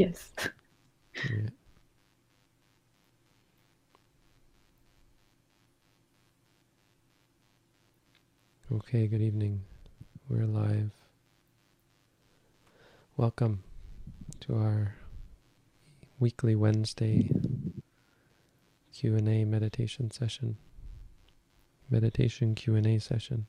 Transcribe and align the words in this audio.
Yes. 0.00 0.30
Yeah. 1.14 1.50
Okay, 8.72 9.06
good 9.08 9.20
evening. 9.20 9.60
We're 10.26 10.46
live. 10.46 10.90
Welcome 13.18 13.62
to 14.40 14.56
our 14.56 14.94
weekly 16.18 16.54
Wednesday 16.54 17.30
Q&A 18.94 19.44
meditation 19.44 20.10
session. 20.10 20.56
Meditation 21.90 22.54
Q&A 22.54 22.98
session. 23.00 23.48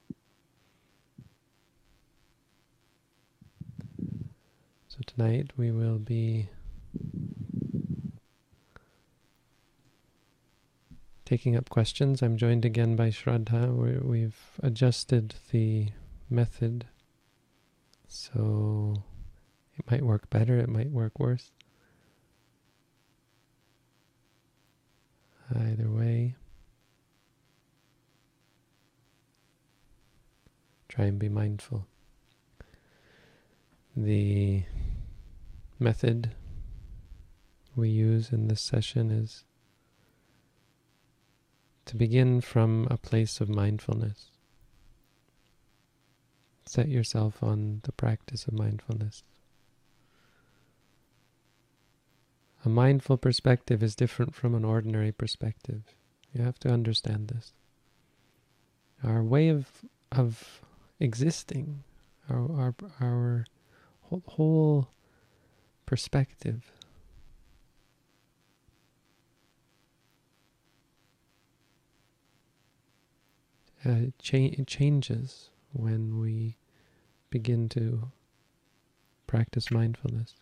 Tonight 5.07 5.51
we 5.57 5.71
will 5.71 5.97
be 5.97 6.49
taking 11.25 11.55
up 11.55 11.69
questions. 11.69 12.21
I'm 12.21 12.37
joined 12.37 12.65
again 12.65 12.95
by 12.95 13.09
Shraddha. 13.09 13.73
Where 13.75 13.99
we've 14.01 14.37
adjusted 14.61 15.35
the 15.51 15.89
method, 16.29 16.85
so 18.07 19.03
it 19.77 19.89
might 19.89 20.03
work 20.03 20.29
better, 20.29 20.57
it 20.57 20.69
might 20.69 20.91
work 20.91 21.19
worse. 21.19 21.51
Either 25.55 25.89
way, 25.89 26.35
try 30.87 31.05
and 31.05 31.17
be 31.17 31.29
mindful. 31.29 31.85
The 33.95 34.63
method 35.81 36.31
we 37.75 37.89
use 37.89 38.31
in 38.31 38.47
this 38.47 38.61
session 38.61 39.09
is 39.09 39.43
to 41.85 41.95
begin 41.95 42.39
from 42.39 42.87
a 42.89 42.97
place 42.97 43.41
of 43.41 43.49
mindfulness. 43.49 44.27
Set 46.65 46.87
yourself 46.87 47.41
on 47.41 47.81
the 47.83 47.91
practice 47.91 48.45
of 48.45 48.53
mindfulness. 48.53 49.23
A 52.63 52.69
mindful 52.69 53.17
perspective 53.17 53.81
is 53.81 53.95
different 53.95 54.35
from 54.35 54.53
an 54.53 54.63
ordinary 54.63 55.11
perspective. 55.11 55.81
You 56.31 56.43
have 56.43 56.59
to 56.59 56.69
understand 56.69 57.29
this. 57.29 57.53
Our 59.03 59.23
way 59.23 59.49
of 59.49 59.67
of 60.11 60.61
existing, 60.99 61.83
our 62.29 62.51
our, 62.51 62.75
our 63.01 63.45
whole 64.27 64.89
perspective 65.91 66.71
uh, 73.85 74.05
cha- 74.17 74.63
changes 74.65 75.49
when 75.73 76.17
we 76.17 76.55
begin 77.29 77.67
to 77.67 78.09
practice 79.27 79.69
mindfulness. 79.69 80.35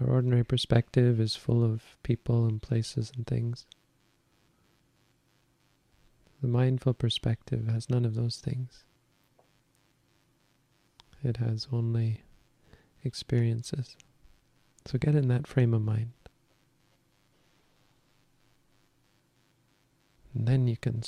Our 0.00 0.06
ordinary 0.06 0.44
perspective 0.44 1.18
is 1.18 1.34
full 1.34 1.64
of 1.64 1.82
people 2.04 2.46
and 2.46 2.62
places 2.62 3.10
and 3.16 3.26
things. 3.26 3.66
The 6.40 6.46
mindful 6.46 6.94
perspective 6.94 7.66
has 7.66 7.90
none 7.90 8.04
of 8.04 8.14
those 8.14 8.36
things. 8.36 8.84
It 11.24 11.38
has 11.38 11.66
only 11.72 12.20
experiences. 13.06 13.96
So 14.86 14.98
get 14.98 15.14
in 15.14 15.28
that 15.28 15.46
frame 15.46 15.74
of 15.74 15.82
mind. 15.82 16.12
And 20.34 20.46
then 20.46 20.68
you 20.68 20.76
can 20.76 21.02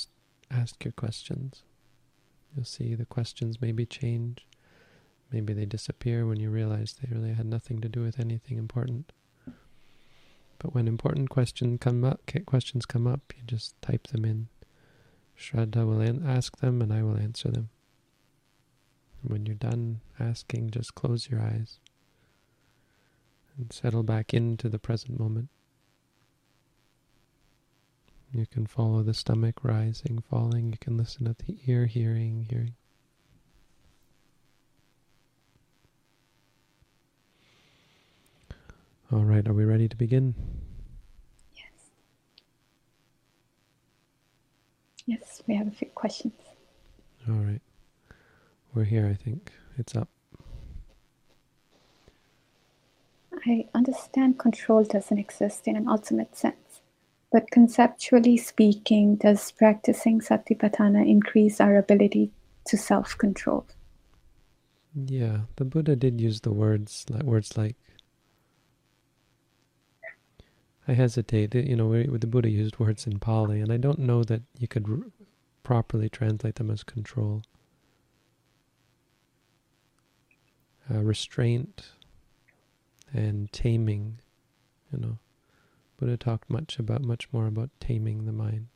ask 0.49 0.83
your 0.83 0.91
questions. 0.91 1.63
You'll 2.55 2.65
see 2.65 2.95
the 2.95 3.05
questions 3.05 3.61
maybe 3.61 3.85
change. 3.85 4.47
Maybe 5.31 5.53
they 5.53 5.65
disappear 5.65 6.25
when 6.25 6.39
you 6.39 6.49
realize 6.49 6.95
they 6.95 7.15
really 7.15 7.33
had 7.33 7.45
nothing 7.45 7.79
to 7.81 7.89
do 7.89 8.01
with 8.01 8.19
anything 8.19 8.57
important. 8.57 9.11
But 10.57 10.73
when 10.73 10.87
important 10.87 11.29
question 11.29 11.77
come 11.77 12.03
up, 12.03 12.21
questions 12.45 12.85
come 12.85 13.07
up, 13.07 13.21
you 13.37 13.43
just 13.45 13.79
type 13.81 14.07
them 14.07 14.25
in. 14.25 14.47
Shraddha 15.37 15.87
will 15.87 16.27
ask 16.27 16.57
them 16.57 16.81
and 16.81 16.91
I 16.91 17.03
will 17.03 17.15
answer 17.15 17.49
them. 17.49 17.69
And 19.21 19.31
when 19.31 19.45
you're 19.45 19.55
done 19.55 20.01
asking, 20.19 20.71
just 20.71 20.95
close 20.95 21.29
your 21.29 21.39
eyes 21.39 21.79
and 23.59 23.73
settle 23.73 24.03
back 24.03 24.33
into 24.33 24.69
the 24.69 24.79
present 24.79 25.19
moment. 25.19 25.49
You 28.33 28.45
can 28.45 28.65
follow 28.65 29.03
the 29.03 29.13
stomach 29.13 29.63
rising, 29.63 30.23
falling. 30.29 30.71
You 30.71 30.77
can 30.79 30.97
listen 30.97 31.27
at 31.27 31.39
the 31.39 31.57
ear, 31.67 31.87
hearing, 31.87 32.47
hearing. 32.49 32.75
All 39.11 39.23
right, 39.23 39.47
are 39.47 39.53
we 39.53 39.65
ready 39.65 39.87
to 39.87 39.97
begin? 39.97 40.35
Yes. 41.55 41.65
Yes, 45.07 45.41
we 45.47 45.55
have 45.55 45.67
a 45.67 45.71
few 45.71 45.87
questions. 45.95 46.33
All 47.27 47.33
right. 47.35 47.61
We're 48.75 48.83
here, 48.83 49.07
I 49.07 49.15
think. 49.15 49.51
It's 49.79 49.95
up. 49.95 50.09
I 53.45 53.65
understand 53.73 54.39
control 54.39 54.83
doesn't 54.83 55.17
exist 55.17 55.67
in 55.67 55.75
an 55.75 55.87
ultimate 55.87 56.35
sense. 56.35 56.81
But 57.31 57.51
conceptually 57.51 58.37
speaking, 58.37 59.15
does 59.15 59.51
practicing 59.51 60.19
Satipatthana 60.19 61.07
increase 61.07 61.61
our 61.61 61.77
ability 61.77 62.31
to 62.65 62.77
self-control? 62.77 63.67
Yeah, 64.95 65.41
the 65.57 65.65
Buddha 65.65 65.95
did 65.95 66.19
use 66.19 66.41
the 66.41 66.51
words 66.51 67.05
like 67.09 67.23
words 67.23 67.55
like. 67.55 67.75
I 70.87 70.93
hesitate. 70.93 71.53
You 71.53 71.75
know, 71.75 72.03
the 72.03 72.25
Buddha 72.25 72.49
used 72.49 72.79
words 72.79 73.05
in 73.05 73.19
Pali, 73.19 73.61
and 73.61 73.71
I 73.71 73.77
don't 73.77 73.99
know 73.99 74.23
that 74.23 74.41
you 74.57 74.67
could 74.67 75.11
properly 75.61 76.09
translate 76.09 76.55
them 76.55 76.71
as 76.71 76.83
control. 76.83 77.43
Uh, 80.91 81.03
restraint 81.03 81.91
and 83.13 83.51
taming, 83.51 84.19
you 84.91 84.99
know. 84.99 85.17
Buddha 85.97 86.17
talked 86.17 86.49
much 86.49 86.79
about, 86.79 87.01
much 87.01 87.27
more 87.33 87.47
about 87.47 87.69
taming 87.79 88.25
the 88.25 88.31
mind. 88.31 88.67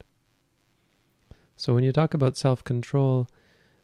So 1.55 1.73
when 1.73 1.83
you 1.83 1.93
talk 1.93 2.13
about 2.13 2.35
self-control, 2.35 3.27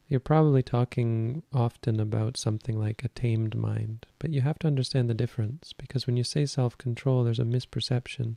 you're 0.08 0.20
probably 0.20 0.62
talking 0.62 1.42
often 1.52 2.00
about 2.00 2.36
something 2.36 2.78
like 2.78 3.04
a 3.04 3.08
tamed 3.08 3.54
mind, 3.54 4.06
but 4.18 4.32
you 4.32 4.40
have 4.40 4.58
to 4.58 4.66
understand 4.66 5.08
the 5.08 5.14
difference 5.14 5.72
because 5.72 6.06
when 6.06 6.16
you 6.16 6.24
say 6.24 6.44
self-control, 6.44 7.24
there's 7.24 7.38
a 7.38 7.44
misperception 7.44 8.36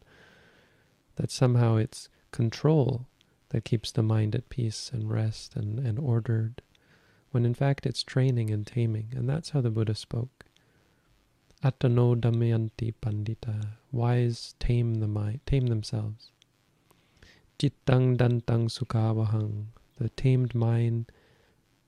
that 1.15 1.31
somehow 1.31 1.75
it's 1.75 2.09
control 2.31 3.07
that 3.49 3.65
keeps 3.65 3.91
the 3.91 4.03
mind 4.03 4.35
at 4.35 4.49
peace 4.49 4.91
and 4.93 5.11
rest 5.11 5.55
and, 5.55 5.79
and 5.79 5.99
ordered, 5.99 6.61
when 7.31 7.45
in 7.45 7.53
fact 7.53 7.85
it's 7.85 8.03
training 8.03 8.51
and 8.51 8.67
taming, 8.67 9.11
and 9.15 9.27
that's 9.27 9.49
how 9.49 9.61
the 9.61 9.71
Buddha 9.71 9.95
spoke. 9.95 10.45
Atano 11.63 12.19
damayanti 12.19 12.93
pandita. 13.01 13.77
Wise 13.93 14.53
tame 14.59 14.95
the 14.95 15.07
mind, 15.07 15.39
tame 15.45 15.67
themselves. 15.67 16.31
Jittang 17.57 18.17
dantang 18.17 18.67
sukhavahang. 18.67 19.67
The 19.97 20.09
tamed 20.09 20.53
mind, 20.53 21.09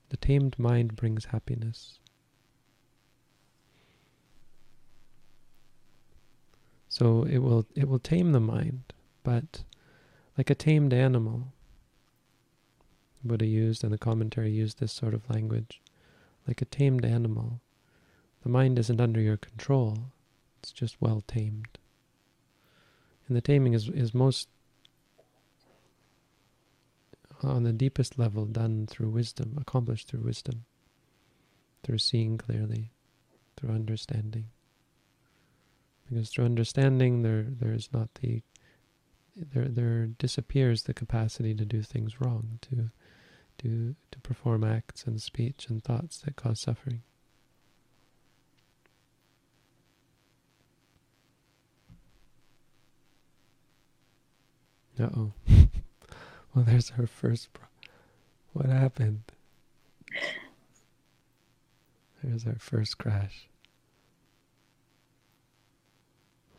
the 0.09 0.16
tamed 0.16 0.58
mind 0.58 0.96
brings 0.96 1.25
happiness. 1.25 2.00
So 6.88 7.24
it 7.24 7.39
will 7.39 7.66
it 7.75 7.89
will 7.89 8.00
tame 8.00 8.31
the 8.31 8.39
mind, 8.39 8.94
but 9.24 9.66
like 10.38 10.50
a 10.50 10.56
tamed 10.56 10.94
animal. 10.94 11.51
Buddha 13.25 13.45
used 13.45 13.83
and 13.83 13.92
the 13.92 13.98
commentary 13.98 14.51
used 14.51 14.80
this 14.80 14.94
sort 14.94 15.13
of 15.13 15.30
language. 15.30 15.81
Like 16.48 16.62
a 16.62 16.66
tamed 16.66 17.04
animal. 17.04 17.60
The 18.45 18.51
mind 18.51 18.77
isn't 18.77 19.01
under 19.01 19.19
your 19.19 19.38
control. 19.38 19.97
It's 20.62 20.71
just 20.71 21.01
well 21.01 21.24
tamed. 21.25 21.80
And 23.27 23.36
the 23.36 23.42
taming 23.42 23.74
is, 23.74 23.89
is 23.89 24.13
most 24.13 24.50
on 27.42 27.63
the 27.63 27.74
deepest 27.74 28.19
level 28.19 28.45
done 28.45 28.86
through 28.86 29.09
wisdom, 29.09 29.57
accomplished 29.59 30.09
through 30.09 30.21
wisdom, 30.21 30.65
through 31.81 31.97
seeing 31.97 32.38
clearly, 32.38 32.92
through 33.57 33.71
understanding. 33.74 34.45
Because 36.07 36.30
through 36.30 36.45
understanding 36.45 37.24
there 37.24 37.47
there 37.50 37.74
is 37.74 37.89
not 37.92 38.13
the 38.21 38.44
there 39.36 39.68
there 39.68 40.06
disappears 40.06 40.83
the 40.83 40.94
capacity 40.94 41.56
to 41.56 41.65
do 41.65 41.81
things 41.81 42.21
wrong, 42.21 42.59
to 42.62 42.92
to 43.57 43.95
to 44.12 44.19
perform 44.19 44.63
acts 44.63 45.06
and 45.06 45.19
speech 45.19 45.65
and 45.68 45.83
thoughts 45.83 46.19
that 46.19 46.36
cause 46.36 46.59
suffering. 46.59 47.01
Uh 55.00 55.09
oh. 55.18 55.31
well, 56.53 56.63
there's 56.65 56.92
our 56.97 57.07
first. 57.07 57.50
What 58.53 58.68
happened? 58.68 59.24
There's 62.24 62.47
our 62.47 62.56
first 62.57 62.97
crash. 62.97 63.47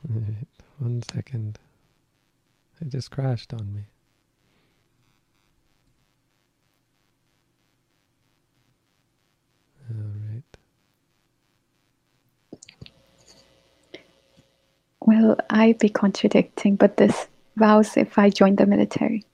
One 0.79 1.03
second. 1.11 1.59
It 2.81 2.91
just 2.91 3.11
crashed 3.11 3.55
on 3.55 3.73
me. 3.73 3.83
All 9.91 9.97
right. 10.31 10.43
Well, 15.01 15.39
I'd 15.49 15.79
be 15.79 15.89
contradicting, 15.89 16.77
but 16.77 16.99
this 16.99 17.29
vows 17.57 17.97
if 17.97 18.19
I 18.19 18.31
join 18.31 18.57
the 18.57 18.67
military? 18.67 19.25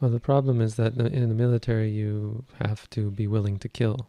Well, 0.00 0.10
the 0.10 0.20
problem 0.20 0.60
is 0.60 0.74
that 0.76 0.96
in 0.96 1.28
the 1.28 1.34
military 1.34 1.90
you 1.90 2.44
have 2.60 2.90
to 2.90 3.10
be 3.10 3.28
willing 3.28 3.58
to 3.60 3.68
kill. 3.68 4.08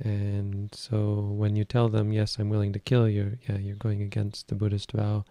And 0.00 0.72
so 0.72 1.32
when 1.36 1.56
you 1.56 1.64
tell 1.64 1.88
them, 1.88 2.12
yes, 2.12 2.38
I'm 2.38 2.48
willing 2.48 2.72
to 2.72 2.78
kill 2.78 3.08
you're, 3.08 3.38
yeah, 3.48 3.58
you're 3.58 3.76
going 3.76 4.02
against 4.02 4.48
the 4.48 4.54
Buddhist 4.54 4.92
vow. 4.92 5.24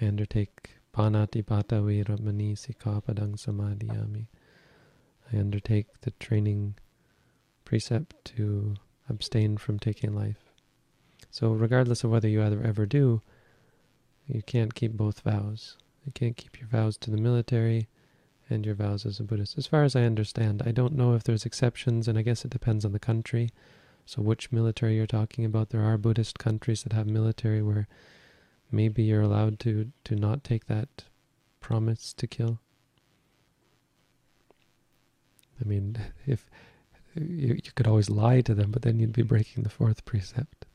I 0.00 0.06
undertake 0.06 0.70
panati 0.92 1.46
pata 1.46 1.76
viramani 1.76 2.56
sikapadang 2.56 3.36
samadhiyami. 3.36 4.26
I 5.32 5.36
undertake 5.38 5.86
the 6.02 6.10
training 6.12 6.74
precept 7.64 8.24
to 8.36 8.74
abstain 9.08 9.56
from 9.56 9.78
taking 9.78 10.14
life. 10.14 10.52
So 11.30 11.52
regardless 11.52 12.04
of 12.04 12.10
whether 12.10 12.28
you 12.28 12.42
ever 12.42 12.62
ever 12.62 12.86
do, 12.86 13.22
you 14.26 14.42
can't 14.42 14.74
keep 14.74 14.92
both 14.92 15.20
vows. 15.20 15.76
You 16.04 16.12
can't 16.12 16.36
keep 16.36 16.60
your 16.60 16.68
vows 16.68 16.96
to 16.98 17.10
the 17.10 17.16
military 17.16 17.88
and 18.48 18.64
your 18.64 18.74
vows 18.74 19.04
as 19.04 19.18
a 19.18 19.24
Buddhist. 19.24 19.58
As 19.58 19.66
far 19.66 19.84
as 19.84 19.96
I 19.96 20.02
understand, 20.02 20.62
I 20.64 20.70
don't 20.70 20.94
know 20.94 21.14
if 21.14 21.24
there's 21.24 21.44
exceptions, 21.44 22.06
and 22.06 22.18
I 22.18 22.22
guess 22.22 22.44
it 22.44 22.50
depends 22.50 22.84
on 22.84 22.92
the 22.92 22.98
country. 22.98 23.50
So 24.04 24.22
which 24.22 24.52
military 24.52 24.96
you're 24.96 25.06
talking 25.06 25.44
about? 25.44 25.70
There 25.70 25.82
are 25.82 25.98
Buddhist 25.98 26.38
countries 26.38 26.84
that 26.84 26.92
have 26.92 27.06
military 27.08 27.62
where 27.62 27.88
maybe 28.70 29.02
you're 29.02 29.22
allowed 29.22 29.58
to, 29.60 29.90
to 30.04 30.14
not 30.14 30.44
take 30.44 30.66
that 30.66 31.04
promise 31.60 32.12
to 32.12 32.26
kill. 32.26 32.60
I 35.60 35.66
mean, 35.66 35.96
if 36.26 36.48
you, 37.16 37.54
you 37.54 37.72
could 37.74 37.88
always 37.88 38.10
lie 38.10 38.42
to 38.42 38.54
them, 38.54 38.70
but 38.70 38.82
then 38.82 39.00
you'd 39.00 39.12
be 39.12 39.22
breaking 39.22 39.64
the 39.64 39.70
fourth 39.70 40.04
precept. 40.04 40.65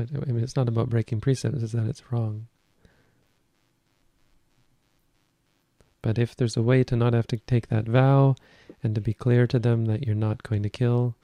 I 0.00 0.32
mean, 0.32 0.42
it's 0.42 0.56
not 0.56 0.68
about 0.68 0.90
breaking 0.90 1.20
precepts; 1.20 1.62
it's 1.62 1.72
that 1.72 1.86
it's 1.86 2.12
wrong. 2.12 2.46
But 6.02 6.18
if 6.18 6.34
there's 6.34 6.56
a 6.56 6.62
way 6.62 6.82
to 6.84 6.96
not 6.96 7.12
have 7.12 7.26
to 7.28 7.36
take 7.36 7.68
that 7.68 7.86
vow, 7.86 8.34
and 8.82 8.94
to 8.94 9.00
be 9.00 9.12
clear 9.12 9.46
to 9.46 9.58
them 9.58 9.84
that 9.86 10.06
you're 10.06 10.14
not 10.14 10.42
going 10.42 10.62
to 10.62 10.70
kill, 10.70 11.14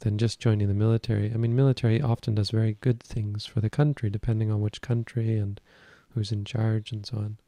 then 0.00 0.18
just 0.18 0.40
joining 0.40 0.68
the 0.68 0.74
military. 0.74 1.32
I 1.32 1.36
mean, 1.36 1.56
military 1.56 2.02
often 2.02 2.34
does 2.34 2.50
very 2.50 2.76
good 2.80 3.02
things 3.02 3.46
for 3.46 3.60
the 3.60 3.70
country, 3.70 4.10
depending 4.10 4.50
on 4.50 4.60
which 4.60 4.82
country 4.82 5.38
and 5.38 5.60
who's 6.10 6.32
in 6.32 6.44
charge 6.44 6.92
and 6.92 7.06
so 7.06 7.16
on 7.16 7.38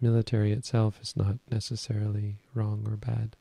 military 0.00 0.52
itself 0.52 1.00
is 1.00 1.16
not 1.16 1.38
necessarily 1.50 2.36
wrong 2.54 2.86
or 2.88 2.96
bad. 2.96 3.36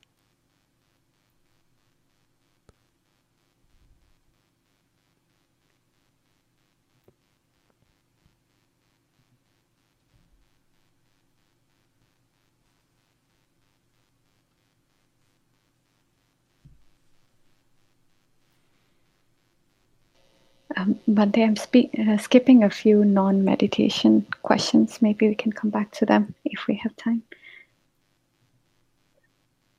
Um, 20.78 21.00
I'm 21.08 21.56
uh, 21.56 22.18
skipping 22.18 22.64
a 22.64 22.70
few 22.70 23.06
non-meditation 23.06 24.26
questions. 24.42 25.02
Maybe 25.02 25.30
we 25.30 25.36
can 25.36 25.54
come 25.54 25.70
back 25.70 25.92
to 25.94 26.06
them 26.06 26.36
if 26.44 26.68
we 26.68 26.76
have 26.76 26.96
time. 26.98 27.24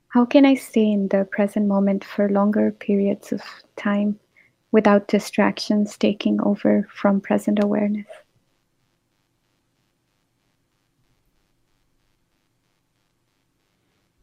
How 0.09 0.25
can 0.25 0.45
I 0.45 0.55
stay 0.55 0.91
in 0.91 1.09
the 1.09 1.25
present 1.25 1.67
moment 1.67 2.03
for 2.03 2.29
longer 2.29 2.71
periods 2.71 3.31
of 3.31 3.41
time 3.75 4.19
without 4.71 5.07
distractions 5.07 5.97
taking 5.97 6.41
over 6.41 6.87
from 6.91 7.21
present 7.21 7.63
awareness? 7.63 8.07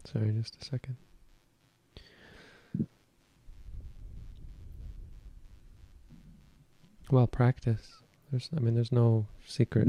Sorry, 0.05 0.33
just 0.33 0.61
a 0.61 0.65
second. 0.65 0.97
Well, 7.11 7.27
practice. 7.27 8.03
There's, 8.31 8.51
I 8.57 8.61
mean, 8.61 8.75
there's 8.75 8.93
no 8.93 9.27
secret. 9.47 9.89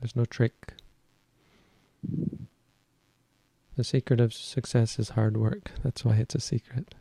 There's 0.00 0.14
no 0.14 0.24
trick. 0.24 0.74
The 3.76 3.84
secret 3.84 4.20
of 4.20 4.34
success 4.34 4.98
is 4.98 5.10
hard 5.10 5.36
work. 5.36 5.70
That's 5.82 6.04
why 6.04 6.16
it's 6.16 6.34
a 6.34 6.40
secret. 6.40 6.94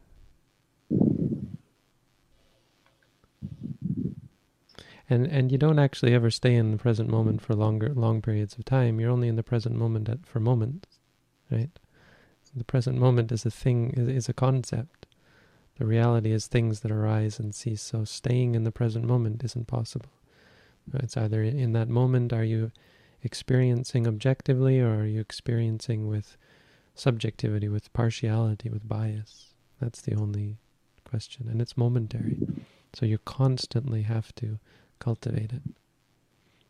And 5.09 5.27
and 5.27 5.51
you 5.51 5.57
don't 5.57 5.79
actually 5.79 6.13
ever 6.13 6.31
stay 6.31 6.55
in 6.55 6.71
the 6.71 6.77
present 6.77 7.09
moment 7.09 7.41
for 7.41 7.53
longer 7.53 7.93
long 7.93 8.21
periods 8.21 8.55
of 8.57 8.63
time. 8.63 8.99
You're 8.99 9.11
only 9.11 9.27
in 9.27 9.35
the 9.35 9.43
present 9.43 9.75
moment 9.75 10.07
at, 10.07 10.25
for 10.25 10.39
moments, 10.39 10.99
right? 11.51 11.69
The 12.55 12.63
present 12.63 12.97
moment 12.97 13.31
is 13.31 13.45
a 13.45 13.51
thing, 13.51 13.91
is, 13.91 14.07
is 14.07 14.29
a 14.29 14.33
concept. 14.33 15.00
The 15.77 15.85
reality 15.85 16.31
is 16.31 16.47
things 16.47 16.81
that 16.81 16.91
arise 16.91 17.39
and 17.39 17.55
cease. 17.55 17.81
So 17.81 18.03
staying 18.03 18.55
in 18.55 18.63
the 18.63 18.71
present 18.71 19.05
moment 19.05 19.43
isn't 19.43 19.67
possible. 19.67 20.09
It's 20.93 21.17
either 21.17 21.41
in 21.41 21.73
that 21.73 21.89
moment, 21.89 22.33
are 22.33 22.43
you 22.43 22.71
experiencing 23.23 24.07
objectively, 24.07 24.79
or 24.79 25.01
are 25.01 25.05
you 25.05 25.19
experiencing 25.19 26.07
with 26.07 26.37
subjectivity, 26.95 27.67
with 27.67 27.93
partiality, 27.93 28.69
with 28.69 28.87
bias? 28.87 29.53
That's 29.79 30.01
the 30.01 30.15
only 30.15 30.57
question. 31.03 31.47
And 31.49 31.61
it's 31.61 31.77
momentary. 31.77 32.37
So 32.93 33.05
you 33.05 33.17
constantly 33.19 34.03
have 34.03 34.33
to 34.35 34.59
cultivate 34.99 35.53
it. 35.53 35.61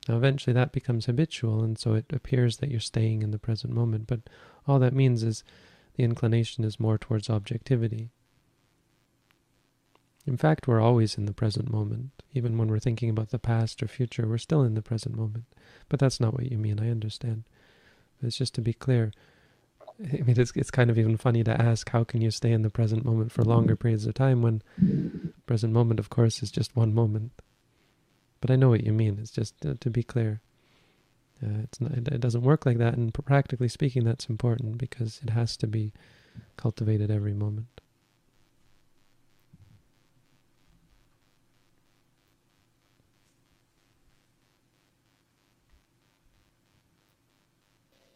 Now, 0.08 0.18
eventually 0.18 0.54
that 0.54 0.72
becomes 0.72 1.06
habitual, 1.06 1.64
and 1.64 1.78
so 1.78 1.94
it 1.94 2.06
appears 2.12 2.58
that 2.58 2.72
you're 2.72 2.80
staying 2.80 3.22
in 3.22 3.32
the 3.32 3.40
present 3.40 3.74
moment. 3.74 4.08
But 4.08 4.22
all 4.68 4.80
that 4.80 4.94
means 4.94 5.24
is 5.24 5.44
the 5.96 6.04
inclination 6.04 6.64
is 6.64 6.80
more 6.80 6.98
towards 6.98 7.30
objectivity. 7.30 8.10
In 10.26 10.38
fact, 10.38 10.68
we're 10.68 10.82
always 10.82 11.18
in 11.18 11.26
the 11.26 11.34
present 11.34 11.72
moment. 11.72 12.12
Even 12.34 12.58
when 12.58 12.68
we're 12.68 12.80
thinking 12.80 13.10
about 13.10 13.30
the 13.30 13.40
past 13.40 13.82
or 13.82 13.88
future, 13.88 14.28
we're 14.28 14.38
still 14.38 14.64
in 14.64 14.76
the 14.76 14.82
present 14.82 15.16
moment. 15.16 15.46
But 15.90 16.00
that's 16.00 16.20
not 16.20 16.34
what 16.34 16.52
you 16.52 16.58
mean, 16.58 16.80
I 16.80 16.90
understand. 16.90 17.44
It's 18.22 18.38
just 18.38 18.54
to 18.56 18.62
be 18.62 18.74
clear. 18.74 19.12
I 20.00 20.22
mean, 20.22 20.40
it's, 20.40 20.52
it's 20.56 20.72
kind 20.72 20.90
of 20.90 20.98
even 20.98 21.18
funny 21.18 21.44
to 21.44 21.62
ask, 21.62 21.90
how 21.90 22.04
can 22.04 22.22
you 22.22 22.32
stay 22.32 22.52
in 22.52 22.62
the 22.62 22.70
present 22.70 23.04
moment 23.04 23.32
for 23.32 23.44
longer 23.44 23.76
periods 23.76 24.06
of 24.06 24.14
time 24.14 24.42
when 24.42 24.62
present 25.46 25.74
moment, 25.74 26.00
of 26.00 26.10
course, 26.10 26.42
is 26.42 26.52
just 26.52 26.76
one 26.76 26.94
moment. 26.94 27.32
But 28.40 28.52
I 28.52 28.56
know 28.56 28.70
what 28.70 28.84
you 28.84 28.94
mean. 28.94 29.18
It's 29.20 29.32
just 29.32 29.66
uh, 29.66 29.76
to 29.80 29.90
be 29.90 30.04
clear. 30.04 30.42
Uh, 31.44 31.62
it's 31.64 31.82
not, 31.82 31.92
it 31.92 32.20
doesn't 32.20 32.44
work 32.44 32.66
like 32.66 32.78
that, 32.78 32.96
and 32.96 33.14
practically 33.14 33.68
speaking, 33.68 34.04
that's 34.04 34.26
important 34.28 34.78
because 34.78 35.20
it 35.24 35.32
has 35.32 35.58
to 35.58 35.68
be 35.68 35.92
cultivated 36.58 37.10
every 37.10 37.34
moment. 37.34 37.81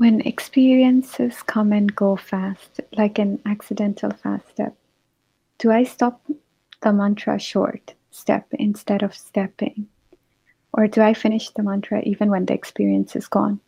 When 0.05 0.21
experiences 0.21 1.41
come 1.41 1.73
and 1.73 1.95
go 1.95 2.15
fast, 2.15 2.79
like 2.95 3.17
an 3.17 3.41
accidental 3.43 4.11
fast 4.11 4.47
step, 4.49 4.77
do 5.57 5.71
I 5.71 5.83
stop 5.83 6.21
the 6.81 6.93
mantra 6.93 7.39
short 7.39 7.95
step 8.11 8.45
instead 8.51 9.01
of 9.01 9.15
stepping? 9.15 9.87
Or 10.73 10.85
do 10.85 11.01
I 11.01 11.15
finish 11.15 11.49
the 11.49 11.63
mantra 11.63 12.03
even 12.03 12.29
when 12.29 12.45
the 12.45 12.53
experience 12.53 13.15
is 13.15 13.27
gone? 13.27 13.59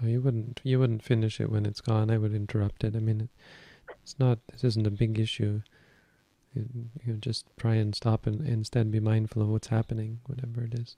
Oh, 0.00 0.06
you 0.06 0.20
wouldn't 0.20 0.60
you 0.62 0.78
wouldn't 0.78 1.02
finish 1.02 1.40
it 1.40 1.50
when 1.50 1.66
it's 1.66 1.80
gone. 1.80 2.12
I 2.12 2.18
would 2.18 2.32
interrupt 2.32 2.84
it. 2.84 2.94
I 2.94 3.00
mean, 3.00 3.28
it's 4.04 4.16
not. 4.20 4.38
This 4.52 4.62
isn't 4.62 4.86
a 4.86 4.92
big 4.92 5.18
issue. 5.18 5.62
You, 6.56 7.14
just 7.20 7.46
try 7.56 7.74
and 7.74 7.94
stop 7.94 8.26
and 8.26 8.46
instead 8.46 8.90
be 8.90 9.00
mindful 9.00 9.42
of 9.42 9.48
what's 9.48 9.68
happening, 9.68 10.20
whatever 10.26 10.64
it 10.64 10.74
is. 10.74 10.96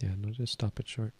Yeah, 0.00 0.10
no, 0.18 0.30
just 0.30 0.52
stop 0.52 0.78
it 0.78 0.88
short. 0.88 1.14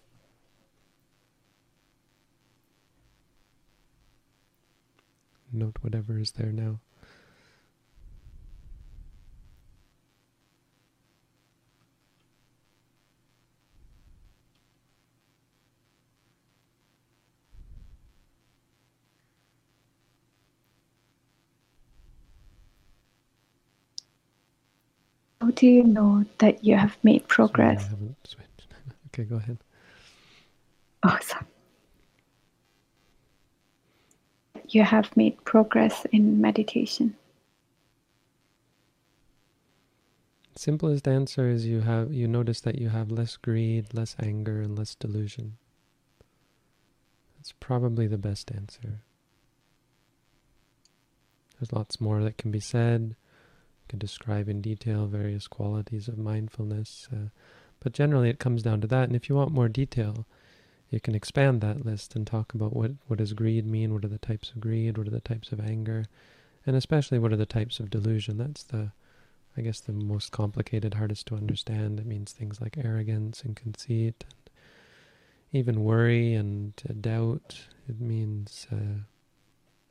Note 5.52 5.78
whatever 5.80 6.18
is 6.18 6.32
there 6.32 6.52
now. 6.52 6.80
Do 25.56 25.66
you 25.66 25.82
know 25.82 26.25
that 26.38 26.62
you 26.62 26.76
have 26.76 26.96
made 27.02 27.26
progress? 27.26 27.80
Sorry, 27.80 27.88
I 27.88 27.90
haven't 27.90 28.16
switched. 28.26 28.66
okay, 29.08 29.25
go 29.25 29.36
ahead. 29.36 29.58
Oh, 31.02 31.18
sorry. 31.22 31.46
You 34.68 34.82
have 34.82 35.16
made 35.16 35.42
progress 35.44 36.06
in 36.12 36.40
meditation. 36.40 37.16
Simplest 40.56 41.06
answer 41.06 41.48
is 41.48 41.66
you 41.66 41.80
have 41.82 42.12
you 42.12 42.26
notice 42.26 42.60
that 42.62 42.78
you 42.78 42.88
have 42.88 43.10
less 43.10 43.36
greed, 43.36 43.92
less 43.92 44.16
anger, 44.20 44.60
and 44.60 44.76
less 44.76 44.94
delusion. 44.94 45.58
That's 47.36 47.52
probably 47.60 48.06
the 48.06 48.18
best 48.18 48.50
answer. 48.50 49.02
There's 51.58 51.72
lots 51.72 52.00
more 52.00 52.22
that 52.22 52.38
can 52.38 52.50
be 52.50 52.60
said 52.60 53.16
can 53.88 53.98
describe 53.98 54.48
in 54.48 54.60
detail 54.60 55.06
various 55.06 55.48
qualities 55.48 56.08
of 56.08 56.18
mindfulness. 56.18 57.08
Uh, 57.12 57.28
but 57.80 57.92
generally 57.92 58.30
it 58.30 58.38
comes 58.38 58.62
down 58.62 58.80
to 58.80 58.86
that. 58.86 59.04
And 59.04 59.16
if 59.16 59.28
you 59.28 59.36
want 59.36 59.52
more 59.52 59.68
detail, 59.68 60.26
you 60.90 61.00
can 61.00 61.14
expand 61.14 61.60
that 61.60 61.84
list 61.84 62.14
and 62.14 62.26
talk 62.26 62.54
about 62.54 62.74
what, 62.74 62.92
what 63.06 63.18
does 63.18 63.32
greed 63.32 63.66
mean, 63.66 63.92
what 63.92 64.04
are 64.04 64.08
the 64.08 64.18
types 64.18 64.50
of 64.50 64.60
greed, 64.60 64.96
what 64.96 65.06
are 65.06 65.10
the 65.10 65.20
types 65.20 65.52
of 65.52 65.60
anger, 65.60 66.04
and 66.64 66.76
especially 66.76 67.18
what 67.18 67.32
are 67.32 67.36
the 67.36 67.46
types 67.46 67.80
of 67.80 67.90
delusion. 67.90 68.38
That's 68.38 68.62
the, 68.62 68.92
I 69.56 69.62
guess, 69.62 69.80
the 69.80 69.92
most 69.92 70.30
complicated, 70.32 70.94
hardest 70.94 71.26
to 71.26 71.36
understand. 71.36 71.98
It 71.98 72.06
means 72.06 72.32
things 72.32 72.60
like 72.60 72.78
arrogance 72.78 73.42
and 73.42 73.56
conceit, 73.56 74.24
and 74.28 74.50
even 75.52 75.82
worry 75.82 76.34
and 76.34 76.72
uh, 76.88 76.92
doubt. 77.00 77.66
It 77.88 78.00
means 78.00 78.66
uh, 78.72 79.00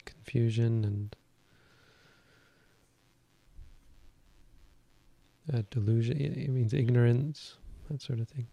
confusion 0.06 0.86
and 0.86 1.16
uh, 5.54 5.62
delusion, 5.70 6.20
it 6.20 6.50
means 6.50 6.74
ignorance, 6.74 7.56
that 7.90 8.02
sort 8.02 8.20
of 8.20 8.28
thing. 8.28 8.48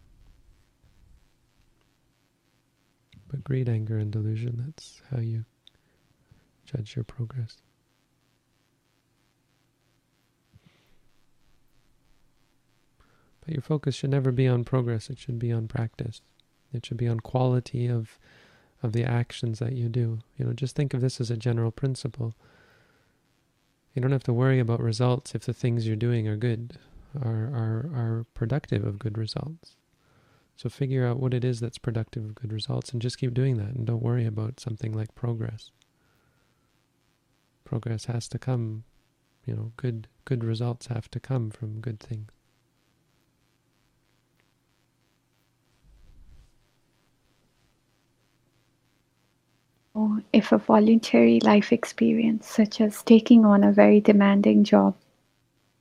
But 3.28 3.44
greed, 3.44 3.68
anger, 3.68 3.96
and 3.96 4.10
delusion, 4.10 4.62
that's 4.64 5.00
how 5.10 5.20
you 5.20 5.44
judge 6.64 6.94
your 6.96 7.04
progress. 7.04 7.56
But 13.44 13.54
your 13.54 13.62
focus 13.62 13.94
should 13.94 14.10
never 14.10 14.30
be 14.30 14.46
on 14.46 14.64
progress, 14.64 15.10
it 15.10 15.18
should 15.18 15.38
be 15.38 15.50
on 15.50 15.66
practice. 15.66 16.20
It 16.72 16.86
should 16.86 16.96
be 16.96 17.08
on 17.08 17.20
quality 17.20 17.86
of 17.86 18.18
of 18.82 18.92
the 18.92 19.04
actions 19.04 19.60
that 19.60 19.74
you 19.74 19.88
do. 19.88 20.18
You 20.36 20.44
know, 20.44 20.52
just 20.52 20.74
think 20.74 20.92
of 20.92 21.00
this 21.00 21.20
as 21.20 21.30
a 21.30 21.36
general 21.36 21.70
principle. 21.70 22.34
You 23.94 24.00
don't 24.00 24.12
have 24.12 24.24
to 24.24 24.32
worry 24.32 24.58
about 24.58 24.80
results 24.80 25.34
if 25.34 25.44
the 25.44 25.52
things 25.52 25.86
you're 25.86 25.96
doing 25.96 26.26
are 26.26 26.36
good, 26.36 26.78
are, 27.20 27.30
are, 27.30 27.90
are 27.94 28.26
productive 28.34 28.84
of 28.84 28.98
good 28.98 29.18
results. 29.18 29.76
So 30.56 30.68
figure 30.68 31.06
out 31.06 31.18
what 31.18 31.34
it 31.34 31.44
is 31.44 31.60
that's 31.60 31.78
productive 31.78 32.24
of 32.24 32.34
good 32.34 32.52
results 32.52 32.92
and 32.92 33.02
just 33.02 33.18
keep 33.18 33.34
doing 33.34 33.56
that 33.56 33.74
and 33.74 33.86
don't 33.86 34.02
worry 34.02 34.26
about 34.26 34.60
something 34.60 34.92
like 34.92 35.14
progress. 35.14 35.70
Progress 37.64 38.06
has 38.06 38.28
to 38.28 38.38
come, 38.38 38.84
you 39.44 39.54
know, 39.54 39.72
good 39.76 40.08
good 40.24 40.44
results 40.44 40.86
have 40.86 41.10
to 41.10 41.20
come 41.20 41.50
from 41.50 41.80
good 41.80 41.98
things. 41.98 42.30
Or 49.94 50.22
if 50.32 50.52
a 50.52 50.58
voluntary 50.58 51.38
life 51.40 51.72
experience, 51.72 52.48
such 52.48 52.80
as 52.80 53.02
taking 53.02 53.44
on 53.44 53.62
a 53.62 53.72
very 53.72 54.00
demanding 54.00 54.64
job, 54.64 54.96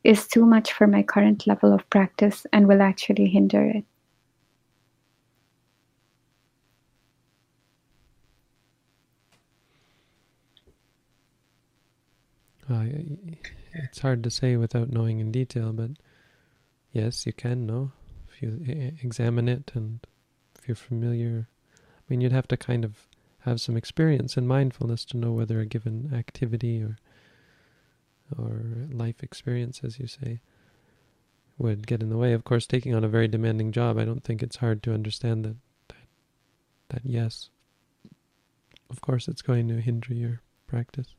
is 0.03 0.27
too 0.27 0.45
much 0.45 0.73
for 0.73 0.87
my 0.87 1.03
current 1.03 1.47
level 1.47 1.73
of 1.73 1.89
practice 1.89 2.45
and 2.51 2.67
will 2.67 2.81
actually 2.81 3.29
hinder 3.29 3.63
it. 3.63 3.85
Uh, 12.69 12.85
it's 13.73 13.99
hard 13.99 14.23
to 14.23 14.29
say 14.29 14.55
without 14.55 14.89
knowing 14.89 15.19
in 15.19 15.31
detail, 15.31 15.73
but 15.73 15.91
yes, 16.91 17.25
you 17.25 17.33
can 17.33 17.65
know 17.65 17.91
if 18.29 18.41
you 18.41 18.59
examine 19.03 19.49
it 19.49 19.71
and 19.73 20.05
if 20.57 20.67
you're 20.67 20.75
familiar. 20.75 21.47
I 21.75 22.03
mean, 22.09 22.21
you'd 22.21 22.31
have 22.31 22.47
to 22.49 22.57
kind 22.57 22.85
of 22.85 23.07
have 23.41 23.62
some 23.62 23.75
experience 23.75 24.38
in 24.38 24.48
mindfulness 24.48 25.05
to 25.05 25.17
know 25.17 25.31
whether 25.31 25.60
a 25.60 25.65
given 25.65 26.12
activity 26.13 26.81
or 26.81 26.98
or 28.38 28.62
life 28.91 29.21
experience, 29.24 29.81
as 29.83 30.00
you 30.00 30.07
say, 30.07 30.39
would 31.57 31.86
get 31.86 32.01
in 32.01 32.10
the 32.10 32.17
way. 32.17 32.31
Of 32.31 32.45
course, 32.45 32.65
taking 32.65 32.95
on 32.95 33.03
a 33.03 33.10
very 33.10 33.27
demanding 33.27 33.71
job, 33.71 33.98
I 33.98 34.05
don't 34.05 34.24
think 34.24 34.41
it's 34.41 34.57
hard 34.57 34.81
to 34.83 34.93
understand 34.93 35.43
that 35.43 35.55
that, 35.89 36.07
that 36.89 37.01
yes, 37.03 37.50
of 38.89 39.01
course, 39.01 39.27
it's 39.27 39.41
going 39.41 39.67
to 39.67 39.81
hinder 39.81 40.13
your 40.13 40.41
practice. 40.67 41.15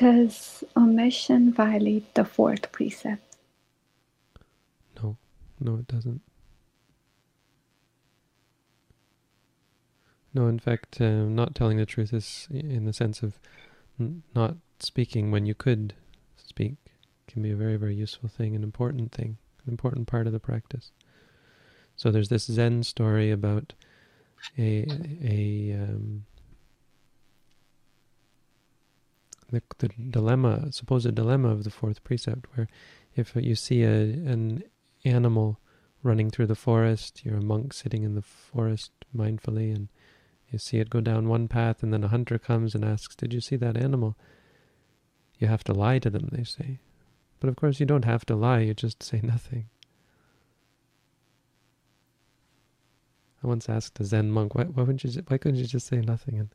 Does 0.00 0.64
omission 0.78 1.52
violate 1.52 2.14
the 2.14 2.24
fourth 2.24 2.72
precept? 2.72 3.36
No, 4.96 5.18
no, 5.60 5.74
it 5.76 5.88
doesn't. 5.88 6.22
No, 10.32 10.46
in 10.46 10.58
fact, 10.58 11.02
uh, 11.02 11.24
not 11.24 11.54
telling 11.54 11.76
the 11.76 11.84
truth 11.84 12.14
is 12.14 12.48
in 12.50 12.86
the 12.86 12.94
sense 12.94 13.22
of 13.22 13.38
not 14.34 14.56
speaking 14.78 15.30
when 15.30 15.44
you 15.44 15.54
could 15.54 15.92
speak 16.34 16.76
can 17.28 17.42
be 17.42 17.50
a 17.50 17.56
very, 17.56 17.76
very 17.76 17.94
useful 17.94 18.30
thing, 18.30 18.56
an 18.56 18.62
important 18.62 19.12
thing, 19.12 19.36
an 19.66 19.70
important 19.70 20.06
part 20.06 20.26
of 20.26 20.32
the 20.32 20.40
practice. 20.40 20.92
So 21.94 22.10
there's 22.10 22.30
this 22.30 22.44
Zen 22.44 22.84
story 22.84 23.30
about 23.30 23.74
a 24.56 24.86
a 25.22 25.74
um, 25.78 26.24
the, 29.50 29.62
the 29.78 29.88
dilemma, 29.88 30.72
supposed 30.72 31.14
dilemma 31.14 31.50
of 31.50 31.64
the 31.64 31.70
fourth 31.70 32.02
precept, 32.04 32.46
where 32.54 32.68
if 33.14 33.34
you 33.36 33.54
see 33.54 33.82
a 33.82 34.00
an 34.00 34.62
animal 35.04 35.60
running 36.02 36.30
through 36.30 36.46
the 36.46 36.54
forest, 36.54 37.22
you're 37.24 37.38
a 37.38 37.42
monk 37.42 37.72
sitting 37.72 38.02
in 38.02 38.14
the 38.14 38.22
forest 38.22 38.92
mindfully, 39.14 39.74
and 39.74 39.88
you 40.50 40.58
see 40.58 40.78
it 40.78 40.90
go 40.90 41.00
down 41.00 41.28
one 41.28 41.48
path, 41.48 41.82
and 41.82 41.92
then 41.92 42.04
a 42.04 42.08
hunter 42.08 42.38
comes 42.38 42.74
and 42.74 42.84
asks, 42.84 43.14
"Did 43.14 43.32
you 43.32 43.40
see 43.40 43.56
that 43.56 43.76
animal?" 43.76 44.16
You 45.38 45.48
have 45.48 45.64
to 45.64 45.72
lie 45.72 45.98
to 46.00 46.10
them, 46.10 46.28
they 46.30 46.44
say. 46.44 46.80
But 47.40 47.48
of 47.48 47.56
course, 47.56 47.80
you 47.80 47.86
don't 47.86 48.04
have 48.04 48.26
to 48.26 48.36
lie, 48.36 48.60
you 48.60 48.74
just 48.74 49.02
say 49.02 49.20
nothing. 49.22 49.70
I 53.42 53.46
once 53.46 53.70
asked 53.70 53.98
a 54.00 54.04
Zen 54.04 54.30
monk, 54.30 54.54
why, 54.54 54.64
why, 54.64 54.82
wouldn't 54.82 55.02
you, 55.02 55.22
why 55.28 55.38
couldn't 55.38 55.58
you 55.58 55.66
just 55.66 55.86
say 55.86 56.02
nothing? 56.02 56.38
And 56.38 56.50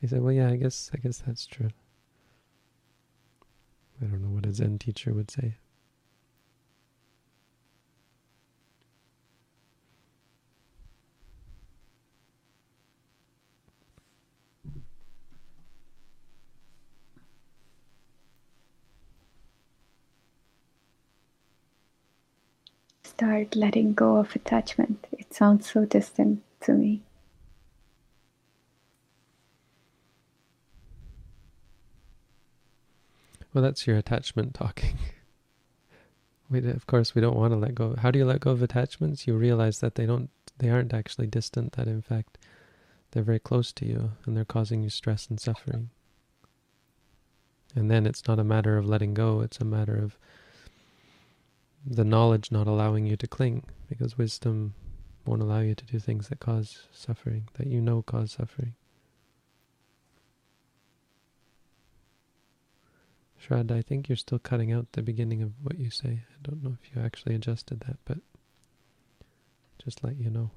he 0.00 0.06
said, 0.06 0.22
well, 0.22 0.32
yeah, 0.32 0.50
I 0.50 0.56
guess, 0.56 0.90
I 0.94 0.98
guess 0.98 1.18
that's 1.26 1.46
true. 1.46 1.70
I 4.00 4.06
don't 4.06 4.22
know 4.22 4.28
what 4.28 4.46
a 4.46 4.52
Zen 4.52 4.78
teacher 4.78 5.12
would 5.12 5.30
say. 5.30 5.56
Start 23.02 23.56
letting 23.56 23.94
go 23.94 24.18
of 24.18 24.36
attachment. 24.36 25.08
It 25.10 25.34
sounds 25.34 25.68
so 25.68 25.84
distant 25.84 26.42
to 26.60 26.72
me. 26.72 27.02
Well, 33.52 33.62
that's 33.62 33.86
your 33.86 33.96
attachment 33.96 34.54
talking. 34.54 34.98
we, 36.50 36.58
of 36.68 36.86
course, 36.86 37.14
we 37.14 37.20
don't 37.20 37.36
want 37.36 37.52
to 37.52 37.58
let 37.58 37.74
go. 37.74 37.96
How 37.98 38.10
do 38.10 38.18
you 38.18 38.24
let 38.24 38.40
go 38.40 38.50
of 38.50 38.62
attachments? 38.62 39.26
You 39.26 39.34
realize 39.34 39.80
that 39.80 39.94
they 39.94 40.06
don't, 40.06 40.30
they 40.58 40.70
aren't 40.70 40.94
actually 40.94 41.26
distant. 41.26 41.72
That 41.72 41.88
in 41.88 42.02
fact, 42.02 42.38
they're 43.10 43.22
very 43.22 43.38
close 43.38 43.72
to 43.72 43.86
you 43.86 44.12
and 44.26 44.36
they're 44.36 44.44
causing 44.44 44.82
you 44.82 44.90
stress 44.90 45.26
and 45.28 45.40
suffering. 45.40 45.90
And 47.74 47.90
then 47.90 48.06
it's 48.06 48.26
not 48.26 48.38
a 48.38 48.44
matter 48.44 48.76
of 48.76 48.86
letting 48.86 49.14
go, 49.14 49.40
it's 49.40 49.60
a 49.60 49.64
matter 49.64 49.96
of 49.96 50.18
the 51.86 52.04
knowledge 52.04 52.50
not 52.50 52.66
allowing 52.66 53.06
you 53.06 53.16
to 53.16 53.26
cling, 53.26 53.64
because 53.88 54.18
wisdom 54.18 54.74
won't 55.24 55.42
allow 55.42 55.60
you 55.60 55.74
to 55.74 55.84
do 55.84 55.98
things 55.98 56.28
that 56.28 56.40
cause 56.40 56.82
suffering, 56.92 57.48
that 57.54 57.66
you 57.66 57.80
know 57.80 58.02
cause 58.02 58.32
suffering. 58.32 58.74
Shraddha, 63.48 63.72
I 63.72 63.82
think 63.82 64.08
you're 64.08 64.16
still 64.16 64.38
cutting 64.38 64.72
out 64.72 64.92
the 64.92 65.02
beginning 65.02 65.42
of 65.42 65.52
what 65.62 65.78
you 65.78 65.90
say. 65.90 66.22
I 66.28 66.36
don't 66.42 66.62
know 66.62 66.76
if 66.82 66.94
you 66.94 67.00
actually 67.00 67.34
adjusted 67.34 67.80
that, 67.80 67.96
but 68.04 68.18
just 69.82 70.04
let 70.04 70.16
you 70.16 70.28
know. 70.28 70.50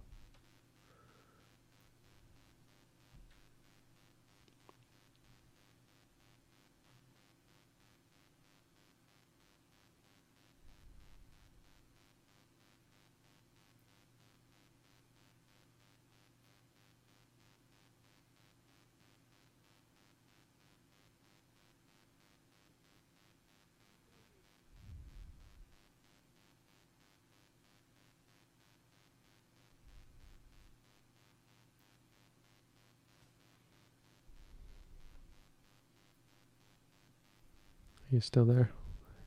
Are 38.11 38.15
you 38.15 38.21
still 38.21 38.43
there? 38.43 38.69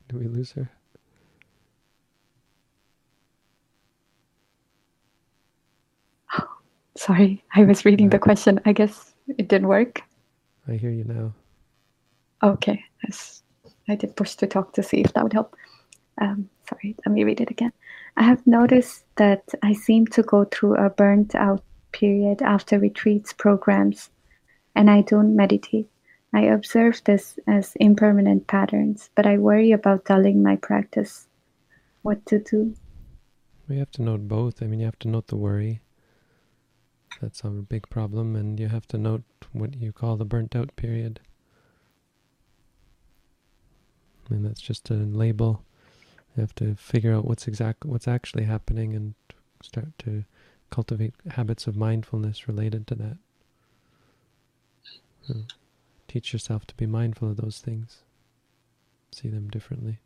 Did 0.09 0.19
we 0.19 0.27
lose 0.27 0.51
her? 0.51 0.69
sorry, 6.95 7.43
I 7.55 7.63
was 7.63 7.83
reading 7.83 8.09
the 8.09 8.19
question. 8.19 8.59
I 8.65 8.73
guess 8.73 9.15
it 9.39 9.47
didn't 9.47 9.69
work. 9.69 10.03
I 10.67 10.73
hear 10.73 10.91
you 10.91 11.03
now. 11.03 11.33
Okay, 12.43 12.83
yes. 13.03 13.41
I 13.89 13.95
did 13.95 14.15
push 14.15 14.35
to 14.35 14.45
talk 14.45 14.73
to 14.73 14.83
see 14.83 15.01
if 15.01 15.13
that 15.13 15.23
would 15.23 15.33
help. 15.33 15.55
Um, 16.21 16.47
sorry, 16.69 16.95
let 17.05 17.13
me 17.13 17.23
read 17.23 17.41
it 17.41 17.49
again. 17.49 17.73
I 18.17 18.23
have 18.23 18.45
noticed 18.45 19.05
that 19.15 19.43
I 19.63 19.73
seem 19.73 20.05
to 20.07 20.21
go 20.21 20.45
through 20.45 20.75
a 20.75 20.91
burnt 20.91 21.33
out 21.33 21.63
period 21.91 22.43
after 22.43 22.77
retreats 22.77 23.33
programs 23.33 24.11
and 24.75 24.91
I 24.91 25.01
don't 25.01 25.35
meditate. 25.35 25.89
I 26.35 26.41
observe 26.41 27.01
this 27.05 27.39
as 27.47 27.77
impermanent 27.77 28.47
patterns, 28.47 29.09
but 29.15 29.25
I 29.25 29.37
worry 29.37 29.71
about 29.71 30.03
telling 30.03 30.43
my 30.43 30.57
practice. 30.57 31.27
What 32.01 32.25
to 32.25 32.39
do? 32.39 32.75
We 33.69 33.77
have 33.77 33.89
to 33.91 34.01
note 34.01 34.27
both. 34.27 34.61
I 34.61 34.67
mean, 34.67 34.81
you 34.81 34.85
have 34.85 34.99
to 34.99 35.07
note 35.07 35.27
the 35.27 35.37
worry. 35.37 35.79
That's 37.21 37.39
a 37.45 37.47
big 37.47 37.87
problem, 37.89 38.35
and 38.35 38.59
you 38.59 38.67
have 38.67 38.85
to 38.89 38.97
note 38.97 39.23
what 39.53 39.77
you 39.77 39.93
call 39.93 40.17
the 40.17 40.25
burnt 40.25 40.57
out 40.57 40.75
period. 40.75 41.21
And 44.29 44.45
that's 44.45 44.59
just 44.59 44.89
a 44.89 44.95
label. 44.95 45.63
You 46.35 46.41
have 46.41 46.55
to 46.55 46.75
figure 46.75 47.13
out 47.13 47.23
what's 47.23 47.47
exact 47.47 47.85
what's 47.85 48.09
actually 48.09 48.43
happening 48.43 48.93
and 48.93 49.13
start 49.63 49.97
to 49.99 50.25
cultivate 50.69 51.13
habits 51.29 51.65
of 51.65 51.77
mindfulness 51.77 52.49
related 52.49 52.87
to 52.87 52.95
that. 52.95 53.17
Hmm 55.27 55.41
teach 56.15 56.31
yourself 56.31 56.65
to 56.65 56.73
be 56.75 56.85
mindful 56.85 57.29
of 57.29 57.35
those 57.35 57.57
things, 57.59 58.03
see 59.11 59.27
them 59.27 59.49
differently. 59.49 59.99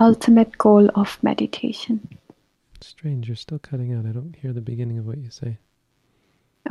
Ultimate 0.00 0.56
goal 0.56 0.88
of 0.94 1.22
meditation. 1.22 2.08
Shraddha, 2.80 3.26
you're 3.26 3.36
still 3.36 3.58
cutting 3.58 3.92
out. 3.92 4.06
I 4.06 4.12
don't 4.12 4.34
hear 4.34 4.54
the 4.54 4.62
beginning 4.62 4.96
of 4.96 5.06
what 5.06 5.18
you 5.18 5.28
say. 5.28 5.58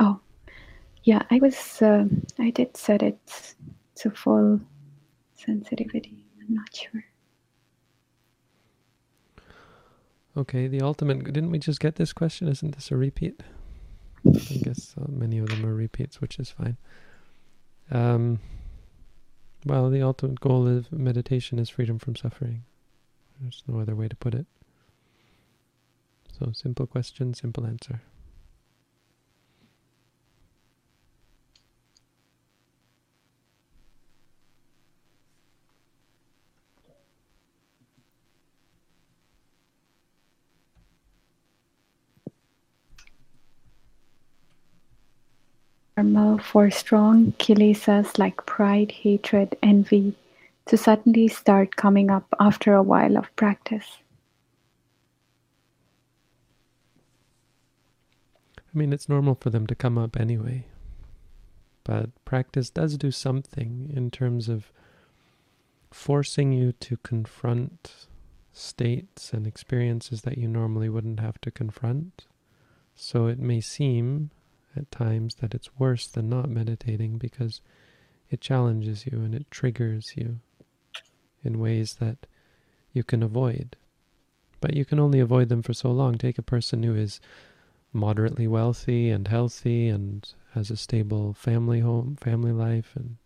Oh, 0.00 0.18
yeah, 1.04 1.22
I 1.30 1.38
was, 1.38 1.80
uh, 1.80 2.06
I 2.40 2.50
did 2.50 2.76
set 2.76 3.04
it 3.04 3.54
to 3.94 4.10
full 4.10 4.60
sensitivity. 5.36 6.24
I'm 6.40 6.52
not 6.52 6.74
sure. 6.74 7.04
Okay, 10.38 10.68
the 10.68 10.82
ultimate. 10.82 11.24
Didn't 11.24 11.50
we 11.50 11.58
just 11.58 11.80
get 11.80 11.96
this 11.96 12.12
question? 12.12 12.46
Isn't 12.46 12.76
this 12.76 12.92
a 12.92 12.96
repeat? 12.96 13.42
I 14.24 14.60
guess 14.62 14.94
uh, 14.96 15.06
many 15.08 15.38
of 15.38 15.48
them 15.48 15.66
are 15.66 15.74
repeats, 15.74 16.20
which 16.20 16.38
is 16.38 16.48
fine. 16.48 16.76
Um, 17.90 18.38
well, 19.66 19.90
the 19.90 20.02
ultimate 20.02 20.38
goal 20.38 20.68
of 20.68 20.92
meditation 20.92 21.58
is 21.58 21.68
freedom 21.68 21.98
from 21.98 22.14
suffering. 22.14 22.62
There's 23.40 23.64
no 23.66 23.80
other 23.80 23.96
way 23.96 24.06
to 24.06 24.14
put 24.14 24.32
it. 24.32 24.46
So, 26.38 26.52
simple 26.52 26.86
question, 26.86 27.34
simple 27.34 27.66
answer. 27.66 28.00
Normal 46.02 46.38
for 46.38 46.70
strong 46.70 47.32
kilesas 47.38 48.18
like 48.18 48.46
pride, 48.46 48.92
hatred, 48.92 49.56
envy 49.62 50.14
to 50.66 50.76
suddenly 50.76 51.28
start 51.28 51.76
coming 51.76 52.10
up 52.10 52.26
after 52.38 52.74
a 52.74 52.82
while 52.82 53.16
of 53.16 53.34
practice? 53.36 53.98
I 58.56 58.78
mean, 58.78 58.92
it's 58.92 59.08
normal 59.08 59.36
for 59.40 59.50
them 59.50 59.66
to 59.66 59.74
come 59.74 59.98
up 59.98 60.16
anyway. 60.16 60.66
But 61.84 62.10
practice 62.24 62.70
does 62.70 62.96
do 62.96 63.10
something 63.10 63.90
in 63.94 64.10
terms 64.10 64.48
of 64.48 64.70
forcing 65.90 66.52
you 66.52 66.72
to 66.72 66.98
confront 66.98 68.06
states 68.52 69.32
and 69.32 69.46
experiences 69.46 70.22
that 70.22 70.38
you 70.38 70.46
normally 70.46 70.88
wouldn't 70.88 71.20
have 71.20 71.40
to 71.40 71.50
confront. 71.50 72.26
So 72.94 73.26
it 73.26 73.38
may 73.38 73.60
seem 73.60 74.30
at 74.78 74.90
times 74.90 75.36
that 75.36 75.54
it's 75.54 75.78
worse 75.78 76.06
than 76.06 76.28
not 76.28 76.48
meditating 76.48 77.18
because 77.18 77.60
it 78.30 78.40
challenges 78.40 79.06
you 79.06 79.18
and 79.18 79.34
it 79.34 79.50
triggers 79.50 80.14
you 80.16 80.40
in 81.42 81.58
ways 81.58 81.94
that 81.94 82.26
you 82.92 83.02
can 83.04 83.22
avoid. 83.22 83.76
But 84.60 84.74
you 84.74 84.84
can 84.84 84.98
only 84.98 85.20
avoid 85.20 85.48
them 85.48 85.62
for 85.62 85.72
so 85.72 85.90
long. 85.90 86.16
Take 86.16 86.38
a 86.38 86.42
person 86.42 86.82
who 86.82 86.94
is 86.94 87.20
moderately 87.92 88.46
wealthy 88.46 89.10
and 89.10 89.28
healthy 89.28 89.88
and 89.88 90.26
has 90.54 90.70
a 90.70 90.76
stable 90.76 91.32
family 91.32 91.80
home, 91.80 92.16
family 92.20 92.52
life 92.52 92.92
and 92.96 93.16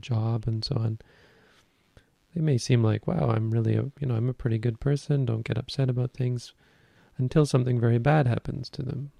job 0.00 0.44
and 0.46 0.64
so 0.64 0.76
on. 0.76 0.98
They 2.34 2.40
may 2.40 2.58
seem 2.58 2.82
like, 2.82 3.06
wow, 3.06 3.30
I'm 3.30 3.50
really, 3.50 3.74
a, 3.76 3.90
you 3.98 4.06
know, 4.06 4.14
I'm 4.14 4.28
a 4.28 4.34
pretty 4.34 4.58
good 4.58 4.78
person. 4.80 5.24
Don't 5.24 5.46
get 5.46 5.58
upset 5.58 5.88
about 5.88 6.12
things 6.12 6.52
until 7.18 7.46
something 7.46 7.80
very 7.80 7.98
bad 7.98 8.26
happens 8.26 8.68
to 8.70 8.82
them. 8.82 9.10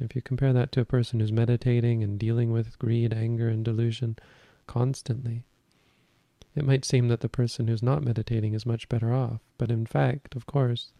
If 0.00 0.16
you 0.16 0.22
compare 0.22 0.52
that 0.52 0.72
to 0.72 0.80
a 0.80 0.84
person 0.84 1.20
who's 1.20 1.32
meditating 1.32 2.02
and 2.02 2.18
dealing 2.18 2.50
with 2.50 2.78
greed, 2.78 3.12
anger, 3.12 3.48
and 3.48 3.64
delusion 3.64 4.16
constantly, 4.66 5.44
it 6.54 6.64
might 6.64 6.84
seem 6.84 7.08
that 7.08 7.20
the 7.20 7.28
person 7.28 7.68
who's 7.68 7.82
not 7.82 8.02
meditating 8.02 8.52
is 8.54 8.66
much 8.66 8.88
better 8.88 9.12
off. 9.12 9.40
But 9.58 9.70
in 9.70 9.86
fact, 9.86 10.34
of 10.34 10.46
course, 10.46 10.92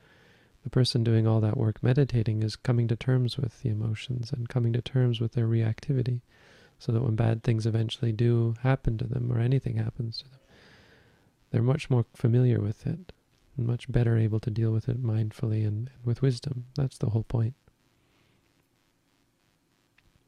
the 0.62 0.70
person 0.70 1.02
doing 1.02 1.26
all 1.26 1.40
that 1.40 1.56
work 1.56 1.82
meditating 1.82 2.42
is 2.42 2.56
coming 2.56 2.88
to 2.88 2.96
terms 2.96 3.36
with 3.36 3.62
the 3.62 3.68
emotions 3.68 4.32
and 4.32 4.48
coming 4.48 4.72
to 4.72 4.80
terms 4.80 5.20
with 5.20 5.32
their 5.32 5.48
reactivity 5.48 6.20
so 6.78 6.92
that 6.92 7.02
when 7.02 7.16
bad 7.16 7.42
things 7.42 7.66
eventually 7.66 8.12
do 8.12 8.54
happen 8.62 8.98
to 8.98 9.06
them 9.06 9.30
or 9.30 9.38
anything 9.38 9.76
happens 9.76 10.18
to 10.18 10.28
them, 10.28 10.40
they're 11.50 11.62
much 11.62 11.90
more 11.90 12.06
familiar 12.14 12.60
with 12.60 12.86
it 12.86 13.12
and 13.56 13.66
much 13.66 13.90
better 13.90 14.16
able 14.16 14.40
to 14.40 14.50
deal 14.50 14.72
with 14.72 14.88
it 14.88 15.02
mindfully 15.02 15.66
and, 15.66 15.90
and 15.94 16.04
with 16.04 16.22
wisdom. 16.22 16.66
That's 16.76 16.98
the 16.98 17.10
whole 17.10 17.24
point. 17.24 17.54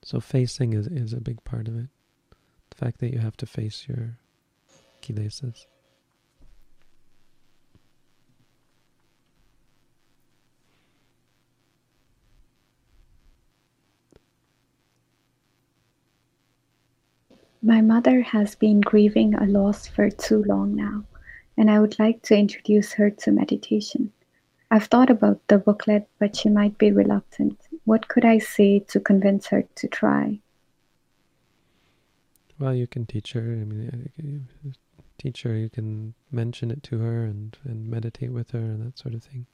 So 0.04 0.20
facing 0.20 0.74
is, 0.74 0.86
is 0.86 1.14
a 1.14 1.20
big 1.20 1.42
part 1.44 1.66
of 1.66 1.78
it. 1.78 1.88
The 2.70 2.76
fact 2.76 3.00
that 3.00 3.12
you 3.12 3.20
have 3.20 3.38
to 3.38 3.46
face 3.46 3.86
your 3.88 4.18
kilesas. 5.00 5.66
My 17.62 17.80
mother 17.80 18.20
has 18.20 18.54
been 18.54 18.82
grieving 18.82 19.34
a 19.34 19.46
loss 19.46 19.86
for 19.86 20.10
too 20.10 20.44
long 20.44 20.76
now, 20.76 21.04
and 21.56 21.70
I 21.70 21.80
would 21.80 21.98
like 21.98 22.20
to 22.24 22.36
introduce 22.36 22.92
her 22.92 23.08
to 23.08 23.32
meditation. 23.32 24.12
I've 24.70 24.84
thought 24.84 25.08
about 25.08 25.40
the 25.48 25.56
booklet, 25.56 26.06
but 26.18 26.36
she 26.36 26.50
might 26.50 26.76
be 26.76 26.92
reluctant. 26.92 27.58
What 27.84 28.08
could 28.08 28.24
I 28.24 28.38
say 28.38 28.78
to 28.78 29.00
convince 29.00 29.46
her 29.48 29.64
to 29.74 29.88
try? 29.88 30.40
Well, 32.58 32.74
you 32.74 32.86
can 32.86 33.04
teach 33.04 33.32
her. 33.32 33.40
I 33.40 33.64
mean, 33.64 34.48
teach 35.18 35.42
her. 35.42 35.54
You 35.54 35.68
can 35.68 36.14
mention 36.30 36.70
it 36.70 36.82
to 36.84 36.98
her 36.98 37.24
and 37.24 37.56
and 37.64 37.88
meditate 37.88 38.32
with 38.32 38.52
her 38.52 38.58
and 38.58 38.86
that 38.86 38.98
sort 38.98 39.14
of 39.14 39.22
thing. 39.22 39.46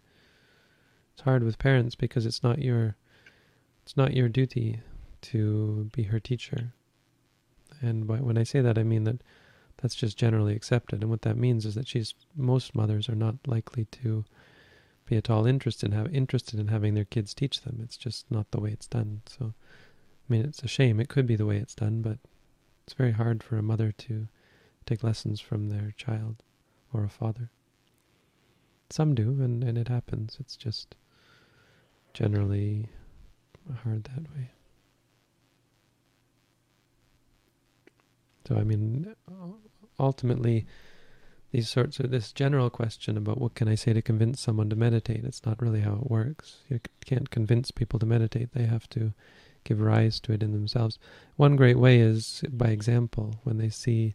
It's 1.14 1.22
hard 1.22 1.42
with 1.42 1.58
parents 1.58 1.94
because 1.94 2.26
it's 2.26 2.42
not 2.42 2.60
your 2.60 2.96
it's 3.82 3.96
not 3.96 4.14
your 4.14 4.28
duty 4.28 4.80
to 5.22 5.90
be 5.92 6.04
her 6.04 6.20
teacher. 6.20 6.72
And 7.82 8.06
when 8.08 8.36
I 8.36 8.42
say 8.42 8.60
that, 8.60 8.78
I 8.78 8.82
mean 8.82 9.04
that 9.04 9.22
that's 9.80 9.94
just 9.94 10.18
generally 10.18 10.54
accepted. 10.54 11.00
And 11.00 11.10
what 11.10 11.22
that 11.22 11.36
means 11.36 11.64
is 11.64 11.74
that 11.74 11.88
she's 11.88 12.14
most 12.36 12.74
mothers 12.74 13.08
are 13.08 13.14
not 13.14 13.36
likely 13.46 13.86
to 13.86 14.24
be 15.10 15.16
at 15.16 15.28
all 15.28 15.44
interested 15.44 15.86
in 15.86 15.92
have 15.92 16.14
interested 16.14 16.60
in 16.60 16.68
having 16.68 16.94
their 16.94 17.04
kids 17.04 17.34
teach 17.34 17.62
them. 17.62 17.80
It's 17.82 17.96
just 17.96 18.30
not 18.30 18.52
the 18.52 18.60
way 18.60 18.70
it's 18.70 18.86
done. 18.86 19.22
So, 19.26 19.52
I 19.52 20.32
mean, 20.32 20.42
it's 20.42 20.62
a 20.62 20.68
shame. 20.68 21.00
It 21.00 21.08
could 21.08 21.26
be 21.26 21.34
the 21.34 21.46
way 21.46 21.56
it's 21.56 21.74
done, 21.74 22.00
but 22.00 22.18
it's 22.84 22.94
very 22.94 23.10
hard 23.10 23.42
for 23.42 23.56
a 23.56 23.62
mother 23.62 23.90
to 23.90 24.28
take 24.86 25.02
lessons 25.02 25.40
from 25.40 25.68
their 25.68 25.92
child 25.96 26.44
or 26.94 27.02
a 27.02 27.08
father. 27.08 27.50
Some 28.88 29.16
do, 29.16 29.42
and, 29.42 29.64
and 29.64 29.76
it 29.76 29.88
happens. 29.88 30.36
It's 30.38 30.56
just 30.56 30.94
generally 32.14 32.88
hard 33.82 34.04
that 34.04 34.32
way. 34.32 34.52
So, 38.46 38.54
I 38.54 38.62
mean, 38.62 39.12
ultimately, 39.98 40.66
these 41.52 41.68
sorts 41.68 41.98
of 41.98 42.10
this 42.10 42.32
general 42.32 42.70
question 42.70 43.16
about 43.16 43.40
what 43.40 43.54
can 43.54 43.68
I 43.68 43.74
say 43.74 43.92
to 43.92 44.02
convince 44.02 44.40
someone 44.40 44.70
to 44.70 44.76
meditate, 44.76 45.24
it's 45.24 45.44
not 45.44 45.60
really 45.60 45.80
how 45.80 45.94
it 45.94 46.10
works. 46.10 46.58
You 46.68 46.80
can't 47.04 47.30
convince 47.30 47.70
people 47.70 47.98
to 47.98 48.06
meditate, 48.06 48.52
they 48.52 48.66
have 48.66 48.88
to 48.90 49.12
give 49.64 49.80
rise 49.80 50.20
to 50.20 50.32
it 50.32 50.42
in 50.42 50.52
themselves. 50.52 50.98
One 51.36 51.56
great 51.56 51.78
way 51.78 51.98
is 52.00 52.42
by 52.50 52.68
example. 52.68 53.40
When 53.42 53.58
they 53.58 53.68
see 53.68 54.14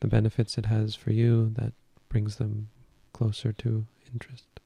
the 0.00 0.08
benefits 0.08 0.58
it 0.58 0.66
has 0.66 0.94
for 0.94 1.12
you, 1.12 1.50
that 1.56 1.72
brings 2.08 2.36
them 2.36 2.68
closer 3.12 3.52
to 3.52 3.86
interest. 4.12 4.60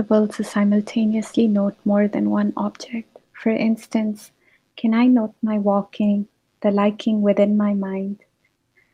possible 0.00 0.26
to 0.26 0.42
simultaneously 0.42 1.46
note 1.46 1.76
more 1.84 2.08
than 2.08 2.30
one 2.30 2.52
object. 2.56 3.09
For 3.40 3.48
instance, 3.48 4.32
can 4.76 4.92
I 4.92 5.06
note 5.06 5.34
my 5.40 5.56
walking, 5.56 6.28
the 6.60 6.70
liking 6.70 7.22
within 7.22 7.56
my 7.56 7.72
mind, 7.72 8.22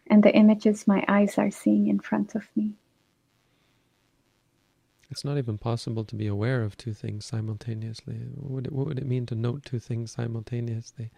and 0.06 0.22
the 0.22 0.32
images 0.36 0.86
my 0.86 1.04
eyes 1.08 1.36
are 1.36 1.50
seeing 1.50 1.88
in 1.88 1.98
front 1.98 2.36
of 2.36 2.48
me? 2.54 2.74
It's 5.10 5.24
not 5.24 5.36
even 5.36 5.58
possible 5.58 6.04
to 6.04 6.14
be 6.14 6.28
aware 6.28 6.62
of 6.62 6.76
two 6.76 6.94
things 6.94 7.24
simultaneously. 7.24 8.20
What 8.36 8.50
would, 8.52 8.66
it, 8.68 8.72
what 8.72 8.86
would 8.86 9.00
it 9.00 9.06
mean 9.06 9.26
to 9.26 9.34
note 9.34 9.64
two 9.64 9.80
things 9.80 10.12
simultaneously? 10.12 11.10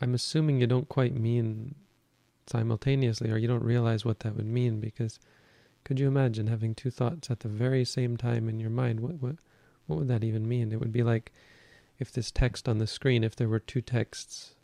I'm 0.00 0.12
assuming 0.12 0.60
you 0.60 0.66
don't 0.66 0.88
quite 0.88 1.14
mean 1.14 1.76
simultaneously, 2.48 3.30
or 3.30 3.36
you 3.36 3.46
don't 3.46 3.62
realize 3.62 4.04
what 4.04 4.18
that 4.20 4.34
would 4.34 4.46
mean 4.46 4.80
because 4.80 5.20
could 5.84 6.00
you 6.00 6.08
imagine 6.08 6.48
having 6.48 6.74
two 6.74 6.90
thoughts 6.90 7.30
at 7.30 7.38
the 7.38 7.48
very 7.48 7.84
same 7.84 8.16
time 8.16 8.48
in 8.48 8.58
your 8.58 8.70
mind? 8.70 8.98
What 8.98 9.22
what 9.22 9.36
what 9.86 10.00
would 10.00 10.08
that 10.08 10.24
even 10.24 10.48
mean? 10.48 10.72
It 10.72 10.80
would 10.80 10.92
be 10.92 11.04
like 11.04 11.30
if 12.02 12.12
this 12.12 12.30
text 12.30 12.68
on 12.68 12.78
the 12.78 12.86
screen, 12.86 13.22
if 13.22 13.36
there 13.36 13.48
were 13.48 13.60
two 13.60 13.80
texts 13.80 14.56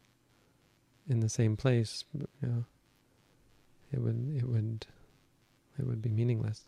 in 1.08 1.20
the 1.20 1.28
same 1.28 1.56
place, 1.56 2.04
you 2.12 2.26
know, 2.42 2.64
it 3.92 4.00
would 4.00 4.34
it 4.36 4.48
would 4.48 4.86
it 5.78 5.86
would 5.86 6.02
be 6.02 6.10
meaningless. 6.10 6.64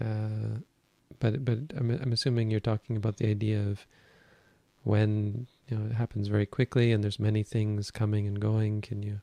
Uh, 0.00 0.60
but 1.20 1.44
but 1.44 1.58
I'm 1.76 1.90
I'm 1.90 2.12
assuming 2.12 2.50
you're 2.50 2.58
talking 2.60 2.96
about 2.96 3.18
the 3.18 3.28
idea 3.28 3.60
of 3.60 3.86
when 4.82 5.46
you 5.68 5.76
know 5.76 5.86
it 5.86 5.92
happens 5.92 6.28
very 6.28 6.46
quickly 6.46 6.90
and 6.90 7.04
there's 7.04 7.20
many 7.20 7.42
things 7.42 7.90
coming 7.90 8.26
and 8.26 8.40
going. 8.40 8.80
Can 8.80 9.02
you 9.02 9.20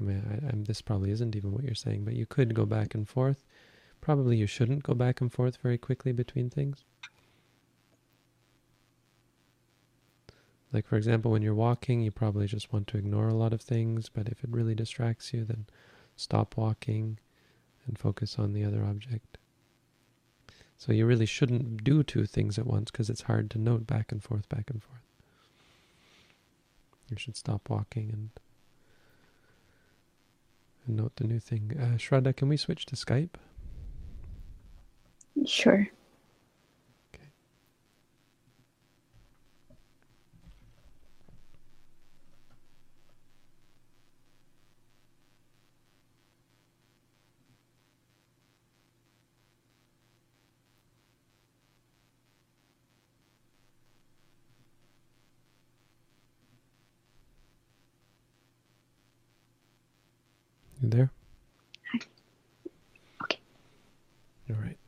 I 0.00 0.04
mean, 0.04 0.22
I, 0.30 0.52
I'm, 0.52 0.64
this 0.64 0.80
probably 0.80 1.10
isn't 1.10 1.34
even 1.34 1.52
what 1.52 1.64
you're 1.64 1.74
saying, 1.74 2.04
but 2.04 2.14
you 2.14 2.26
could 2.26 2.54
go 2.54 2.64
back 2.64 2.94
and 2.94 3.08
forth. 3.08 3.44
Probably 4.00 4.36
you 4.36 4.46
shouldn't 4.46 4.84
go 4.84 4.94
back 4.94 5.20
and 5.20 5.32
forth 5.32 5.58
very 5.60 5.76
quickly 5.76 6.12
between 6.12 6.50
things. 6.50 6.84
Like, 10.72 10.86
for 10.86 10.96
example, 10.96 11.30
when 11.30 11.42
you're 11.42 11.54
walking, 11.54 12.02
you 12.02 12.10
probably 12.10 12.46
just 12.46 12.72
want 12.72 12.86
to 12.88 12.98
ignore 12.98 13.28
a 13.28 13.34
lot 13.34 13.52
of 13.54 13.62
things, 13.62 14.08
but 14.08 14.28
if 14.28 14.44
it 14.44 14.50
really 14.50 14.74
distracts 14.74 15.32
you, 15.32 15.44
then 15.44 15.66
stop 16.16 16.56
walking 16.56 17.18
and 17.86 17.98
focus 17.98 18.38
on 18.38 18.52
the 18.52 18.64
other 18.64 18.84
object. 18.84 19.38
So 20.76 20.92
you 20.92 21.06
really 21.06 21.26
shouldn't 21.26 21.82
do 21.82 22.02
two 22.02 22.26
things 22.26 22.58
at 22.58 22.66
once 22.66 22.90
because 22.90 23.10
it's 23.10 23.22
hard 23.22 23.50
to 23.52 23.58
note 23.58 23.86
back 23.86 24.12
and 24.12 24.22
forth, 24.22 24.48
back 24.48 24.70
and 24.70 24.82
forth. 24.82 25.00
You 27.10 27.16
should 27.16 27.36
stop 27.36 27.70
walking 27.70 28.10
and 28.12 28.30
and 30.86 30.96
note 30.96 31.16
the 31.16 31.24
new 31.24 31.40
thing. 31.40 31.76
Uh, 31.78 31.96
Shraddha, 31.96 32.34
can 32.34 32.48
we 32.48 32.56
switch 32.56 32.86
to 32.86 32.96
Skype? 32.96 33.34
Sure. 35.46 35.88
You 60.82 60.90
there? 60.90 61.10
Hi. 61.92 61.98
Okay. 63.24 63.40
All 64.50 64.56
right. 64.56 64.78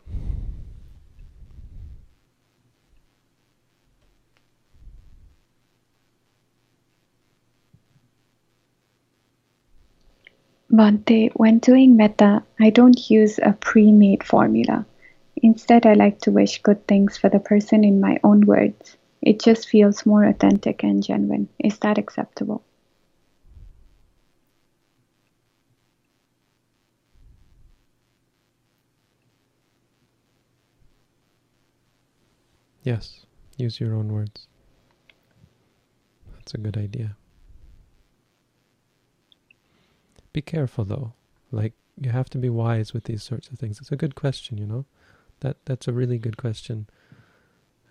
Bhante, 10.70 11.30
when 11.34 11.58
doing 11.58 11.96
metta, 11.96 12.44
I 12.60 12.70
don't 12.70 13.10
use 13.10 13.40
a 13.42 13.52
pre-made 13.52 14.22
formula. 14.22 14.86
Instead, 15.42 15.84
I 15.86 15.94
like 15.94 16.20
to 16.20 16.30
wish 16.30 16.62
good 16.62 16.86
things 16.86 17.16
for 17.16 17.28
the 17.28 17.40
person 17.40 17.82
in 17.82 18.00
my 18.00 18.20
own 18.22 18.46
words. 18.46 18.96
It 19.20 19.40
just 19.40 19.68
feels 19.68 20.06
more 20.06 20.24
authentic 20.24 20.84
and 20.84 21.02
genuine. 21.02 21.48
Is 21.58 21.78
that 21.80 21.98
acceptable? 21.98 22.62
Yes, 32.82 33.26
use 33.56 33.80
your 33.80 33.94
own 33.94 34.12
words. 34.12 34.46
That's 36.34 36.54
a 36.54 36.58
good 36.58 36.76
idea. 36.76 37.16
Be 40.32 40.40
careful 40.40 40.84
though. 40.84 41.12
Like 41.50 41.74
you 42.00 42.10
have 42.10 42.30
to 42.30 42.38
be 42.38 42.48
wise 42.48 42.94
with 42.94 43.04
these 43.04 43.22
sorts 43.22 43.48
of 43.48 43.58
things. 43.58 43.78
It's 43.80 43.92
a 43.92 43.96
good 43.96 44.14
question, 44.14 44.56
you 44.56 44.66
know. 44.66 44.86
That 45.40 45.56
that's 45.64 45.88
a 45.88 45.92
really 45.92 46.18
good 46.18 46.36
question. 46.36 46.86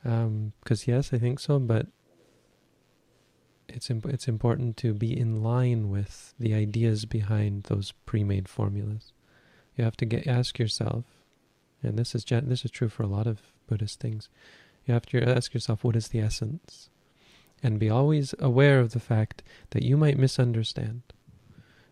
Because 0.02 0.26
um, 0.26 0.54
yes, 0.86 1.14
I 1.14 1.18
think 1.18 1.40
so, 1.40 1.60
but 1.60 1.88
it's 3.68 3.90
imp- 3.90 4.08
it's 4.08 4.28
important 4.28 4.78
to 4.78 4.94
be 4.94 5.18
in 5.18 5.44
line 5.44 5.90
with 5.90 6.34
the 6.40 6.54
ideas 6.54 7.06
behind 7.06 7.64
those 7.64 7.94
pre-made 8.06 8.48
formulas. 8.48 9.14
You 9.76 9.84
have 9.84 9.98
to 9.98 10.06
get 10.06 10.28
ask 10.28 10.58
yourself, 10.58 11.06
and 11.84 11.98
this 11.98 12.16
is 12.16 12.24
this 12.24 12.66
is 12.66 12.72
true 12.72 12.90
for 12.90 13.04
a 13.04 13.08
lot 13.08 13.28
of 13.28 13.42
Buddhist 13.68 14.00
things. 14.00 14.30
You 14.90 14.94
have 14.94 15.06
to 15.06 15.22
ask 15.22 15.54
yourself, 15.54 15.84
what 15.84 15.96
is 15.96 16.08
the 16.08 16.20
essence? 16.20 16.90
And 17.62 17.78
be 17.78 17.92
always 17.92 18.34
aware 18.40 18.80
of 18.80 18.92
the 18.92 19.00
fact 19.00 19.44
that 19.70 19.84
you 19.84 19.96
might 19.96 20.18
misunderstand. 20.18 21.04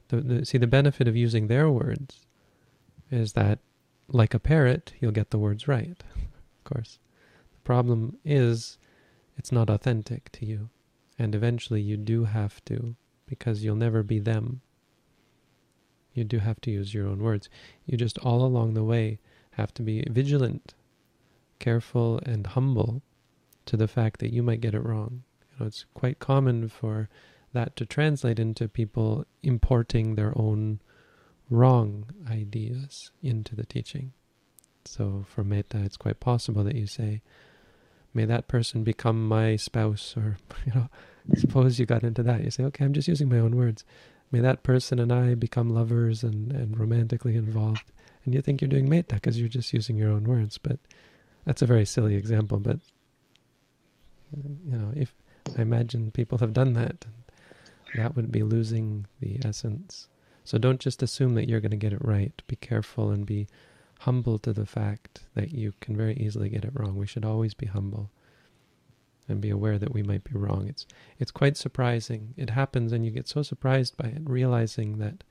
The, 0.07 0.21
the, 0.21 0.45
see, 0.47 0.57
the 0.57 0.65
benefit 0.65 1.07
of 1.07 1.15
using 1.15 1.45
their 1.45 1.69
words 1.69 2.21
is 3.11 3.33
that, 3.33 3.59
like 4.07 4.33
a 4.33 4.39
parrot, 4.39 4.93
you'll 4.99 5.11
get 5.11 5.29
the 5.29 5.37
words 5.37 5.67
right, 5.67 6.03
of 6.15 6.63
course. 6.63 6.97
The 7.51 7.59
problem 7.63 8.17
is 8.25 8.79
it's 9.37 9.51
not 9.51 9.69
authentic 9.69 10.31
to 10.31 10.47
you. 10.47 10.69
And 11.19 11.35
eventually 11.35 11.81
you 11.81 11.97
do 11.97 12.23
have 12.23 12.65
to, 12.65 12.95
because 13.27 13.63
you'll 13.63 13.75
never 13.75 14.01
be 14.01 14.17
them. 14.17 14.61
You 16.15 16.23
do 16.23 16.39
have 16.39 16.59
to 16.61 16.71
use 16.71 16.95
your 16.95 17.05
own 17.05 17.19
words. 17.19 17.47
You 17.85 17.95
just 17.95 18.17
all 18.17 18.43
along 18.43 18.73
the 18.73 18.83
way 18.83 19.19
have 19.51 19.71
to 19.75 19.83
be 19.83 20.03
vigilant, 20.09 20.73
careful, 21.59 22.19
and 22.25 22.47
humble 22.47 23.01
to 23.65 23.77
the 23.77 23.87
fact 23.87 24.19
that 24.19 24.33
you 24.33 24.43
might 24.43 24.61
get 24.61 24.73
it 24.73 24.83
wrong. 24.83 25.23
You 25.51 25.59
know, 25.59 25.65
it's 25.67 25.85
quite 25.93 26.19
common 26.19 26.69
for 26.69 27.09
that 27.53 27.75
to 27.75 27.85
translate 27.85 28.39
into 28.39 28.67
people 28.67 29.25
importing 29.43 30.15
their 30.15 30.37
own 30.37 30.79
wrong 31.49 32.05
ideas 32.29 33.11
into 33.21 33.55
the 33.55 33.65
teaching. 33.65 34.13
So 34.85 35.25
for 35.27 35.43
metta, 35.43 35.83
it's 35.83 35.97
quite 35.97 36.19
possible 36.19 36.63
that 36.63 36.75
you 36.75 36.87
say, 36.87 37.21
may 38.13 38.25
that 38.25 38.47
person 38.47 38.83
become 38.83 39.27
my 39.27 39.55
spouse, 39.55 40.15
or, 40.17 40.37
you 40.65 40.73
know, 40.73 40.89
suppose 41.35 41.79
you 41.79 41.85
got 41.85 42.03
into 42.03 42.23
that. 42.23 42.43
You 42.43 42.51
say, 42.51 42.63
okay, 42.65 42.85
I'm 42.85 42.93
just 42.93 43.07
using 43.07 43.29
my 43.29 43.39
own 43.39 43.55
words. 43.55 43.83
May 44.31 44.39
that 44.41 44.63
person 44.63 44.99
and 44.99 45.11
I 45.11 45.35
become 45.35 45.69
lovers 45.69 46.23
and, 46.23 46.51
and 46.51 46.77
romantically 46.77 47.35
involved. 47.35 47.91
And 48.25 48.33
you 48.33 48.41
think 48.41 48.61
you're 48.61 48.67
doing 48.67 48.89
metta 48.89 49.15
because 49.15 49.39
you're 49.39 49.47
just 49.47 49.71
using 49.71 49.97
your 49.97 50.11
own 50.11 50.25
words. 50.25 50.57
But 50.57 50.79
that's 51.47 51.61
a 51.61 51.65
very 51.65 51.85
silly 51.85 52.15
example. 52.15 52.59
But, 52.59 52.79
you 54.35 54.77
know, 54.77 54.91
if 54.95 55.15
I 55.57 55.61
imagine 55.61 56.11
people 56.11 56.39
have 56.39 56.51
done 56.51 56.73
that, 56.73 57.05
that 57.95 58.17
would 58.17 58.33
be 58.33 58.43
losing 58.43 59.07
the 59.21 59.39
essence. 59.45 60.09
So 60.43 60.57
don't 60.57 60.81
just 60.81 61.01
assume 61.01 61.35
that 61.35 61.47
you're 61.47 61.61
going 61.61 61.71
to 61.71 61.77
get 61.77 61.93
it 61.93 62.03
right. 62.03 62.33
Be 62.47 62.57
careful 62.57 63.11
and 63.11 63.25
be 63.25 63.47
humble 64.01 64.37
to 64.39 64.51
the 64.51 64.65
fact 64.65 65.21
that 65.35 65.53
you 65.53 65.73
can 65.79 65.95
very 65.95 66.15
easily 66.17 66.49
get 66.49 66.65
it 66.65 66.73
wrong. 66.73 66.97
We 66.97 67.07
should 67.07 67.23
always 67.23 67.53
be 67.53 67.67
humble 67.67 68.11
and 69.29 69.39
be 69.39 69.49
aware 69.49 69.79
that 69.79 69.93
we 69.93 70.03
might 70.03 70.25
be 70.25 70.37
wrong. 70.37 70.67
It's 70.67 70.85
it's 71.17 71.31
quite 71.31 71.55
surprising. 71.55 72.33
It 72.35 72.49
happens 72.49 72.91
and 72.91 73.05
you 73.05 73.11
get 73.11 73.27
so 73.27 73.41
surprised 73.41 73.95
by 73.95 74.09
it, 74.09 74.21
realizing 74.25 74.97
that 74.97 75.23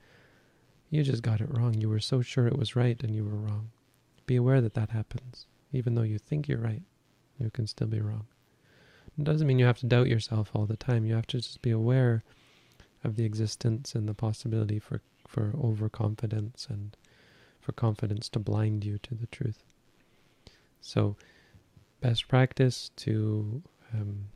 you 0.89 1.03
just 1.03 1.21
got 1.21 1.41
it 1.41 1.53
wrong. 1.55 1.75
You 1.75 1.89
were 1.89 1.99
so 1.99 2.21
sure 2.23 2.47
it 2.47 2.57
was 2.57 2.75
right 2.75 3.01
and 3.03 3.15
you 3.15 3.23
were 3.23 3.37
wrong. 3.37 3.69
Be 4.25 4.35
aware 4.35 4.61
that 4.61 4.73
that 4.73 4.89
happens. 4.89 5.45
Even 5.73 5.95
though 5.95 6.03
you 6.03 6.17
think 6.17 6.47
you're 6.47 6.59
right, 6.59 6.81
you 7.39 7.49
can 7.49 7.67
still 7.67 7.87
be 7.87 7.99
wrong. 7.99 8.25
It 9.17 9.23
doesn't 9.23 9.47
mean 9.47 9.59
you 9.59 9.65
have 9.65 9.79
to 9.79 9.87
doubt 9.87 10.07
yourself 10.07 10.51
all 10.53 10.65
the 10.65 10.77
time. 10.77 11.05
You 11.05 11.15
have 11.15 11.27
to 11.27 11.37
just 11.37 11.61
be 11.61 11.71
aware 11.71 12.23
of 13.03 13.15
the 13.15 13.25
existence 13.25 13.95
and 13.95 14.07
the 14.07 14.13
possibility 14.13 14.79
for, 14.79 15.01
for 15.27 15.53
overconfidence 15.61 16.67
and 16.69 16.95
for 17.59 17.71
confidence 17.71 18.29
to 18.29 18.39
blind 18.39 18.85
you 18.85 18.97
to 18.99 19.15
the 19.15 19.27
truth. 19.27 19.63
So, 20.81 21.15
best 21.99 22.27
practice 22.27 22.91
to 22.97 23.61
um, 23.93 24.27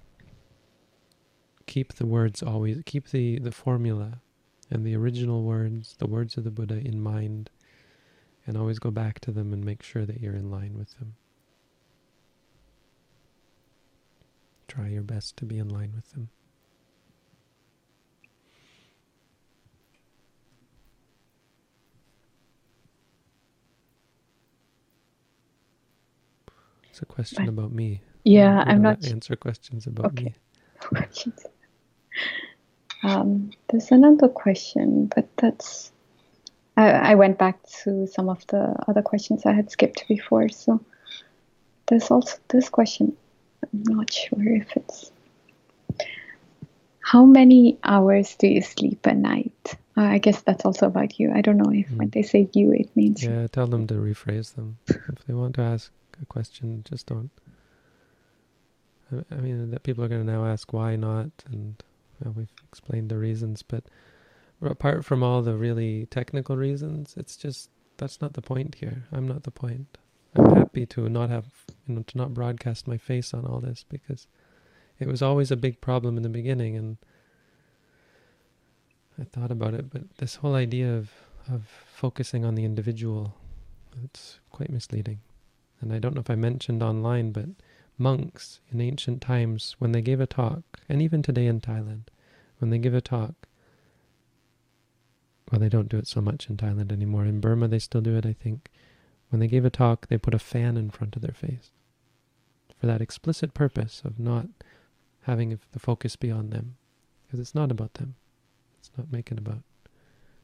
keep 1.67 1.93
the 1.93 2.05
words 2.05 2.41
always, 2.41 2.81
keep 2.85 3.09
the, 3.09 3.39
the 3.39 3.51
formula 3.51 4.19
and 4.69 4.85
the 4.85 4.95
original 4.95 5.43
words, 5.43 5.95
the 5.99 6.07
words 6.07 6.37
of 6.37 6.43
the 6.43 6.51
Buddha 6.51 6.77
in 6.77 7.01
mind, 7.01 7.49
and 8.45 8.57
always 8.57 8.79
go 8.79 8.91
back 8.91 9.19
to 9.21 9.31
them 9.31 9.53
and 9.53 9.63
make 9.63 9.83
sure 9.83 10.05
that 10.05 10.19
you're 10.21 10.35
in 10.35 10.49
line 10.49 10.77
with 10.77 10.97
them. 10.99 11.15
Try 14.67 14.87
your 14.87 15.03
best 15.03 15.37
to 15.37 15.45
be 15.45 15.57
in 15.57 15.69
line 15.69 15.91
with 15.95 16.11
them. 16.11 16.29
It's 26.89 27.01
a 27.01 27.05
question 27.05 27.47
about 27.47 27.71
me. 27.71 28.01
Yeah, 28.23 28.63
I'm 28.65 28.81
not 28.81 29.05
answer 29.05 29.35
questions 29.35 29.87
about 29.87 30.07
okay. 30.07 30.23
me. 30.25 30.35
Questions. 30.79 31.45
Um, 33.03 33.49
there's 33.69 33.91
another 33.91 34.27
question, 34.27 35.09
but 35.15 35.27
that's. 35.37 35.91
I, 36.81 37.11
I 37.11 37.15
went 37.15 37.37
back 37.37 37.59
to 37.83 38.07
some 38.07 38.29
of 38.29 38.45
the 38.47 38.75
other 38.87 39.01
questions 39.01 39.45
I 39.45 39.53
had 39.53 39.69
skipped 39.69 40.07
before. 40.07 40.49
So 40.49 40.83
there's 41.87 42.09
also 42.09 42.37
this 42.47 42.69
question. 42.69 43.15
I'm 43.63 43.83
not 43.83 44.11
sure 44.11 44.55
if 44.55 44.67
it's. 44.75 45.11
How 46.99 47.25
many 47.25 47.77
hours 47.83 48.35
do 48.35 48.47
you 48.47 48.61
sleep 48.61 49.05
a 49.05 49.13
night? 49.13 49.75
Uh, 49.97 50.03
I 50.03 50.17
guess 50.19 50.41
that's 50.41 50.65
also 50.65 50.87
about 50.87 51.19
you. 51.19 51.31
I 51.33 51.41
don't 51.41 51.57
know 51.57 51.71
if 51.71 51.89
mm. 51.89 51.97
when 51.97 52.09
they 52.09 52.21
say 52.21 52.49
you, 52.53 52.71
it 52.71 52.95
means. 52.95 53.23
Yeah, 53.23 53.47
tell 53.47 53.67
them 53.67 53.85
to 53.87 53.95
rephrase 53.95 54.55
them. 54.55 54.77
if 54.87 55.25
they 55.27 55.33
want 55.33 55.55
to 55.55 55.61
ask 55.61 55.91
a 56.21 56.25
question, 56.25 56.83
just 56.89 57.07
don't. 57.07 57.29
I 59.29 59.35
mean, 59.35 59.71
that 59.71 59.83
people 59.83 60.05
are 60.05 60.07
going 60.07 60.25
to 60.25 60.31
now 60.31 60.45
ask 60.45 60.71
why 60.71 60.95
not, 60.95 61.29
and 61.45 61.83
well, 62.23 62.33
we've 62.37 62.53
explained 62.69 63.09
the 63.09 63.17
reasons. 63.17 63.61
But 63.61 63.83
apart 64.61 65.05
from 65.05 65.23
all 65.23 65.41
the 65.41 65.55
really 65.55 66.05
technical 66.07 66.57
reasons, 66.57 67.15
it's 67.17 67.35
just 67.35 67.69
that's 67.97 68.21
not 68.21 68.33
the 68.33 68.41
point 68.41 68.75
here. 68.75 69.05
I'm 69.11 69.27
not 69.27 69.43
the 69.43 69.51
point. 69.51 69.97
I'm 70.35 70.55
happy 70.55 70.85
to 70.87 71.09
not 71.09 71.29
have, 71.29 71.45
you 71.87 71.95
know, 71.95 72.03
to 72.03 72.17
not 72.17 72.33
broadcast 72.33 72.87
my 72.87 72.97
face 72.97 73.33
on 73.33 73.45
all 73.45 73.59
this 73.59 73.85
because 73.87 74.27
it 74.99 75.07
was 75.07 75.21
always 75.21 75.51
a 75.51 75.57
big 75.57 75.81
problem 75.81 76.15
in 76.15 76.23
the 76.23 76.29
beginning, 76.29 76.77
and 76.77 76.97
I 79.19 79.23
thought 79.23 79.51
about 79.51 79.73
it. 79.73 79.89
But 79.89 80.17
this 80.17 80.35
whole 80.35 80.55
idea 80.55 80.95
of 80.95 81.11
of 81.49 81.63
focusing 81.87 82.45
on 82.45 82.55
the 82.55 82.65
individual, 82.65 83.35
it's 84.03 84.39
quite 84.51 84.69
misleading. 84.69 85.19
And 85.79 85.91
I 85.91 85.99
don't 85.99 86.13
know 86.13 86.21
if 86.21 86.29
I 86.29 86.35
mentioned 86.35 86.83
online, 86.83 87.31
but 87.31 87.45
monks 87.97 88.59
in 88.71 88.81
ancient 88.81 89.21
times, 89.21 89.75
when 89.79 89.91
they 89.91 90.01
gave 90.01 90.19
a 90.19 90.27
talk, 90.27 90.63
and 90.87 91.01
even 91.01 91.21
today 91.21 91.47
in 91.47 91.61
Thailand, 91.61 92.03
when 92.59 92.69
they 92.69 92.77
give 92.77 92.93
a 92.93 93.01
talk, 93.01 93.47
well, 95.51 95.59
they 95.59 95.69
don't 95.69 95.89
do 95.89 95.97
it 95.97 96.07
so 96.07 96.21
much 96.21 96.49
in 96.49 96.57
Thailand 96.57 96.91
anymore. 96.91 97.25
In 97.25 97.41
Burma, 97.41 97.67
they 97.67 97.79
still 97.79 98.01
do 98.01 98.15
it, 98.15 98.25
I 98.25 98.33
think. 98.33 98.69
When 99.29 99.39
they 99.39 99.47
gave 99.47 99.65
a 99.65 99.69
talk, 99.69 100.07
they 100.07 100.17
put 100.17 100.33
a 100.33 100.39
fan 100.39 100.77
in 100.77 100.89
front 100.89 101.15
of 101.15 101.21
their 101.21 101.33
face 101.33 101.71
for 102.81 102.87
that 102.87 103.01
explicit 103.01 103.53
purpose 103.53 104.01
of 104.03 104.19
not 104.19 104.47
having 105.23 105.59
the 105.71 105.79
focus 105.79 106.15
be 106.15 106.31
on 106.31 106.49
them, 106.49 106.77
because 107.23 107.39
it's 107.39 107.53
not 107.53 107.69
about 107.69 107.93
them. 107.95 108.15
It's 108.79 108.89
not 108.97 109.11
making 109.11 109.37
about. 109.37 109.61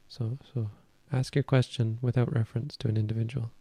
So, 0.07 0.37
so 0.53 0.69
ask 1.11 1.35
your 1.35 1.43
question 1.43 1.97
without 2.01 2.33
reference 2.33 2.77
to 2.77 2.87
an 2.87 2.95
individual. 2.95 3.51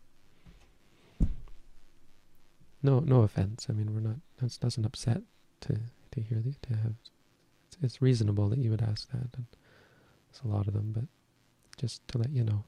No, 2.82 3.00
no 3.00 3.22
offense. 3.22 3.66
I 3.70 3.72
mean, 3.72 3.94
we're 3.94 4.00
not. 4.00 4.16
That 4.38 4.56
doesn't 4.60 4.84
upset 4.84 5.22
to 5.62 5.78
to 6.10 6.20
hear 6.20 6.40
the, 6.40 6.54
to 6.68 6.76
have. 6.76 6.92
It's, 7.68 7.78
it's 7.82 8.02
reasonable 8.02 8.48
that 8.50 8.58
you 8.58 8.70
would 8.70 8.82
ask 8.82 9.10
that, 9.10 9.34
and 9.36 9.46
there's 10.30 10.44
a 10.44 10.48
lot 10.48 10.68
of 10.68 10.74
them. 10.74 10.92
But 10.94 11.04
just 11.76 12.06
to 12.08 12.18
let 12.18 12.30
you 12.30 12.44
know. 12.44 12.64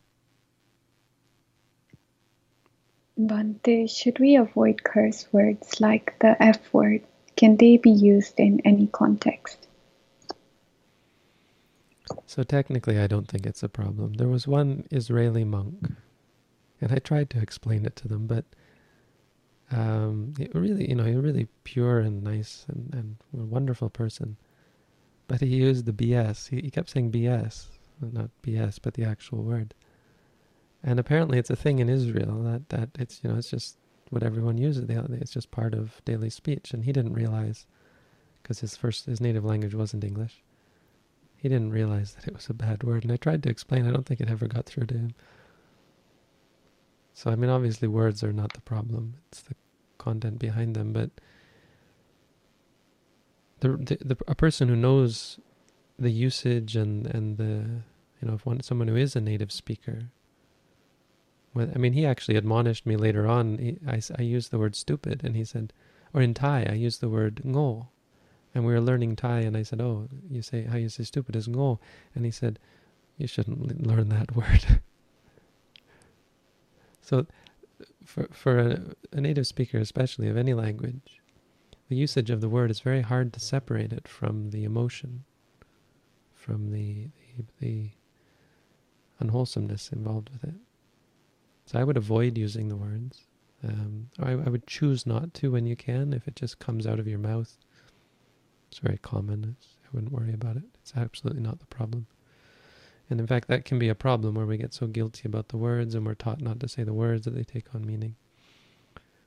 Bhante, 3.18 3.90
should 3.90 4.20
we 4.20 4.36
avoid 4.36 4.84
curse 4.84 5.26
words 5.32 5.80
like 5.80 6.18
the 6.20 6.40
F 6.40 6.72
word? 6.72 7.02
Can 7.36 7.56
they 7.56 7.76
be 7.76 7.90
used 7.90 8.38
in 8.38 8.60
any 8.64 8.86
context? 8.86 9.66
So 12.26 12.42
technically, 12.42 12.98
I 12.98 13.06
don't 13.06 13.28
think 13.28 13.46
it's 13.46 13.62
a 13.62 13.68
problem. 13.68 14.14
There 14.14 14.28
was 14.28 14.46
one 14.46 14.86
Israeli 14.90 15.44
monk, 15.44 15.96
and 16.80 16.92
I 16.92 16.96
tried 16.96 17.30
to 17.30 17.40
explain 17.40 17.84
it 17.84 17.96
to 17.96 18.08
them, 18.08 18.26
but 18.26 18.44
um, 19.70 20.34
it 20.38 20.54
really, 20.54 20.88
you 20.88 20.94
know, 20.94 21.04
a 21.04 21.20
really 21.20 21.48
pure 21.64 21.98
and 21.98 22.22
nice 22.22 22.64
and, 22.68 22.94
and 22.94 23.50
wonderful 23.50 23.90
person. 23.90 24.36
But 25.26 25.40
he 25.40 25.48
used 25.48 25.84
the 25.84 25.92
BS. 25.92 26.48
He, 26.48 26.60
he 26.62 26.70
kept 26.70 26.90
saying 26.90 27.12
BS, 27.12 27.66
not 28.00 28.30
BS, 28.42 28.78
but 28.82 28.94
the 28.94 29.04
actual 29.04 29.42
word. 29.42 29.74
And 30.82 31.00
apparently, 31.00 31.38
it's 31.38 31.50
a 31.50 31.56
thing 31.56 31.78
in 31.78 31.88
Israel 31.88 32.42
that 32.44 32.68
that 32.68 32.90
it's 32.98 33.20
you 33.22 33.30
know 33.30 33.36
it's 33.36 33.50
just 33.50 33.76
what 34.10 34.22
everyone 34.22 34.58
uses. 34.58 34.88
It's 34.88 35.32
just 35.32 35.50
part 35.50 35.74
of 35.74 36.00
daily 36.04 36.30
speech. 36.30 36.72
And 36.72 36.84
he 36.84 36.92
didn't 36.92 37.14
realize, 37.14 37.66
because 38.42 38.60
his 38.60 38.76
first 38.76 39.06
his 39.06 39.20
native 39.20 39.44
language 39.44 39.74
wasn't 39.74 40.04
English. 40.04 40.42
He 41.36 41.48
didn't 41.48 41.70
realize 41.70 42.14
that 42.14 42.26
it 42.26 42.34
was 42.34 42.48
a 42.48 42.54
bad 42.54 42.82
word. 42.82 43.04
And 43.04 43.12
I 43.12 43.16
tried 43.16 43.42
to 43.44 43.50
explain. 43.50 43.86
I 43.86 43.92
don't 43.92 44.06
think 44.06 44.20
it 44.20 44.30
ever 44.30 44.46
got 44.46 44.66
through 44.66 44.86
to 44.86 44.94
him. 44.94 45.14
So 47.12 47.30
I 47.30 47.36
mean, 47.36 47.50
obviously, 47.50 47.88
words 47.88 48.22
are 48.22 48.32
not 48.32 48.52
the 48.52 48.60
problem; 48.60 49.14
it's 49.28 49.42
the 49.42 49.54
content 49.98 50.38
behind 50.38 50.76
them. 50.76 50.92
But 50.92 51.10
the, 53.60 53.70
the, 53.70 53.98
the 54.00 54.16
a 54.26 54.34
person 54.34 54.68
who 54.68 54.76
knows 54.76 55.40
the 55.98 56.10
usage 56.10 56.76
and 56.76 57.06
and 57.06 57.36
the 57.36 57.82
you 58.20 58.28
know 58.28 58.34
if 58.34 58.46
one 58.46 58.62
someone 58.62 58.88
who 58.88 58.96
is 58.96 59.16
a 59.16 59.20
native 59.20 59.52
speaker. 59.52 60.10
Well, 61.54 61.70
I 61.74 61.78
mean, 61.78 61.94
he 61.94 62.04
actually 62.04 62.36
admonished 62.36 62.86
me 62.86 62.96
later 62.96 63.26
on. 63.26 63.58
He, 63.58 63.78
I 63.86 64.00
I 64.18 64.22
used 64.22 64.50
the 64.50 64.58
word 64.58 64.76
stupid, 64.76 65.22
and 65.24 65.34
he 65.34 65.44
said, 65.44 65.72
or 66.14 66.22
in 66.22 66.34
Thai, 66.34 66.66
I 66.68 66.74
used 66.74 67.00
the 67.00 67.08
word 67.08 67.42
ngo, 67.44 67.88
and 68.54 68.64
we 68.64 68.72
were 68.72 68.80
learning 68.80 69.16
Thai, 69.16 69.40
and 69.40 69.56
I 69.56 69.62
said, 69.62 69.80
oh, 69.80 70.08
you 70.30 70.42
say 70.42 70.64
how 70.64 70.76
you 70.76 70.88
say 70.88 71.04
stupid 71.04 71.36
is 71.36 71.48
ngo, 71.48 71.78
and 72.14 72.24
he 72.24 72.30
said, 72.30 72.58
you 73.16 73.26
shouldn't 73.26 73.86
learn 73.86 74.08
that 74.08 74.34
word. 74.36 74.80
So, 77.00 77.26
for 78.04 78.28
for 78.30 78.58
a, 78.58 78.80
a, 79.12 79.20
native 79.20 79.46
speaker, 79.46 79.78
especially 79.78 80.28
of 80.28 80.36
any 80.36 80.54
language, 80.54 81.20
the 81.88 81.96
usage 81.96 82.30
of 82.30 82.40
the 82.40 82.48
word 82.48 82.70
is 82.70 82.80
very 82.80 83.00
hard 83.00 83.32
to 83.32 83.40
separate 83.40 83.92
it 83.92 84.06
from 84.06 84.50
the 84.50 84.64
emotion, 84.64 85.24
from 86.38 86.70
the 86.70 87.08
the, 87.36 87.44
the 87.60 87.90
unwholesomeness 89.20 89.90
involved 89.90 90.30
with 90.30 90.44
it. 90.44 90.54
So 91.66 91.78
I 91.78 91.84
would 91.84 91.96
avoid 91.96 92.38
using 92.38 92.68
the 92.68 92.76
words. 92.76 93.26
Um, 93.62 94.10
I, 94.20 94.32
I 94.32 94.48
would 94.48 94.66
choose 94.66 95.06
not 95.06 95.34
to 95.34 95.50
when 95.52 95.66
you 95.66 95.76
can, 95.76 96.12
if 96.12 96.28
it 96.28 96.36
just 96.36 96.58
comes 96.58 96.86
out 96.86 97.00
of 97.00 97.08
your 97.08 97.18
mouth. 97.18 97.56
It's 98.70 98.78
very 98.78 98.98
common. 98.98 99.56
It's, 99.58 99.68
I 99.84 99.88
wouldn't 99.92 100.12
worry 100.12 100.32
about 100.32 100.56
it. 100.56 100.62
It's 100.80 100.94
absolutely 100.96 101.42
not 101.42 101.58
the 101.58 101.66
problem. 101.66 102.06
And 103.10 103.20
in 103.20 103.26
fact, 103.26 103.48
that 103.48 103.64
can 103.64 103.78
be 103.78 103.88
a 103.88 103.94
problem 103.94 104.34
where 104.34 104.46
we 104.46 104.58
get 104.58 104.74
so 104.74 104.86
guilty 104.86 105.22
about 105.26 105.48
the 105.48 105.56
words 105.56 105.94
and 105.94 106.06
we're 106.06 106.14
taught 106.14 106.40
not 106.40 106.60
to 106.60 106.68
say 106.68 106.84
the 106.84 106.92
words 106.92 107.24
that 107.24 107.34
they 107.34 107.44
take 107.44 107.74
on 107.74 107.86
meaning. 107.86 108.16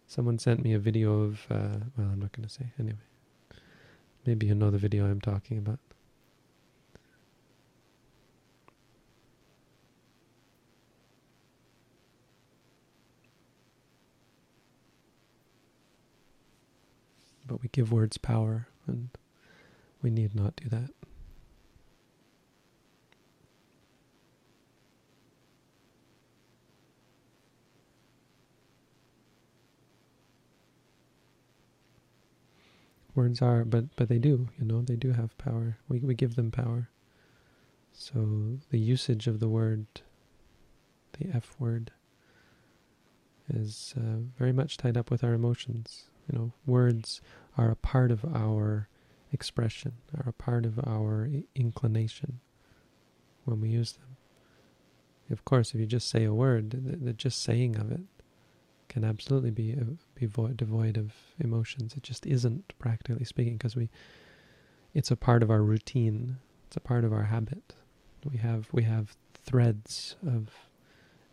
Someone 0.08 0.40
sent 0.40 0.64
me 0.64 0.74
a 0.74 0.80
video 0.80 1.22
of, 1.22 1.46
uh, 1.50 1.80
well, 1.98 2.10
I'm 2.12 2.20
not 2.20 2.32
going 2.32 2.48
to 2.48 2.54
say. 2.54 2.72
Anyway, 2.80 2.98
maybe 4.26 4.46
you 4.46 4.56
know 4.56 4.72
the 4.72 4.78
video 4.78 5.06
I'm 5.06 5.22
talking 5.22 5.58
about. 5.58 5.80
But 17.52 17.62
we 17.62 17.68
give 17.68 17.92
words 17.92 18.18
power, 18.18 18.70
and 18.88 19.10
we 20.02 20.10
need 20.10 20.34
not 20.34 20.56
do 20.56 20.70
that. 20.70 20.90
Words 33.16 33.42
are, 33.42 33.66
but 33.66 33.94
but 33.98 34.08
they 34.08 34.18
do, 34.18 34.48
you 34.58 34.64
know, 34.64 34.82
they 34.82 34.96
do 34.96 35.12
have 35.12 35.38
power. 35.38 35.78
We 35.90 36.00
we 36.00 36.16
give 36.16 36.36
them 36.36 36.52
power. 36.52 36.88
So 37.92 38.60
the 38.70 38.80
usage 38.80 39.28
of 39.28 39.42
the 39.42 39.50
word, 39.50 39.88
the 41.20 41.28
F 41.36 41.54
word, 41.60 41.92
is 43.50 43.94
uh, 43.98 44.22
very 44.40 44.54
much 44.54 44.78
tied 44.78 44.96
up 44.96 45.12
with 45.12 45.22
our 45.22 45.34
emotions. 45.34 46.06
You 46.32 46.38
know, 46.38 46.54
words 46.66 47.20
are 47.58 47.72
a 47.72 47.76
part 47.76 48.12
of 48.12 48.24
our 48.26 48.88
expression, 49.32 49.94
are 50.18 50.30
a 50.30 50.34
part 50.34 50.66
of 50.66 50.80
our 50.86 51.30
inclination 51.56 52.40
when 53.46 53.62
we 53.62 53.70
use 53.70 53.94
them. 53.94 54.18
Of 55.30 55.46
course, 55.46 55.74
if 55.74 55.80
you 55.80 55.86
just 55.86 56.10
say 56.10 56.26
a 56.26 56.34
word, 56.34 56.72
the, 56.72 56.98
the 56.98 57.14
just 57.14 57.42
saying 57.42 57.78
of 57.78 57.92
it 57.92 58.02
can 58.90 59.06
absolutely 59.06 59.52
be 59.52 59.74
uh, 59.74 59.86
be 60.16 60.26
void, 60.26 60.58
devoid 60.58 60.98
of 60.98 61.14
emotions. 61.40 61.94
It 61.96 62.04
just 62.04 62.26
isn't, 62.26 62.78
practically 62.78 63.24
speaking, 63.24 63.56
because 63.58 63.76
we 63.76 63.90
it's 64.94 65.12
a 65.12 65.16
part 65.16 65.44
of 65.44 65.50
our 65.50 65.62
routine. 65.62 66.38
It's 66.68 66.76
a 66.76 66.82
part 66.82 67.06
of 67.06 67.14
our 67.14 67.24
habit. 67.24 67.74
We 68.30 68.38
have 68.38 68.68
we 68.74 68.84
have 68.84 69.16
threads 69.34 70.16
of 70.28 70.50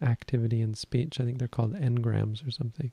activity 0.01 0.63
and 0.63 0.79
speech. 0.79 1.19
I 1.21 1.25
think 1.25 1.39
they're 1.39 1.49
called 1.49 1.75
engrams 1.75 2.47
or 2.47 2.53
something, 2.53 2.93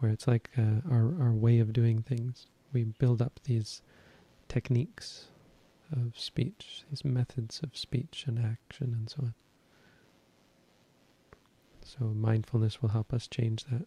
where 0.00 0.10
it's 0.10 0.26
like 0.26 0.50
uh, 0.58 0.82
our 0.90 1.14
our 1.20 1.32
way 1.32 1.60
of 1.60 1.72
doing 1.72 2.02
things. 2.02 2.48
We 2.72 2.84
build 2.84 3.20
up 3.20 3.40
these 3.44 3.82
techniques 4.48 5.28
of 5.92 6.18
speech, 6.18 6.84
these 6.88 7.04
methods 7.04 7.60
of 7.62 7.76
speech 7.76 8.24
and 8.26 8.38
action 8.38 8.94
and 8.94 9.10
so 9.10 9.18
on. 9.22 9.34
So 11.84 12.06
mindfulness 12.06 12.80
will 12.80 12.90
help 12.90 13.12
us 13.12 13.28
change 13.28 13.64
that. 13.64 13.86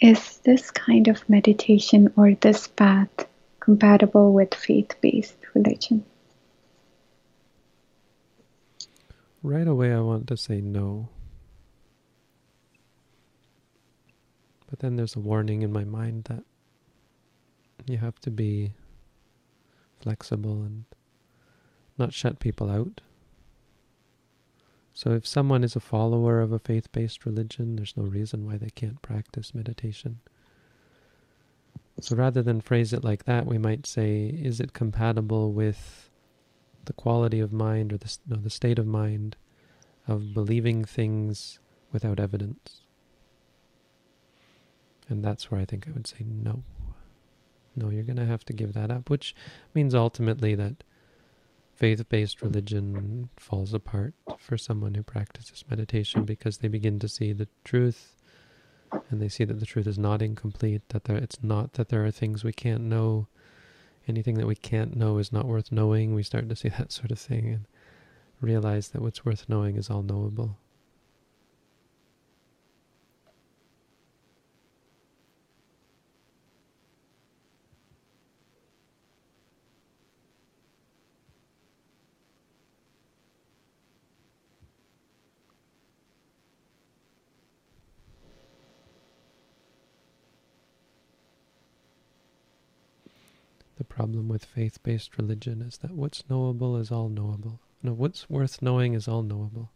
Is 0.00 0.38
this 0.38 0.70
kind 0.70 1.08
of 1.08 1.28
meditation 1.28 2.12
or 2.16 2.34
this 2.34 2.66
path 2.68 3.10
compatible 3.60 4.32
with 4.32 4.54
faith 4.54 4.94
based 5.02 5.36
religion? 5.54 6.04
Right 9.42 9.68
away, 9.68 9.92
I 9.92 10.00
want 10.00 10.26
to 10.28 10.36
say 10.36 10.60
no. 10.60 11.08
But 14.70 14.78
then 14.78 14.96
there's 14.96 15.16
a 15.16 15.20
warning 15.20 15.62
in 15.62 15.72
my 15.72 15.84
mind 15.84 16.24
that 16.24 16.44
you 17.86 17.98
have 17.98 18.18
to 18.20 18.30
be 18.30 18.72
flexible 20.00 20.62
and 20.62 20.84
not 21.98 22.14
shut 22.14 22.38
people 22.38 22.70
out. 22.70 23.02
So 24.92 25.12
if 25.12 25.26
someone 25.26 25.64
is 25.64 25.76
a 25.76 25.80
follower 25.80 26.40
of 26.40 26.52
a 26.52 26.58
faith-based 26.58 27.24
religion, 27.24 27.76
there's 27.76 27.96
no 27.96 28.04
reason 28.04 28.46
why 28.46 28.56
they 28.56 28.70
can't 28.70 29.00
practice 29.02 29.54
meditation. 29.54 30.20
So 32.00 32.16
rather 32.16 32.42
than 32.42 32.60
phrase 32.60 32.92
it 32.92 33.04
like 33.04 33.24
that, 33.24 33.46
we 33.46 33.58
might 33.58 33.86
say, 33.86 34.26
is 34.26 34.60
it 34.60 34.72
compatible 34.72 35.52
with 35.52 36.10
the 36.86 36.92
quality 36.92 37.40
of 37.40 37.52
mind 37.52 37.92
or 37.92 37.98
the, 37.98 38.16
no, 38.26 38.36
the 38.36 38.50
state 38.50 38.78
of 38.78 38.86
mind 38.86 39.36
of 40.08 40.34
believing 40.34 40.84
things 40.84 41.60
without 41.92 42.18
evidence? 42.18 42.82
And 45.08 45.24
that's 45.24 45.50
where 45.50 45.60
I 45.60 45.64
think 45.64 45.86
I 45.88 45.92
would 45.92 46.06
say 46.06 46.24
no. 46.24 46.62
No, 47.76 47.90
you're 47.90 48.02
going 48.02 48.16
to 48.16 48.26
have 48.26 48.44
to 48.46 48.52
give 48.52 48.72
that 48.74 48.90
up, 48.90 49.10
which 49.10 49.34
means 49.74 49.94
ultimately 49.94 50.54
that 50.54 50.82
faith-based 51.80 52.42
religion 52.42 53.30
falls 53.38 53.72
apart 53.72 54.12
for 54.38 54.58
someone 54.58 54.92
who 54.94 55.02
practices 55.02 55.64
meditation 55.70 56.24
because 56.24 56.58
they 56.58 56.68
begin 56.68 56.98
to 56.98 57.08
see 57.08 57.32
the 57.32 57.48
truth 57.64 58.16
and 59.08 59.22
they 59.22 59.30
see 59.30 59.44
that 59.44 59.58
the 59.60 59.66
truth 59.66 59.86
is 59.86 59.98
not 59.98 60.20
incomplete, 60.20 60.82
that 60.90 61.04
there, 61.04 61.16
it's 61.16 61.42
not 61.42 61.72
that 61.74 61.88
there 61.88 62.04
are 62.04 62.10
things 62.10 62.44
we 62.44 62.52
can't 62.52 62.82
know. 62.82 63.28
Anything 64.06 64.34
that 64.34 64.46
we 64.46 64.56
can't 64.56 64.94
know 64.94 65.16
is 65.16 65.32
not 65.32 65.46
worth 65.46 65.72
knowing. 65.72 66.14
We 66.14 66.22
start 66.22 66.50
to 66.50 66.56
see 66.56 66.68
that 66.78 66.92
sort 66.92 67.12
of 67.12 67.18
thing 67.18 67.48
and 67.48 67.66
realize 68.42 68.88
that 68.90 69.00
what's 69.00 69.24
worth 69.24 69.48
knowing 69.48 69.76
is 69.76 69.88
all 69.88 70.02
knowable. 70.02 70.58
The 93.80 93.84
problem 94.10 94.28
with 94.28 94.44
faith-based 94.44 95.16
religion 95.18 95.62
is 95.62 95.78
that 95.78 95.92
what's 95.92 96.24
knowable 96.28 96.76
is 96.76 96.90
all 96.90 97.08
knowable. 97.08 97.60
No, 97.80 97.92
what's 97.92 98.28
worth 98.28 98.60
knowing 98.60 98.94
is 98.94 99.06
all 99.06 99.22
knowable. 99.22 99.70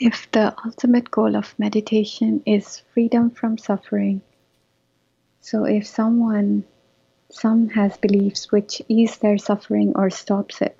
If 0.00 0.28
the 0.32 0.52
ultimate 0.64 1.12
goal 1.12 1.36
of 1.36 1.54
meditation 1.58 2.42
is 2.44 2.82
freedom 2.92 3.30
from 3.30 3.56
suffering, 3.56 4.20
so 5.40 5.64
if 5.64 5.86
someone 5.86 6.64
some 7.30 7.68
has 7.68 7.96
beliefs 7.98 8.50
which 8.50 8.82
ease 8.88 9.16
their 9.18 9.38
suffering 9.38 9.92
or 9.94 10.10
stops 10.10 10.60
it, 10.60 10.76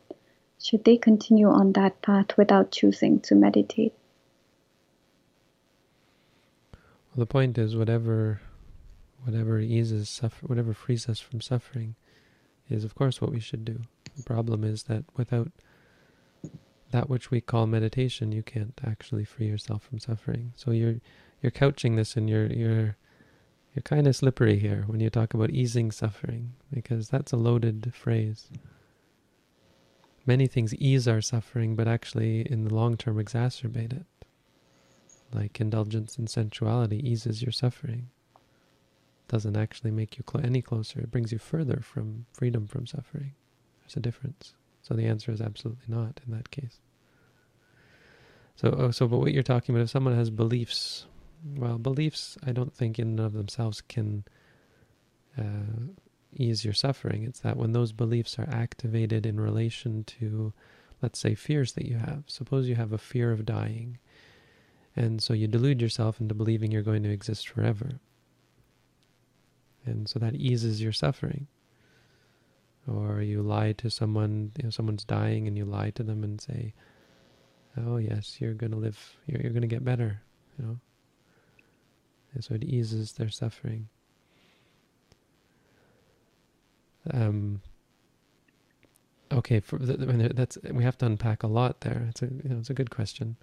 should 0.60 0.84
they 0.84 0.96
continue 0.96 1.48
on 1.48 1.72
that 1.72 2.02
path 2.02 2.36
without 2.36 2.72
choosing 2.72 3.20
to 3.20 3.36
meditate? 3.36 3.94
Well, 7.14 7.22
the 7.22 7.26
point 7.26 7.58
is, 7.58 7.76
whatever, 7.76 8.40
whatever 9.22 9.60
eases 9.60 10.08
suffer, 10.08 10.46
whatever 10.46 10.74
frees 10.74 11.08
us 11.08 11.20
from 11.20 11.40
suffering, 11.40 11.94
is 12.68 12.82
of 12.82 12.96
course 12.96 13.20
what 13.20 13.30
we 13.30 13.38
should 13.38 13.64
do. 13.64 13.82
The 14.16 14.24
problem 14.24 14.64
is 14.64 14.84
that 14.84 15.04
without 15.16 15.52
that 16.90 17.08
which 17.08 17.30
we 17.30 17.40
call 17.40 17.66
meditation, 17.68 18.32
you 18.32 18.42
can't 18.42 18.80
actually 18.84 19.24
free 19.24 19.46
yourself 19.46 19.84
from 19.84 20.00
suffering. 20.00 20.54
So 20.56 20.72
you're 20.72 20.96
you're 21.40 21.52
couching 21.52 21.94
this, 21.94 22.16
and 22.16 22.28
you're 22.28 22.46
you're 22.46 22.96
you're 23.74 23.82
kind 23.84 24.08
of 24.08 24.16
slippery 24.16 24.58
here 24.58 24.82
when 24.88 24.98
you 24.98 25.08
talk 25.08 25.34
about 25.34 25.50
easing 25.50 25.92
suffering, 25.92 26.54
because 26.72 27.08
that's 27.08 27.32
a 27.32 27.36
loaded 27.36 27.92
phrase. 27.94 28.48
Many 30.26 30.48
things 30.48 30.74
ease 30.76 31.06
our 31.06 31.20
suffering, 31.20 31.76
but 31.76 31.86
actually, 31.86 32.40
in 32.50 32.64
the 32.64 32.74
long 32.74 32.96
term, 32.96 33.22
exacerbate 33.22 33.92
it 33.92 34.06
like 35.34 35.60
indulgence 35.60 36.18
in 36.18 36.26
sensuality 36.26 37.06
eases 37.06 37.42
your 37.42 37.52
suffering. 37.52 38.08
Doesn't 39.28 39.56
actually 39.56 39.90
make 39.90 40.16
you 40.16 40.24
cl 40.30 40.44
any 40.44 40.62
closer. 40.62 41.00
It 41.00 41.10
brings 41.10 41.32
you 41.32 41.38
further 41.38 41.80
from 41.80 42.26
freedom 42.32 42.66
from 42.66 42.86
suffering. 42.86 43.32
There's 43.80 43.96
a 43.96 44.00
difference. 44.00 44.54
So 44.82 44.94
the 44.94 45.06
answer 45.06 45.32
is 45.32 45.40
absolutely 45.40 45.86
not 45.88 46.20
in 46.26 46.32
that 46.36 46.50
case. 46.50 46.78
So, 48.56 48.74
oh, 48.78 48.90
so 48.90 49.08
but 49.08 49.18
what 49.18 49.32
you're 49.32 49.42
talking 49.42 49.74
about, 49.74 49.84
if 49.84 49.90
someone 49.90 50.14
has 50.14 50.30
beliefs, 50.30 51.06
well, 51.44 51.78
beliefs, 51.78 52.38
I 52.46 52.52
don't 52.52 52.74
think 52.74 52.98
in 52.98 53.08
and 53.08 53.20
of 53.20 53.32
themselves 53.32 53.80
can 53.80 54.24
uh, 55.38 55.88
ease 56.36 56.64
your 56.64 56.74
suffering. 56.74 57.24
It's 57.24 57.40
that 57.40 57.56
when 57.56 57.72
those 57.72 57.92
beliefs 57.92 58.38
are 58.38 58.48
activated 58.48 59.26
in 59.26 59.40
relation 59.40 60.04
to, 60.04 60.52
let's 61.02 61.18
say, 61.18 61.34
fears 61.34 61.72
that 61.72 61.86
you 61.86 61.96
have. 61.96 62.24
Suppose 62.26 62.68
you 62.68 62.76
have 62.76 62.92
a 62.92 62.98
fear 62.98 63.32
of 63.32 63.44
dying, 63.44 63.98
and 64.96 65.22
so 65.22 65.34
you 65.34 65.46
delude 65.48 65.82
yourself 65.82 66.20
into 66.20 66.34
believing 66.34 66.70
you're 66.70 66.82
going 66.82 67.02
to 67.02 67.10
exist 67.10 67.48
forever. 67.48 68.00
And 69.84 70.08
so 70.08 70.18
that 70.18 70.34
eases 70.34 70.80
your 70.80 70.92
suffering. 70.92 71.46
Or 72.86 73.20
you 73.22 73.42
lie 73.42 73.72
to 73.72 73.90
someone, 73.90 74.52
you 74.56 74.64
know, 74.64 74.70
someone's 74.70 75.04
dying 75.04 75.46
and 75.48 75.56
you 75.56 75.64
lie 75.64 75.90
to 75.90 76.02
them 76.02 76.22
and 76.22 76.40
say, 76.40 76.74
oh 77.76 77.96
yes, 77.96 78.36
you're 78.40 78.54
going 78.54 78.72
to 78.72 78.78
live, 78.78 79.16
you're, 79.26 79.40
you're 79.40 79.52
going 79.52 79.62
to 79.62 79.68
get 79.68 79.84
better, 79.84 80.20
you 80.58 80.64
know. 80.64 80.78
And 82.34 82.44
so 82.44 82.54
it 82.54 82.64
eases 82.64 83.12
their 83.12 83.30
suffering. 83.30 83.88
Um, 87.10 87.60
okay, 89.32 89.60
for 89.60 89.78
that's 89.78 90.58
we 90.70 90.84
have 90.84 90.98
to 90.98 91.06
unpack 91.06 91.42
a 91.42 91.46
lot 91.46 91.82
there. 91.82 92.06
It's 92.08 92.22
a 92.22 92.26
you 92.26 92.48
know, 92.50 92.58
it's 92.58 92.70
a 92.70 92.74
good 92.74 92.90
question. 92.90 93.36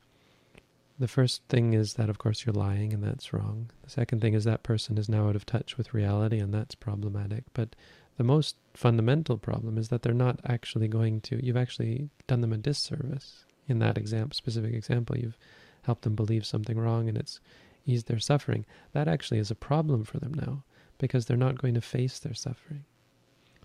The 1.01 1.07
first 1.07 1.41
thing 1.49 1.73
is 1.73 1.95
that 1.95 2.11
of 2.11 2.19
course 2.19 2.45
you're 2.45 2.53
lying 2.53 2.93
and 2.93 3.03
that's 3.03 3.33
wrong. 3.33 3.71
The 3.81 3.89
second 3.89 4.21
thing 4.21 4.35
is 4.35 4.43
that 4.43 4.61
person 4.61 4.99
is 4.99 5.09
now 5.09 5.29
out 5.29 5.35
of 5.35 5.47
touch 5.47 5.75
with 5.75 5.95
reality 5.95 6.37
and 6.37 6.53
that's 6.53 6.75
problematic. 6.75 7.43
But 7.53 7.75
the 8.17 8.23
most 8.23 8.55
fundamental 8.75 9.39
problem 9.39 9.79
is 9.79 9.89
that 9.89 10.03
they're 10.03 10.13
not 10.13 10.39
actually 10.45 10.87
going 10.87 11.21
to. 11.21 11.43
You've 11.43 11.57
actually 11.57 12.11
done 12.27 12.41
them 12.41 12.53
a 12.53 12.57
disservice 12.57 13.45
in 13.67 13.79
that 13.79 13.97
example, 13.97 14.35
specific 14.35 14.75
example. 14.75 15.17
You've 15.17 15.39
helped 15.85 16.03
them 16.03 16.13
believe 16.13 16.45
something 16.45 16.77
wrong 16.77 17.09
and 17.09 17.17
it's 17.17 17.39
eased 17.83 18.07
their 18.07 18.19
suffering. 18.19 18.63
That 18.91 19.07
actually 19.07 19.39
is 19.39 19.49
a 19.49 19.55
problem 19.55 20.03
for 20.03 20.19
them 20.19 20.35
now 20.35 20.63
because 20.99 21.25
they're 21.25 21.35
not 21.35 21.59
going 21.59 21.73
to 21.73 21.81
face 21.81 22.19
their 22.19 22.35
suffering. 22.35 22.85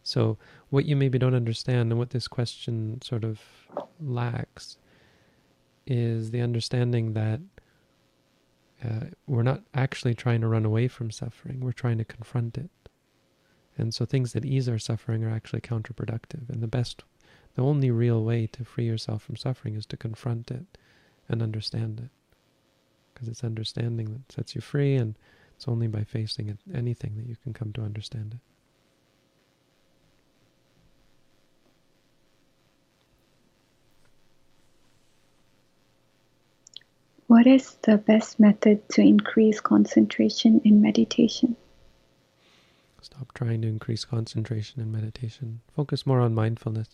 So, 0.03 0.39
what 0.71 0.87
you 0.87 0.97
maybe 0.97 1.19
don't 1.19 1.35
understand 1.35 1.93
and 1.93 1.99
what 1.99 2.11
this 2.11 2.29
question 2.29 3.03
sort 3.03 3.25
of 3.25 3.43
lacks 4.01 4.79
is 5.87 6.31
the 6.31 6.41
understanding 6.41 7.13
that 7.15 7.41
uh, 8.85 9.07
we're 9.27 9.43
not 9.43 9.63
actually 9.75 10.15
trying 10.15 10.41
to 10.41 10.49
run 10.49 10.65
away 10.65 10.89
from 10.89 11.11
suffering, 11.11 11.61
we're 11.61 11.73
trying 11.73 11.99
to 11.99 12.05
confront 12.05 12.59
it. 12.59 12.71
And 13.79 13.95
so, 13.95 14.05
things 14.05 14.33
that 14.33 14.45
ease 14.45 14.69
our 14.69 14.79
suffering 14.79 15.25
are 15.25 15.31
actually 15.31 15.61
counterproductive. 15.61 16.49
And 16.49 16.63
the 16.63 16.67
best, 16.69 17.05
the 17.55 17.63
only 17.63 17.91
real 17.91 18.23
way 18.25 18.47
to 18.49 18.65
free 18.65 18.87
yourself 18.87 19.23
from 19.23 19.37
suffering 19.37 19.75
is 19.75 19.87
to 19.87 19.97
confront 19.97 20.51
it 20.51 20.79
and 21.29 21.43
understand 21.43 22.01
it. 22.01 22.11
Because 23.13 23.29
it's 23.29 23.45
understanding 23.45 24.13
that 24.13 24.33
sets 24.33 24.55
you 24.55 24.61
free, 24.61 24.95
and 24.95 25.15
it's 25.55 25.69
only 25.69 25.89
by 25.89 26.05
facing 26.05 26.49
it, 26.49 26.59
anything 26.73 27.17
that 27.17 27.27
you 27.27 27.37
can 27.43 27.53
come 27.53 27.73
to 27.75 27.83
understand 27.83 28.35
it. 28.35 28.56
What 37.47 37.55
is 37.55 37.77
the 37.83 37.97
best 37.97 38.41
method 38.41 38.89
to 38.89 39.03
increase 39.03 39.61
concentration 39.61 40.61
in 40.65 40.83
meditation? 40.83 41.55
Stop 43.01 43.33
trying 43.35 43.63
to 43.63 43.69
increase 43.69 44.05
concentration 44.05 44.81
in 44.83 44.91
meditation. 44.91 45.61
Focus 45.73 46.05
more 46.05 46.19
on 46.19 46.35
mindfulness. 46.35 46.89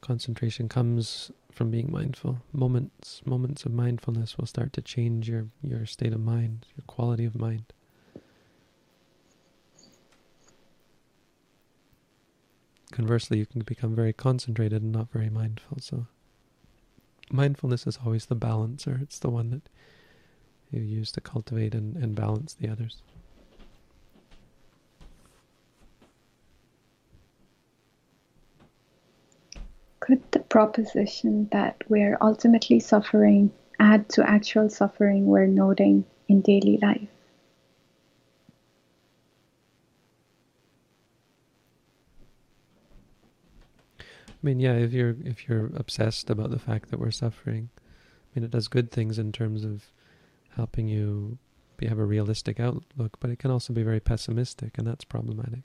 Concentration 0.00 0.68
comes 0.68 1.30
from 1.52 1.70
being 1.70 1.92
mindful. 1.92 2.38
Moments, 2.52 3.22
moments 3.24 3.64
of 3.64 3.72
mindfulness 3.72 4.36
will 4.36 4.46
start 4.46 4.72
to 4.72 4.82
change 4.82 5.28
your, 5.28 5.46
your 5.62 5.86
state 5.86 6.12
of 6.12 6.18
mind, 6.18 6.66
your 6.76 6.82
quality 6.88 7.24
of 7.24 7.38
mind. 7.38 7.72
Conversely, 12.90 13.38
you 13.38 13.46
can 13.46 13.60
become 13.60 13.94
very 13.94 14.12
concentrated 14.12 14.82
and 14.82 14.90
not 14.90 15.12
very 15.12 15.30
mindful. 15.30 15.78
So 15.80 16.08
mindfulness 17.30 17.86
is 17.86 17.98
always 18.04 18.26
the 18.26 18.34
balancer. 18.34 18.98
It's 19.02 19.18
the 19.18 19.30
one 19.30 19.50
that 19.50 19.62
you 20.70 20.80
use 20.80 21.12
to 21.12 21.20
cultivate 21.20 21.74
and, 21.74 21.96
and 21.96 22.14
balance 22.14 22.54
the 22.54 22.68
others. 22.68 23.02
Could 30.00 30.20
the 30.32 30.40
proposition 30.40 31.48
that 31.52 31.82
we're 31.88 32.18
ultimately 32.20 32.78
suffering 32.78 33.52
add 33.80 34.08
to 34.10 34.28
actual 34.28 34.68
suffering 34.68 35.26
we're 35.26 35.46
noting 35.46 36.04
in 36.28 36.42
daily 36.42 36.78
life? 36.82 37.13
Mean, 44.44 44.60
yeah, 44.60 44.74
if 44.74 44.92
you're 44.92 45.16
if 45.24 45.48
you're 45.48 45.70
obsessed 45.74 46.30
about 46.30 46.50
the 46.50 46.58
fact 46.58 46.90
that 46.90 47.00
we're 47.00 47.10
suffering, 47.10 47.70
I 47.76 48.38
mean, 48.38 48.44
it 48.44 48.50
does 48.50 48.68
good 48.68 48.90
things 48.90 49.18
in 49.18 49.32
terms 49.32 49.64
of 49.64 49.92
helping 50.56 50.88
you 50.88 51.38
be, 51.76 51.86
have 51.86 51.98
a 51.98 52.04
realistic 52.04 52.60
outlook, 52.60 53.18
but 53.20 53.30
it 53.30 53.38
can 53.38 53.50
also 53.50 53.72
be 53.72 53.82
very 53.82 54.00
pessimistic, 54.00 54.78
and 54.78 54.86
that's 54.86 55.04
problematic. 55.04 55.62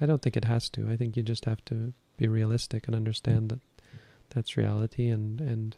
I 0.00 0.06
don't 0.06 0.22
think 0.22 0.36
it 0.36 0.46
has 0.46 0.68
to. 0.70 0.90
I 0.90 0.96
think 0.96 1.16
you 1.16 1.22
just 1.22 1.44
have 1.44 1.64
to 1.66 1.92
be 2.16 2.28
realistic 2.28 2.86
and 2.86 2.96
understand 2.96 3.50
that 3.50 3.60
that's 4.30 4.56
reality, 4.56 5.08
and 5.08 5.40
and 5.40 5.76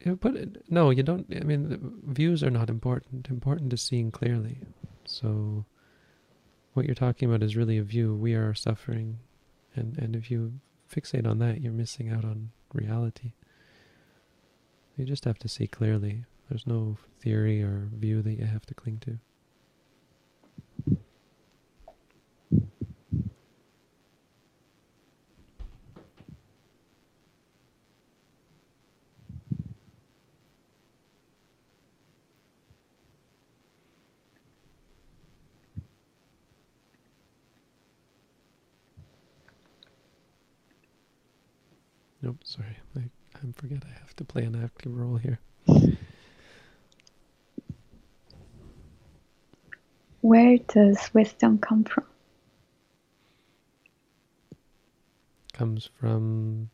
you 0.00 0.12
know, 0.12 0.16
but 0.16 0.36
it, 0.36 0.64
no, 0.68 0.90
you 0.90 1.02
don't. 1.02 1.26
I 1.34 1.44
mean, 1.44 2.00
views 2.06 2.42
are 2.42 2.50
not 2.50 2.70
important. 2.70 3.28
Important 3.28 3.72
is 3.72 3.82
seeing 3.82 4.10
clearly. 4.10 4.58
So, 5.04 5.64
what 6.74 6.86
you're 6.86 6.94
talking 6.94 7.28
about 7.28 7.42
is 7.42 7.56
really 7.56 7.78
a 7.78 7.82
view. 7.82 8.14
We 8.14 8.34
are 8.34 8.52
suffering 8.54 9.18
and, 9.74 9.98
and 9.98 10.16
if 10.16 10.30
you 10.30 10.54
fixate 10.92 11.26
on 11.26 11.38
that, 11.38 11.60
you're 11.60 11.72
missing 11.72 12.10
out 12.10 12.24
on 12.24 12.50
reality. 12.72 13.32
You 14.96 15.04
just 15.04 15.24
have 15.24 15.38
to 15.40 15.48
see 15.48 15.66
clearly. 15.66 16.24
There's 16.48 16.66
no 16.66 16.96
theory 17.20 17.62
or 17.62 17.88
view 17.92 18.22
that 18.22 18.32
you 18.32 18.46
have 18.46 18.66
to 18.66 18.74
cling 18.74 19.00
to. 19.00 20.96
Nope, 42.28 42.40
sorry. 42.44 42.76
I, 42.94 43.04
I 43.36 43.52
forget 43.54 43.82
I 43.86 44.00
have 44.00 44.14
to 44.16 44.24
play 44.24 44.44
an 44.44 44.62
active 44.62 44.94
role 44.94 45.16
here. 45.16 45.38
Where 50.20 50.58
does 50.58 51.08
wisdom 51.14 51.56
come 51.56 51.84
from? 51.84 52.04
Comes 55.54 55.88
from 55.98 56.68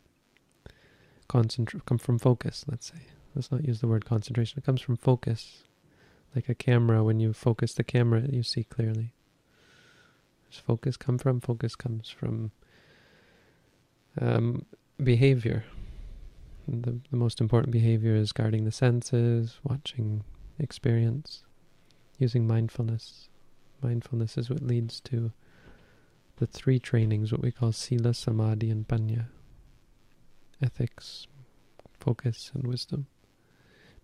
concentrate. 1.29 1.87
Come 1.87 1.99
from 1.99 2.19
focus. 2.19 2.65
Let's 2.67 2.89
say. 2.89 3.03
Let's 3.37 3.53
not 3.53 3.65
use 3.65 3.81
the 3.81 3.87
word 3.87 4.05
concentration. 4.05 4.59
It 4.59 4.65
comes 4.67 4.81
from 4.81 4.97
focus, 4.97 5.63
like 6.35 6.49
a 6.49 6.55
camera. 6.57 7.05
When 7.05 7.21
you 7.21 7.33
focus 7.33 7.75
the 7.75 7.85
camera, 7.85 8.23
you 8.29 8.43
see 8.43 8.65
clearly. 8.65 9.13
Does 10.51 10.59
focus 10.59 10.97
come 10.97 11.17
from? 11.17 11.41
Focus 11.41 11.77
comes 11.77 12.09
from 12.09 12.51
um, 14.21 14.67
behavior. 15.03 15.65
The, 16.67 16.99
the 17.11 17.17
most 17.17 17.41
important 17.41 17.73
behavior 17.73 18.15
is 18.15 18.33
guarding 18.33 18.65
the 18.65 18.73
senses, 18.73 19.59
watching 19.63 20.25
experience, 20.59 21.45
using 22.19 22.47
mindfulness. 22.47 23.29
Mindfulness 23.83 24.39
is 24.39 24.49
what 24.49 24.63
leads 24.63 25.01
to 25.03 25.33
the 26.37 26.47
three 26.47 26.79
trainings, 26.79 27.33
what 27.33 27.43
we 27.43 27.53
call 27.53 27.73
Sila, 27.73 28.15
Samadhi, 28.15 28.71
and 28.71 28.89
Panya. 28.89 29.27
Ethics, 30.63 31.27
focus, 32.01 32.51
and 32.55 32.67
wisdom. 32.67 33.07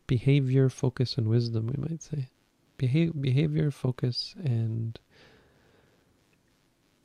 Behavior, 0.06 0.68
focus, 0.68 1.16
and 1.16 1.28
wisdom, 1.28 1.68
we 1.68 1.82
might 1.88 2.02
say. 2.02 2.28
Beha- 2.76 3.12
behavior, 3.12 3.70
focus, 3.70 4.34
and 4.42 4.98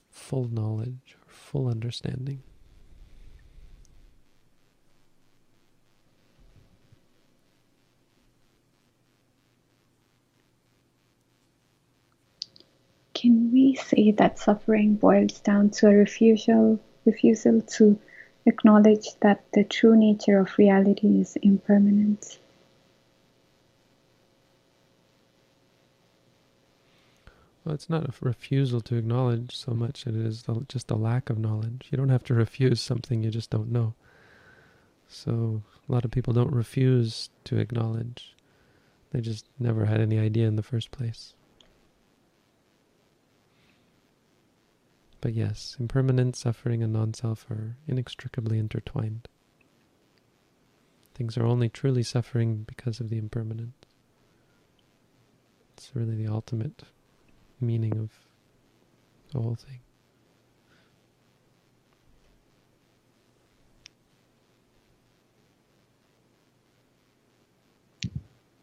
full 0.10 0.48
knowledge, 0.50 1.16
or 1.26 1.32
full 1.32 1.68
understanding. 1.68 2.42
Can 13.14 13.52
we 13.76 13.82
say 13.82 14.12
that 14.12 14.40
suffering 14.40 14.96
boils 14.96 15.40
down 15.40 15.70
to 15.70 15.88
a 15.88 15.94
refusal, 15.94 16.80
refusal 17.06 17.62
to 17.62 18.00
acknowledge 18.46 19.08
that 19.22 19.44
the 19.54 19.64
true 19.64 19.96
nature 19.98 20.40
of 20.40 20.58
reality 20.58 21.20
is 21.20 21.36
impermanent? 21.42 22.40
Well, 27.64 27.76
it's 27.76 27.90
not 27.90 28.08
a 28.08 28.14
refusal 28.22 28.80
to 28.82 28.96
acknowledge 28.96 29.56
so 29.56 29.74
much 29.74 30.06
it 30.06 30.16
is 30.16 30.46
just 30.68 30.92
a 30.92 30.96
lack 30.96 31.30
of 31.30 31.40
knowledge. 31.40 31.88
You 31.92 31.98
don't 31.98 32.10
have 32.10 32.24
to 32.26 32.34
refuse 32.34 32.80
something 32.80 33.24
you 33.24 33.32
just 33.32 33.50
don't 33.50 33.72
know. 33.72 33.96
So 35.08 35.64
a 35.88 35.92
lot 35.92 36.06
of 36.06 36.12
people 36.12 36.34
don't 36.34 36.54
refuse 36.54 37.30
to 37.46 37.58
acknowledge. 37.58 38.36
They 39.12 39.22
just 39.22 39.46
never 39.60 39.86
had 39.86 40.00
any 40.00 40.20
idea 40.20 40.48
in 40.48 40.56
the 40.56 40.64
first 40.64 40.92
place. 40.92 41.35
But 45.26 45.34
yes, 45.34 45.76
impermanence, 45.80 46.38
suffering, 46.38 46.84
and 46.84 46.94
non-self 46.94 47.50
are 47.50 47.78
inextricably 47.88 48.60
intertwined. 48.60 49.28
Things 51.16 51.36
are 51.36 51.48
only 51.48 51.68
truly 51.68 52.04
suffering 52.04 52.58
because 52.68 53.00
of 53.00 53.10
the 53.10 53.18
impermanence. 53.18 53.74
It's 55.74 55.90
really 55.96 56.16
the 56.16 56.28
ultimate 56.28 56.84
meaning 57.60 57.98
of 57.98 58.12
the 59.32 59.42
whole 59.42 59.56
thing. 59.56 59.80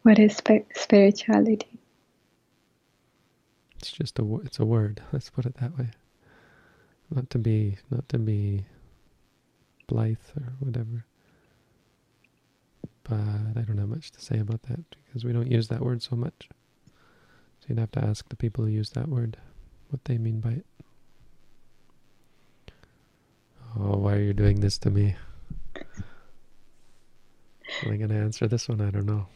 What 0.03 0.17
is 0.17 0.41
spirituality? 0.75 1.81
It's 3.79 3.91
just 3.91 4.17
a 4.17 4.35
it's 4.45 4.59
a 4.59 4.65
word. 4.65 5.01
Let's 5.11 5.29
put 5.29 5.45
it 5.45 5.55
that 5.55 5.77
way. 5.77 5.89
Not 7.13 7.29
to 7.31 7.39
be 7.39 7.77
not 7.91 8.09
to 8.09 8.19
be 8.19 8.65
blithe 9.87 10.17
or 10.37 10.53
whatever. 10.59 11.05
But 13.03 13.17
I 13.57 13.61
don't 13.63 13.79
have 13.79 13.89
much 13.89 14.11
to 14.11 14.21
say 14.21 14.39
about 14.39 14.63
that 14.63 14.83
because 15.05 15.25
we 15.25 15.33
don't 15.33 15.51
use 15.51 15.69
that 15.69 15.81
word 15.81 16.03
so 16.03 16.15
much. 16.15 16.49
So 17.61 17.67
you'd 17.69 17.79
have 17.79 17.91
to 17.93 18.05
ask 18.05 18.29
the 18.29 18.35
people 18.37 18.65
who 18.65 18.71
use 18.71 18.91
that 18.91 19.09
word 19.09 19.37
what 19.89 20.05
they 20.05 20.17
mean 20.17 20.39
by 20.41 20.51
it. 20.51 20.65
Oh, 23.79 23.97
why 23.97 24.15
are 24.15 24.21
you 24.21 24.33
doing 24.33 24.61
this 24.61 24.77
to 24.79 24.89
me? 24.91 25.15
Am 27.83 27.91
I 27.91 27.97
going 27.97 28.09
to 28.09 28.15
answer 28.15 28.47
this 28.47 28.69
one? 28.69 28.81
I 28.81 28.91
don't 28.91 29.05
know. 29.05 29.27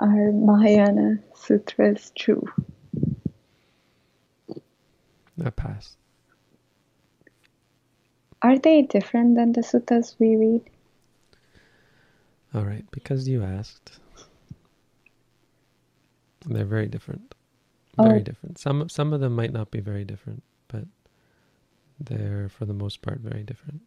Are 0.00 0.32
Mahayana 0.32 1.18
sutras 1.34 2.12
true? 2.18 2.44
I 5.44 5.50
pass. 5.50 5.96
Are 8.42 8.58
they 8.58 8.82
different 8.82 9.36
than 9.36 9.52
the 9.52 9.60
suttas 9.60 10.16
we 10.18 10.36
read? 10.36 10.62
All 12.54 12.64
right, 12.64 12.84
because 12.90 13.28
you 13.28 13.42
asked. 13.42 14.00
They're 16.44 16.64
very 16.64 16.88
different. 16.88 17.34
Very 17.96 18.20
oh. 18.20 18.22
different. 18.22 18.58
Some 18.58 18.88
some 18.88 19.12
of 19.12 19.20
them 19.20 19.34
might 19.34 19.52
not 19.52 19.70
be 19.70 19.80
very 19.80 20.04
different, 20.04 20.42
but 20.68 20.84
they're 22.00 22.48
for 22.48 22.64
the 22.64 22.74
most 22.74 23.02
part 23.02 23.20
very 23.20 23.42
different. 23.42 23.80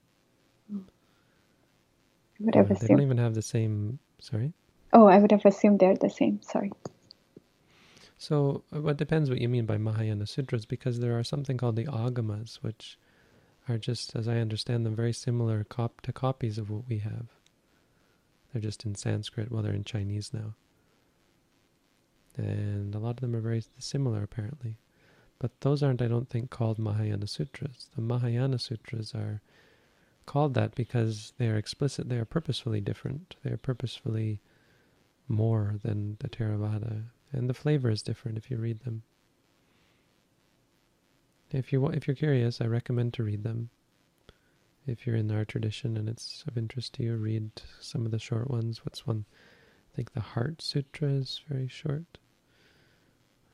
Whatever. 2.39 2.73
Uh, 2.73 2.77
they 2.79 2.87
don't 2.87 3.01
even 3.01 3.17
have 3.17 3.33
the 3.33 3.41
same. 3.41 3.99
Sorry. 4.19 4.53
Oh, 4.93 5.07
I 5.07 5.17
would 5.17 5.31
have 5.31 5.45
assumed 5.45 5.79
they're 5.79 5.95
the 5.95 6.09
same. 6.09 6.41
Sorry. 6.41 6.71
So, 8.17 8.63
uh, 8.73 8.81
what 8.81 8.97
depends 8.97 9.29
what 9.29 9.41
you 9.41 9.49
mean 9.49 9.65
by 9.65 9.77
Mahayana 9.77 10.25
sutras, 10.25 10.65
because 10.65 10.99
there 10.99 11.17
are 11.17 11.23
something 11.23 11.57
called 11.57 11.75
the 11.75 11.85
agamas, 11.85 12.55
which 12.61 12.97
are 13.67 13.77
just, 13.77 14.15
as 14.15 14.27
I 14.27 14.37
understand 14.37 14.85
them, 14.85 14.95
very 14.95 15.13
similar 15.13 15.63
cop 15.63 16.01
to 16.01 16.13
copies 16.13 16.57
of 16.57 16.69
what 16.69 16.87
we 16.87 16.99
have. 16.99 17.27
They're 18.53 18.61
just 18.61 18.85
in 18.85 18.95
Sanskrit. 18.95 19.51
Well, 19.51 19.63
they're 19.63 19.73
in 19.73 19.83
Chinese 19.83 20.33
now 20.33 20.55
and 22.37 22.93
a 22.93 22.99
lot 22.99 23.11
of 23.11 23.21
them 23.21 23.35
are 23.35 23.41
very 23.41 23.63
similar 23.79 24.23
apparently. 24.23 24.77
But 25.39 25.61
those 25.61 25.83
aren't, 25.83 26.01
I 26.01 26.07
don't 26.07 26.29
think, 26.29 26.49
called 26.49 26.79
Mahayana 26.79 27.27
Sutras. 27.27 27.89
The 27.95 28.01
Mahayana 28.01 28.57
Sutras 28.57 29.13
are 29.13 29.41
called 30.25 30.53
that 30.53 30.75
because 30.75 31.33
they 31.37 31.47
are 31.49 31.57
explicit, 31.57 32.09
they 32.09 32.17
are 32.17 32.25
purposefully 32.25 32.81
different. 32.81 33.35
They 33.43 33.51
are 33.51 33.57
purposefully 33.57 34.39
more 35.27 35.75
than 35.83 36.17
the 36.19 36.29
Theravada. 36.29 37.03
And 37.35 37.49
the 37.49 37.53
flavor 37.53 37.89
is 37.89 38.01
different 38.01 38.37
if 38.37 38.49
you 38.49 38.55
read 38.55 38.79
them. 38.79 39.03
If, 41.51 41.73
you, 41.73 41.85
if 41.87 42.07
you're 42.07 42.15
curious, 42.15 42.61
I 42.61 42.65
recommend 42.65 43.13
to 43.15 43.23
read 43.23 43.43
them. 43.43 43.69
If 44.87 45.05
you're 45.05 45.17
in 45.17 45.29
our 45.31 45.43
tradition 45.43 45.97
and 45.97 46.07
it's 46.07 46.45
of 46.47 46.57
interest 46.57 46.93
to 46.93 47.03
you, 47.03 47.15
read 47.15 47.51
some 47.79 48.05
of 48.05 48.11
the 48.11 48.19
short 48.19 48.49
ones. 48.49 48.85
What's 48.85 49.05
one? 49.05 49.25
I 49.91 49.95
think 49.95 50.13
the 50.13 50.21
Heart 50.21 50.61
Sutra 50.61 51.09
is 51.09 51.41
very 51.49 51.67
short. 51.67 52.19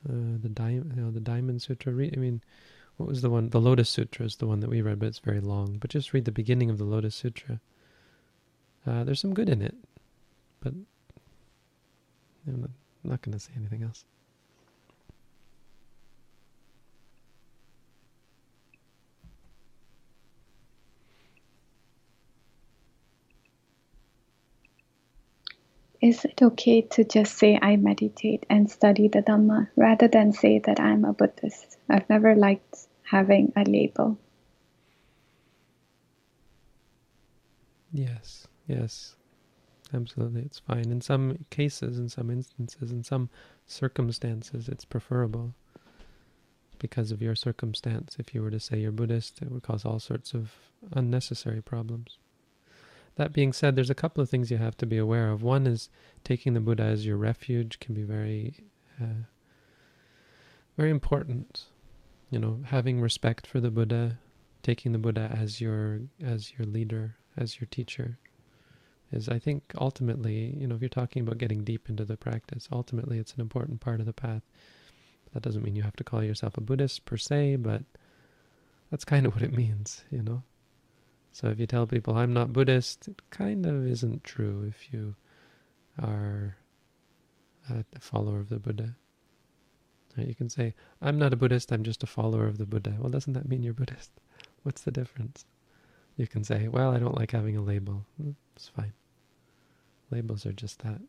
Uh, 0.08 0.38
the 0.40 0.48
diamond, 0.48 0.92
you 0.96 1.02
know, 1.02 1.10
the 1.10 1.20
Diamond 1.20 1.62
Sutra. 1.62 1.92
I 1.92 2.16
mean, 2.16 2.40
what 2.98 3.08
was 3.08 3.22
the 3.22 3.30
one? 3.30 3.50
The 3.50 3.60
Lotus 3.60 3.88
Sutra 3.90 4.26
is 4.26 4.36
the 4.36 4.46
one 4.46 4.60
that 4.60 4.70
we 4.70 4.82
read, 4.82 4.98
but 5.00 5.06
it's 5.06 5.18
very 5.18 5.40
long. 5.40 5.78
But 5.78 5.90
just 5.90 6.12
read 6.12 6.24
the 6.24 6.32
beginning 6.32 6.70
of 6.70 6.78
the 6.78 6.84
Lotus 6.84 7.14
Sutra. 7.14 7.60
Uh, 8.86 9.04
there's 9.04 9.20
some 9.20 9.34
good 9.34 9.48
in 9.48 9.62
it, 9.62 9.76
but 10.60 10.74
I'm 13.04 13.10
not, 13.10 13.22
going 13.22 13.32
to 13.32 13.38
say 13.38 13.52
anything 13.56 13.82
else. 13.82 14.04
is 26.02 26.24
it 26.24 26.42
okay 26.42 26.82
to 26.82 27.04
just 27.04 27.38
say 27.38 27.56
I 27.62 27.76
meditate 27.76 28.44
and 28.50 28.68
study 28.68 29.06
the 29.06 29.22
Dhamma 29.22 29.68
rather 29.76 30.08
than 30.08 30.32
say 30.32 30.58
that 30.58 30.80
I'm 30.80 31.04
a 31.04 31.12
Buddhist? 31.12 31.78
I've 31.88 32.10
never 32.10 32.34
liked 32.34 32.88
having 33.04 33.52
a 33.54 33.62
label. 33.62 34.18
Yes, 37.92 38.48
yes, 38.66 39.14
absolutely. 39.94 40.42
It's 40.42 40.58
fine. 40.58 40.90
In 40.90 41.00
some 41.00 41.44
cases, 41.50 41.98
in 41.98 42.08
some 42.08 42.30
instances, 42.30 42.90
in 42.90 43.04
some 43.04 43.28
circumstances, 43.66 44.68
it's 44.68 44.84
preferable 44.84 45.54
because 46.78 47.12
of 47.12 47.22
your 47.22 47.34
circumstance. 47.34 48.16
If 48.18 48.34
you 48.34 48.42
were 48.42 48.50
to 48.50 48.60
say 48.60 48.78
you're 48.78 48.92
Buddhist, 48.92 49.40
it 49.40 49.50
would 49.50 49.62
cause 49.62 49.84
all 49.84 50.00
sorts 50.00 50.34
of 50.34 50.52
unnecessary 50.92 51.62
problems. 51.62 52.18
That 53.16 53.32
being 53.32 53.52
said, 53.52 53.76
there's 53.76 53.90
a 53.90 53.94
couple 53.94 54.22
of 54.22 54.30
things 54.30 54.50
you 54.50 54.56
have 54.56 54.76
to 54.78 54.86
be 54.86 54.96
aware 54.96 55.30
of. 55.30 55.42
One 55.42 55.66
is 55.66 55.90
taking 56.24 56.54
the 56.54 56.60
Buddha 56.60 56.82
as 56.82 57.06
your 57.06 57.16
refuge 57.16 57.78
can 57.78 57.94
be 57.94 58.02
very, 58.02 58.64
uh, 59.00 59.26
very 60.76 60.90
important. 60.90 61.64
You 62.30 62.38
know, 62.38 62.60
having 62.64 63.00
respect 63.00 63.46
for 63.46 63.60
the 63.60 63.70
Buddha, 63.70 64.18
taking 64.62 64.92
the 64.92 64.98
Buddha 64.98 65.30
as 65.32 65.60
your 65.60 66.00
as 66.24 66.52
your 66.56 66.66
leader, 66.66 67.16
as 67.36 67.60
your 67.60 67.68
teacher, 67.70 68.18
is 69.12 69.28
I 69.28 69.38
think 69.38 69.72
ultimately, 69.78 70.56
you 70.58 70.66
know, 70.66 70.74
if 70.74 70.80
you're 70.80 70.88
talking 70.88 71.22
about 71.22 71.38
getting 71.38 71.64
deep 71.64 71.88
into 71.88 72.04
the 72.04 72.16
practice, 72.16 72.68
ultimately 72.72 73.18
it's 73.18 73.34
an 73.34 73.40
important 73.40 73.80
part 73.80 74.00
of 74.00 74.06
the 74.06 74.12
path. 74.12 74.42
That 75.32 75.42
doesn't 75.42 75.62
mean 75.62 75.76
you 75.76 75.82
have 75.82 75.96
to 75.96 76.04
call 76.04 76.22
yourself 76.22 76.56
a 76.56 76.60
Buddhist 76.60 77.04
per 77.04 77.16
se, 77.16 77.56
but 77.56 77.82
that's 78.90 79.04
kind 79.04 79.26
of 79.26 79.34
what 79.34 79.42
it 79.42 79.54
means, 79.56 80.04
you 80.10 80.22
know. 80.22 80.42
So 81.32 81.48
if 81.48 81.58
you 81.58 81.66
tell 81.66 81.86
people, 81.86 82.16
I'm 82.16 82.34
not 82.34 82.52
Buddhist, 82.52 83.08
it 83.08 83.22
kind 83.30 83.64
of 83.64 83.86
isn't 83.86 84.24
true 84.24 84.64
if 84.68 84.92
you 84.92 85.14
are 86.02 86.56
a 87.70 87.84
follower 88.00 88.40
of 88.40 88.50
the 88.50 88.58
Buddha. 88.58 88.96
You 90.16 90.34
can 90.34 90.50
say, 90.50 90.74
I'm 91.00 91.18
not 91.18 91.32
a 91.32 91.36
Buddhist, 91.36 91.72
I'm 91.72 91.84
just 91.84 92.02
a 92.02 92.06
follower 92.06 92.46
of 92.46 92.58
the 92.58 92.66
Buddha. 92.66 92.94
Well, 92.98 93.08
doesn't 93.08 93.32
that 93.32 93.48
mean 93.48 93.62
you're 93.62 93.72
Buddhist? 93.72 94.10
What's 94.62 94.82
the 94.82 94.90
difference? 94.90 95.46
You 96.18 96.26
can 96.26 96.44
say, 96.44 96.68
well, 96.68 96.90
I 96.90 96.98
don't 96.98 97.16
like 97.16 97.30
having 97.30 97.56
a 97.56 97.62
label. 97.62 98.04
Hmm, 98.20 98.32
it's 98.54 98.68
fine. 98.68 98.92
Labels 100.12 100.44
are 100.44 100.52
just 100.52 100.80
that. 100.82 101.00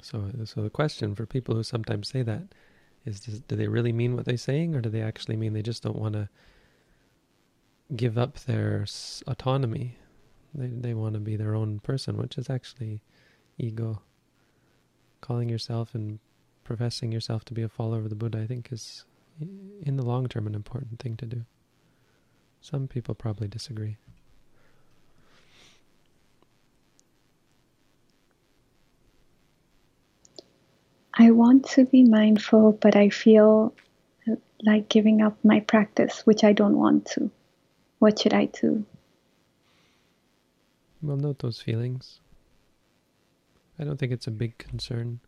So, 0.00 0.30
uh, 0.40 0.46
so 0.46 0.62
the 0.62 0.70
question 0.70 1.14
for 1.14 1.26
people 1.26 1.54
who 1.54 1.62
sometimes 1.62 2.08
say 2.08 2.22
that 2.22 2.44
is: 3.04 3.20
does, 3.20 3.40
do 3.40 3.56
they 3.56 3.68
really 3.68 3.92
mean 3.92 4.16
what 4.16 4.24
they're 4.24 4.38
saying, 4.38 4.74
or 4.74 4.80
do 4.80 4.88
they 4.88 5.02
actually 5.02 5.36
mean 5.36 5.52
they 5.52 5.60
just 5.60 5.82
don't 5.82 5.98
want 5.98 6.14
to 6.14 6.30
give 7.94 8.16
up 8.16 8.38
their 8.40 8.86
autonomy? 9.26 9.98
They 10.54 10.68
they 10.68 10.94
want 10.94 11.12
to 11.12 11.20
be 11.20 11.36
their 11.36 11.54
own 11.54 11.80
person, 11.80 12.16
which 12.16 12.38
is 12.38 12.48
actually 12.48 13.02
ego. 13.58 14.00
Calling 15.20 15.50
yourself 15.50 15.94
and 15.94 16.20
professing 16.68 17.10
yourself 17.10 17.46
to 17.46 17.54
be 17.54 17.62
a 17.62 17.68
follower 17.68 18.00
of 18.00 18.10
the 18.10 18.14
Buddha, 18.14 18.42
I 18.42 18.46
think, 18.46 18.70
is 18.70 19.06
in 19.40 19.96
the 19.96 20.04
long 20.04 20.28
term 20.28 20.46
an 20.46 20.54
important 20.54 21.00
thing 21.00 21.16
to 21.16 21.24
do. 21.24 21.46
Some 22.60 22.86
people 22.86 23.14
probably 23.14 23.48
disagree. 23.48 23.96
I 31.14 31.30
want 31.30 31.66
to 31.70 31.86
be 31.86 32.04
mindful, 32.04 32.72
but 32.72 32.94
I 32.94 33.08
feel 33.08 33.74
like 34.60 34.90
giving 34.90 35.22
up 35.22 35.42
my 35.42 35.60
practice, 35.60 36.26
which 36.26 36.44
I 36.44 36.52
don't 36.52 36.76
want 36.76 37.06
to. 37.12 37.30
What 37.98 38.18
should 38.18 38.34
I 38.34 38.44
do? 38.44 38.84
Well, 41.00 41.16
note 41.16 41.38
those 41.38 41.62
feelings. 41.62 42.20
I 43.78 43.84
don't 43.84 43.96
think 43.96 44.12
it's 44.12 44.26
a 44.26 44.30
big 44.30 44.58
concern 44.58 45.20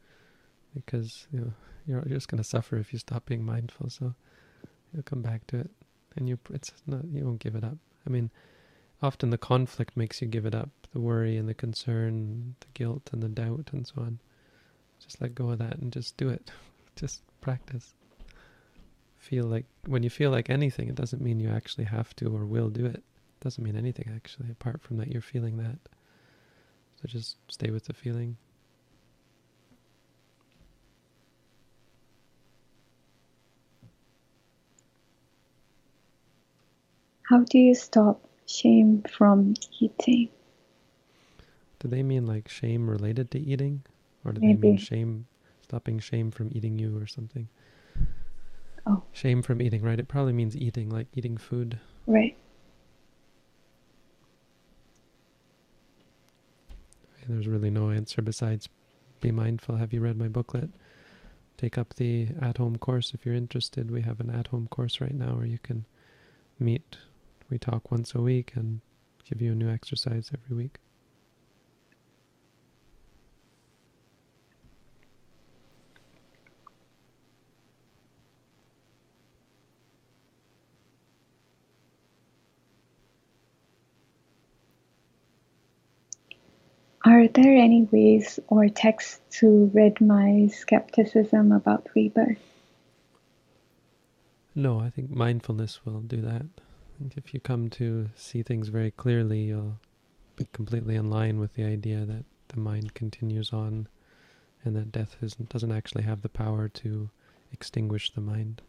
because 0.75 1.27
you 1.33 1.41
know 1.41 1.53
you're 1.87 2.03
just 2.03 2.29
going 2.29 2.43
to 2.43 2.49
suffer 2.49 2.77
if 2.77 2.93
you 2.93 2.99
stop 2.99 3.27
being 3.27 3.45
mindful. 3.45 3.91
So 3.91 4.14
you'll 4.93 5.03
come 5.03 5.23
back 5.23 5.47
to 5.49 5.59
it, 5.59 5.71
and 6.16 6.29
you 6.29 6.39
it's 6.53 6.73
not 6.87 7.05
you 7.12 7.25
won't 7.25 7.41
give 7.41 7.55
it 7.55 7.64
up. 7.64 7.77
I 8.07 8.11
mean, 8.11 8.31
often 9.03 9.31
the 9.31 9.39
conflict 9.39 9.97
makes 9.97 10.21
you 10.21 10.29
give 10.29 10.47
it 10.47 10.55
up. 10.55 10.71
The 10.93 11.01
worry 11.01 11.37
and 11.37 11.49
the 11.49 11.55
concern, 11.55 12.57
the 12.61 12.66
guilt 12.75 13.11
and 13.12 13.23
the 13.23 13.29
doubt, 13.29 13.71
and 13.73 13.87
so 13.87 13.95
on. 13.99 14.18
Just 15.01 15.21
let 15.21 15.35
go 15.35 15.51
of 15.51 15.59
that 15.59 15.79
and 15.79 15.93
just 15.93 16.16
do 16.16 16.29
it. 16.29 16.51
Just 16.97 17.23
practice. 17.41 17.95
Feel 19.16 19.45
like 19.45 19.64
when 19.87 20.03
you 20.03 20.11
feel 20.11 20.31
like 20.31 20.51
anything, 20.51 20.89
it 20.89 20.95
doesn't 20.97 21.23
mean 21.23 21.41
you 21.41 21.49
actually 21.49 21.85
have 21.85 22.14
to 22.16 22.27
or 22.35 22.45
will 22.45 22.68
do 22.68 22.85
it. 22.85 22.97
It 22.97 23.41
doesn't 23.41 23.62
mean 23.62 23.77
anything 23.77 24.11
actually, 24.14 24.51
apart 24.51 24.83
from 24.83 24.99
that 24.99 25.09
you're 25.09 25.23
feeling 25.23 25.57
that. 25.59 25.79
So 27.01 27.09
just 27.09 27.37
stay 27.49 27.71
with 27.71 27.85
the 27.85 27.95
feeling. 27.95 28.37
How 37.31 37.39
do 37.45 37.59
you 37.59 37.76
stop 37.76 38.20
shame 38.45 39.05
from 39.09 39.55
eating? 39.78 40.31
Do 41.78 41.87
they 41.87 42.03
mean 42.03 42.26
like 42.26 42.49
shame 42.49 42.91
related 42.91 43.31
to 43.31 43.39
eating? 43.39 43.85
Or 44.24 44.33
do 44.33 44.41
Maybe. 44.41 44.57
they 44.57 44.68
mean 44.70 44.76
shame, 44.78 45.26
stopping 45.62 46.01
shame 46.01 46.33
from 46.33 46.51
eating 46.51 46.76
you 46.76 46.99
or 46.99 47.07
something? 47.07 47.49
Oh. 48.85 49.05
Shame 49.12 49.43
from 49.43 49.62
eating, 49.62 49.81
right? 49.81 50.01
It 50.01 50.09
probably 50.09 50.33
means 50.33 50.57
eating, 50.57 50.91
like 50.91 51.07
eating 51.14 51.37
food. 51.37 51.78
Right. 52.09 52.37
There's 57.28 57.47
really 57.47 57.70
no 57.70 57.91
answer 57.91 58.22
besides 58.22 58.68
be 59.20 59.31
mindful. 59.31 59.76
Have 59.76 59.93
you 59.93 60.01
read 60.01 60.18
my 60.18 60.26
booklet? 60.26 60.70
Take 61.57 61.78
up 61.78 61.95
the 61.95 62.31
at 62.43 62.57
home 62.57 62.76
course 62.76 63.14
if 63.14 63.24
you're 63.24 63.37
interested. 63.37 63.89
We 63.89 64.03
have 64.03 64.18
an 64.18 64.31
at 64.31 64.49
home 64.49 64.66
course 64.66 65.01
right 65.01 65.14
now 65.14 65.37
where 65.37 65.47
you 65.47 65.61
can 65.62 65.85
meet. 66.59 66.97
We 67.51 67.59
talk 67.59 67.90
once 67.90 68.14
a 68.14 68.20
week 68.20 68.53
and 68.55 68.80
give 69.28 69.42
you 69.42 69.53
a 69.53 69.55
new 69.57 69.68
exercise 69.68 70.30
every 70.32 70.57
week. 70.57 70.78
Are 87.05 87.26
there 87.26 87.57
any 87.57 87.88
ways 87.90 88.38
or 88.46 88.68
texts 88.68 89.20
to 89.40 89.70
rid 89.74 90.01
my 90.01 90.48
skepticism 90.53 91.51
about 91.51 91.88
rebirth? 91.96 92.38
No, 94.55 94.78
I 94.78 94.90
think 94.90 95.11
mindfulness 95.11 95.84
will 95.84 96.01
do 96.01 96.20
that. 96.20 96.46
If 97.16 97.32
you 97.32 97.40
come 97.40 97.70
to 97.70 98.11
see 98.14 98.42
things 98.42 98.68
very 98.68 98.90
clearly, 98.90 99.44
you'll 99.44 99.78
be 100.36 100.46
completely 100.53 100.96
in 100.96 101.09
line 101.09 101.40
with 101.40 101.55
the 101.55 101.64
idea 101.64 102.05
that 102.05 102.24
the 102.48 102.61
mind 102.61 102.94
continues 102.94 103.53
on 103.53 103.88
and 104.64 104.76
that 104.76 104.92
death 104.92 105.16
is, 105.22 105.34
doesn't 105.34 105.72
actually 105.72 106.03
have 106.03 106.22
the 106.22 106.28
power 106.28 106.68
to 106.68 107.09
extinguish 107.53 108.12
the 108.12 108.20
mind. 108.20 108.61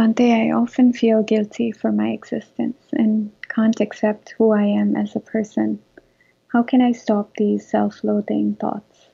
Bhante, 0.00 0.32
I 0.32 0.50
often 0.52 0.94
feel 0.94 1.22
guilty 1.22 1.72
for 1.72 1.92
my 1.92 2.08
existence 2.08 2.86
and 2.94 3.32
can't 3.50 3.78
accept 3.82 4.30
who 4.38 4.50
I 4.50 4.62
am 4.62 4.96
as 4.96 5.14
a 5.14 5.20
person. 5.20 5.78
How 6.48 6.62
can 6.62 6.80
I 6.80 6.92
stop 6.92 7.36
these 7.36 7.68
self 7.68 8.02
loathing 8.02 8.54
thoughts? 8.54 9.10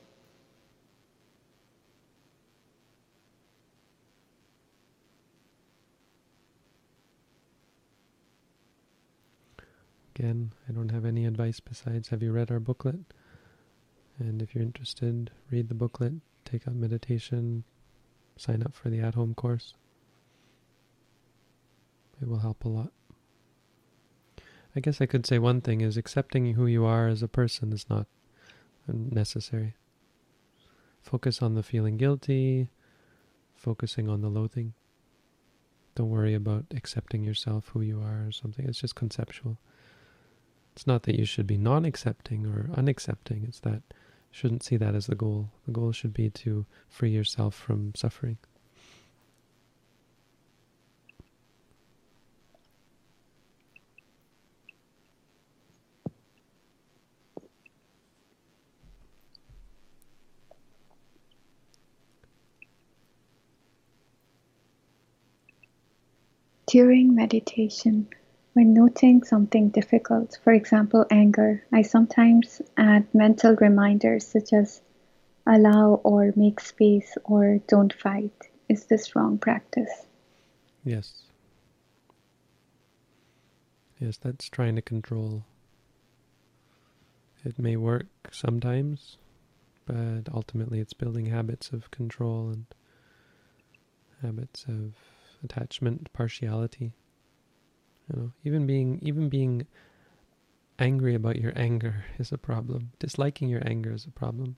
Again, 10.15 10.53
I 10.69 10.71
don't 10.71 10.91
have 10.91 11.03
any 11.03 11.25
advice 11.25 11.59
besides 11.59 12.07
have 12.07 12.23
you 12.23 12.31
read 12.31 12.49
our 12.49 12.61
booklet? 12.61 13.01
And 14.19 14.41
if 14.41 14.55
you're 14.55 14.63
interested, 14.63 15.31
read 15.51 15.67
the 15.67 15.75
booklet, 15.75 16.13
take 16.45 16.65
up 16.65 16.75
meditation, 16.75 17.65
sign 18.37 18.63
up 18.63 18.73
for 18.73 18.89
the 18.89 19.01
at 19.01 19.15
home 19.15 19.35
course. 19.35 19.73
It 22.21 22.27
will 22.27 22.39
help 22.39 22.65
a 22.65 22.69
lot. 22.69 22.91
I 24.75 24.79
guess 24.79 25.01
I 25.01 25.05
could 25.05 25.25
say 25.25 25.39
one 25.39 25.61
thing 25.61 25.81
is 25.81 25.97
accepting 25.97 26.53
who 26.53 26.65
you 26.67 26.85
are 26.85 27.07
as 27.07 27.23
a 27.23 27.27
person 27.27 27.73
is 27.73 27.89
not 27.89 28.07
necessary. 28.87 29.75
Focus 31.01 31.41
on 31.41 31.55
the 31.55 31.63
feeling 31.63 31.97
guilty, 31.97 32.69
focusing 33.55 34.09
on 34.09 34.21
the 34.21 34.29
loathing. 34.29 34.73
Don't 35.95 36.09
worry 36.09 36.35
about 36.35 36.65
accepting 36.75 37.23
yourself, 37.23 37.69
who 37.69 37.81
you 37.81 37.99
are, 37.99 38.27
or 38.27 38.31
something. 38.31 38.67
It's 38.67 38.81
just 38.81 38.93
conceptual. 38.93 39.57
It's 40.73 40.85
not 40.85 41.03
that 41.03 41.17
you 41.17 41.25
should 41.25 41.47
be 41.47 41.57
non 41.57 41.85
accepting 41.85 42.45
or 42.45 42.69
unaccepting, 42.75 43.47
it's 43.47 43.59
that 43.61 43.81
shouldn't 44.29 44.61
see 44.61 44.77
that 44.77 44.93
as 44.93 45.07
the 45.07 45.15
goal. 45.15 45.49
The 45.65 45.71
goal 45.71 45.91
should 45.91 46.13
be 46.13 46.29
to 46.29 46.67
free 46.87 47.09
yourself 47.09 47.55
from 47.55 47.95
suffering. 47.95 48.37
During 66.77 67.15
meditation, 67.15 68.07
when 68.53 68.75
noting 68.75 69.23
something 69.23 69.69
difficult, 69.69 70.37
for 70.43 70.53
example 70.53 71.07
anger, 71.09 71.63
I 71.73 71.81
sometimes 71.81 72.61
add 72.77 73.07
mental 73.15 73.55
reminders 73.55 74.27
such 74.27 74.53
as 74.53 74.83
allow 75.47 75.95
or 76.03 76.33
make 76.35 76.59
space 76.59 77.17
or 77.23 77.57
don't 77.67 77.91
fight. 77.91 78.51
Is 78.69 78.85
this 78.85 79.15
wrong 79.15 79.39
practice? 79.39 79.89
Yes. 80.83 81.23
Yes, 83.99 84.17
that's 84.17 84.47
trying 84.47 84.75
to 84.75 84.83
control. 84.83 85.45
It 87.43 87.57
may 87.57 87.75
work 87.75 88.05
sometimes, 88.29 89.17
but 89.87 90.29
ultimately 90.31 90.79
it's 90.79 90.93
building 90.93 91.25
habits 91.25 91.71
of 91.71 91.89
control 91.89 92.49
and 92.49 92.65
habits 94.21 94.65
of 94.65 94.93
attachment, 95.43 96.11
partiality. 96.13 96.93
You 98.09 98.21
know, 98.21 98.31
even 98.43 98.65
being 98.65 98.99
even 99.01 99.29
being 99.29 99.67
angry 100.79 101.15
about 101.15 101.37
your 101.37 101.53
anger 101.55 102.05
is 102.17 102.31
a 102.31 102.37
problem. 102.37 102.91
Disliking 102.99 103.49
your 103.49 103.67
anger 103.67 103.93
is 103.93 104.05
a 104.05 104.11
problem. 104.11 104.57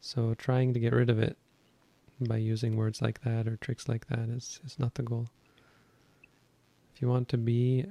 So 0.00 0.34
trying 0.34 0.74
to 0.74 0.80
get 0.80 0.92
rid 0.92 1.10
of 1.10 1.18
it 1.18 1.36
by 2.20 2.36
using 2.36 2.76
words 2.76 3.02
like 3.02 3.22
that 3.22 3.48
or 3.48 3.56
tricks 3.56 3.88
like 3.88 4.06
that 4.08 4.28
is, 4.28 4.60
is 4.64 4.78
not 4.78 4.94
the 4.94 5.02
goal. 5.02 5.28
If 6.94 7.02
you 7.02 7.08
want 7.08 7.28
to 7.30 7.38
be 7.38 7.84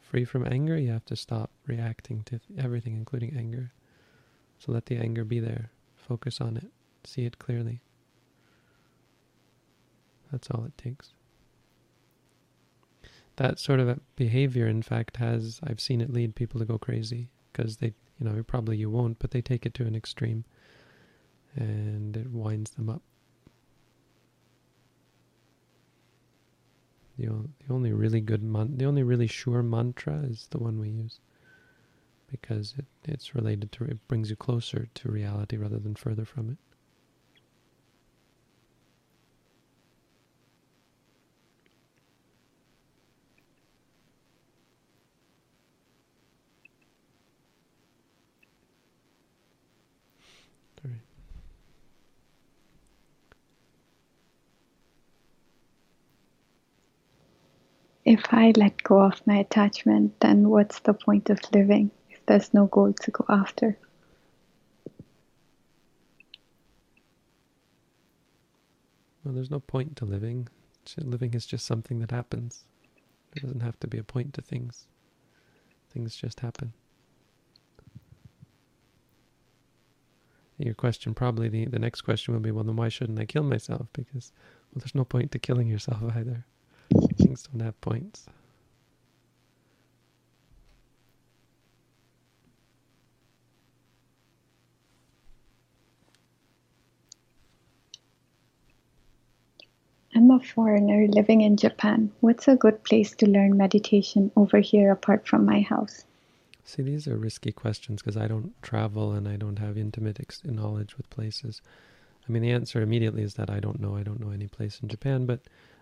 free 0.00 0.24
from 0.24 0.46
anger, 0.46 0.76
you 0.76 0.90
have 0.90 1.04
to 1.06 1.16
stop 1.16 1.50
reacting 1.66 2.22
to 2.24 2.40
everything, 2.58 2.96
including 2.96 3.36
anger. 3.36 3.72
So 4.58 4.72
let 4.72 4.86
the 4.86 4.96
anger 4.96 5.24
be 5.24 5.38
there. 5.38 5.70
Focus 5.94 6.40
on 6.40 6.56
it. 6.56 6.70
See 7.04 7.24
it 7.24 7.38
clearly. 7.38 7.80
That's 10.32 10.50
all 10.50 10.64
it 10.64 10.76
takes 10.78 11.12
that 13.40 13.58
sort 13.58 13.80
of 13.80 13.98
behavior, 14.16 14.66
in 14.66 14.82
fact, 14.82 15.16
has 15.16 15.60
I've 15.64 15.80
seen 15.80 16.02
it 16.02 16.12
lead 16.12 16.34
people 16.34 16.60
to 16.60 16.66
go 16.66 16.76
crazy 16.76 17.30
because 17.50 17.78
they, 17.78 17.94
you 18.18 18.28
know, 18.28 18.42
probably 18.42 18.76
you 18.76 18.90
won't, 18.90 19.18
but 19.18 19.30
they 19.30 19.40
take 19.40 19.64
it 19.64 19.72
to 19.74 19.86
an 19.86 19.96
extreme, 19.96 20.44
and 21.56 22.14
it 22.18 22.30
winds 22.30 22.72
them 22.72 22.90
up. 22.90 23.00
The, 27.16 27.28
the 27.66 27.72
only 27.72 27.94
really 27.94 28.20
good 28.20 28.42
man, 28.42 28.76
the 28.76 28.84
only 28.84 29.02
really 29.02 29.26
sure 29.26 29.62
mantra 29.62 30.18
is 30.18 30.48
the 30.50 30.58
one 30.58 30.78
we 30.78 30.90
use, 30.90 31.18
because 32.30 32.74
it, 32.76 32.84
it's 33.04 33.34
related 33.34 33.72
to 33.72 33.84
it 33.84 34.06
brings 34.06 34.28
you 34.28 34.36
closer 34.36 34.90
to 34.96 35.10
reality 35.10 35.56
rather 35.56 35.78
than 35.78 35.94
further 35.94 36.26
from 36.26 36.50
it. 36.50 36.58
If 58.10 58.34
I 58.34 58.52
let 58.56 58.82
go 58.82 59.00
of 59.02 59.24
my 59.24 59.36
attachment, 59.36 60.18
then 60.18 60.48
what's 60.48 60.80
the 60.80 60.94
point 60.94 61.30
of 61.30 61.38
living 61.52 61.92
if 62.08 62.26
there's 62.26 62.52
no 62.52 62.66
goal 62.66 62.92
to 62.92 63.10
go 63.12 63.24
after? 63.28 63.78
Well, 69.22 69.32
there's 69.32 69.50
no 69.50 69.60
point 69.60 69.94
to 69.98 70.04
living. 70.04 70.48
Living 70.98 71.34
is 71.34 71.46
just 71.46 71.64
something 71.64 72.00
that 72.00 72.10
happens. 72.10 72.64
There 73.32 73.42
doesn't 73.42 73.60
have 73.60 73.78
to 73.78 73.86
be 73.86 73.98
a 73.98 74.02
point 74.02 74.34
to 74.34 74.42
things. 74.42 74.88
Things 75.92 76.16
just 76.16 76.40
happen. 76.40 76.72
Your 80.58 80.74
question 80.74 81.14
probably 81.14 81.48
the, 81.48 81.66
the 81.66 81.78
next 81.78 82.00
question 82.00 82.34
will 82.34 82.40
be, 82.40 82.50
well 82.50 82.64
then 82.64 82.74
why 82.74 82.88
shouldn't 82.88 83.20
I 83.20 83.24
kill 83.24 83.44
myself? 83.44 83.86
Because 83.92 84.32
well 84.72 84.80
there's 84.80 84.96
no 84.96 85.04
point 85.04 85.30
to 85.30 85.38
killing 85.38 85.68
yourself 85.68 86.02
either. 86.16 86.44
Things 87.20 87.42
don't 87.42 87.60
have 87.60 87.80
points. 87.80 88.26
I'm 100.14 100.30
a 100.30 100.40
foreigner 100.40 101.06
living 101.08 101.42
in 101.42 101.56
Japan. 101.56 102.10
What's 102.20 102.48
a 102.48 102.56
good 102.56 102.82
place 102.84 103.14
to 103.16 103.26
learn 103.26 103.56
meditation 103.56 104.32
over 104.36 104.58
here 104.58 104.90
apart 104.90 105.26
from 105.26 105.44
my 105.44 105.60
house? 105.60 106.04
See, 106.64 106.82
these 106.82 107.06
are 107.06 107.16
risky 107.16 107.52
questions 107.52 108.02
because 108.02 108.16
I 108.16 108.28
don't 108.28 108.52
travel 108.62 109.12
and 109.12 109.28
I 109.28 109.36
don't 109.36 109.58
have 109.58 109.76
intimate 109.76 110.20
knowledge 110.44 110.96
with 110.96 111.10
places. 111.10 111.62
I 112.28 112.32
mean, 112.32 112.42
the 112.42 112.50
answer 112.50 112.80
immediately 112.80 113.22
is 113.22 113.34
that 113.34 113.50
I 113.50 113.60
don't 113.60 113.80
know. 113.80 113.96
I 113.96 114.02
don't 114.02 114.20
know 114.20 114.30
any 114.30 114.46
place 114.46 114.80
in 114.82 114.88
Japan, 114.88 115.26
but 115.26 115.40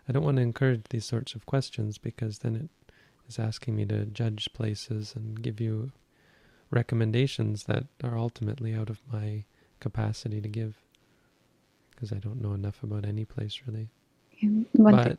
I 0.08 0.12
don't 0.12 0.24
want 0.24 0.36
to 0.36 0.42
encourage 0.42 0.84
these 0.90 1.04
sorts 1.04 1.34
of 1.34 1.46
questions 1.46 1.98
because 1.98 2.38
then 2.38 2.56
it 2.56 2.70
is 3.28 3.38
asking 3.38 3.76
me 3.76 3.84
to 3.86 4.06
judge 4.06 4.48
places 4.54 5.12
and 5.14 5.42
give 5.42 5.60
you 5.60 5.92
recommendations 6.70 7.64
that 7.64 7.84
are 8.02 8.16
ultimately 8.16 8.74
out 8.74 8.90
of 8.90 9.00
my 9.12 9.44
capacity 9.80 10.40
to 10.40 10.48
give 10.48 10.76
because 11.90 12.12
I 12.12 12.16
don't 12.16 12.40
know 12.40 12.54
enough 12.54 12.82
about 12.82 13.04
any 13.04 13.24
place 13.24 13.60
really. 13.66 13.88
but 14.74 15.18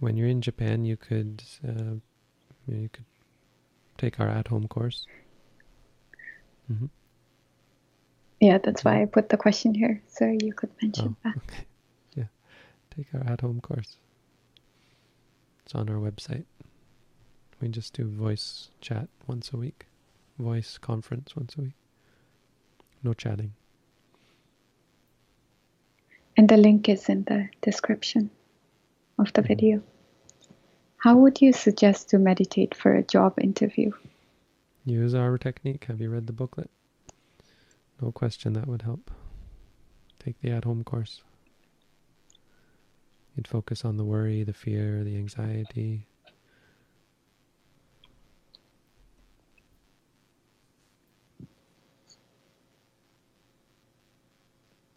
when 0.00 0.16
you're 0.16 0.28
in 0.28 0.42
Japan, 0.42 0.84
you 0.84 0.96
could 0.96 1.42
uh, 1.66 1.94
you 2.66 2.88
could 2.92 3.04
take 3.96 4.20
our 4.20 4.28
at-home 4.28 4.68
course. 4.68 5.06
Mm-hmm. 6.70 6.86
Yeah, 8.40 8.58
that's 8.58 8.84
why 8.84 9.02
I 9.02 9.06
put 9.06 9.28
the 9.30 9.36
question 9.36 9.74
here, 9.74 10.00
so 10.08 10.26
you 10.26 10.52
could 10.52 10.70
mention 10.80 11.16
oh, 11.16 11.16
that. 11.24 11.36
Okay. 11.36 11.64
Take 12.98 13.14
our 13.14 13.32
at-home 13.32 13.60
course. 13.60 13.96
It's 15.64 15.72
on 15.72 15.88
our 15.88 15.98
website. 15.98 16.46
We 17.60 17.68
just 17.68 17.92
do 17.92 18.08
voice 18.08 18.70
chat 18.80 19.08
once 19.28 19.52
a 19.52 19.56
week, 19.56 19.86
voice 20.36 20.78
conference 20.78 21.36
once 21.36 21.54
a 21.56 21.60
week. 21.60 21.76
No 23.04 23.14
chatting. 23.14 23.52
And 26.36 26.48
the 26.48 26.56
link 26.56 26.88
is 26.88 27.08
in 27.08 27.22
the 27.22 27.48
description 27.62 28.30
of 29.16 29.32
the 29.32 29.42
mm-hmm. 29.42 29.48
video. 29.48 29.82
How 30.96 31.16
would 31.18 31.40
you 31.40 31.52
suggest 31.52 32.10
to 32.10 32.18
meditate 32.18 32.74
for 32.74 32.96
a 32.96 33.04
job 33.04 33.34
interview? 33.40 33.92
Use 34.84 35.14
our 35.14 35.38
technique. 35.38 35.84
Have 35.84 36.00
you 36.00 36.10
read 36.10 36.26
the 36.26 36.32
booklet? 36.32 36.70
No 38.02 38.10
question 38.10 38.54
that 38.54 38.66
would 38.66 38.82
help. 38.82 39.12
Take 40.18 40.40
the 40.40 40.50
at-home 40.50 40.82
course. 40.82 41.22
You'd 43.38 43.46
focus 43.46 43.84
on 43.84 43.96
the 43.96 44.04
worry, 44.04 44.42
the 44.42 44.52
fear, 44.52 45.04
the 45.04 45.16
anxiety. 45.16 46.08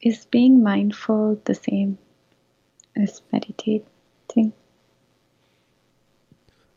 Is 0.02 0.26
being 0.26 0.64
mindful 0.64 1.40
the 1.46 1.54
same 1.54 2.00
as 2.96 3.22
meditating? 3.32 3.86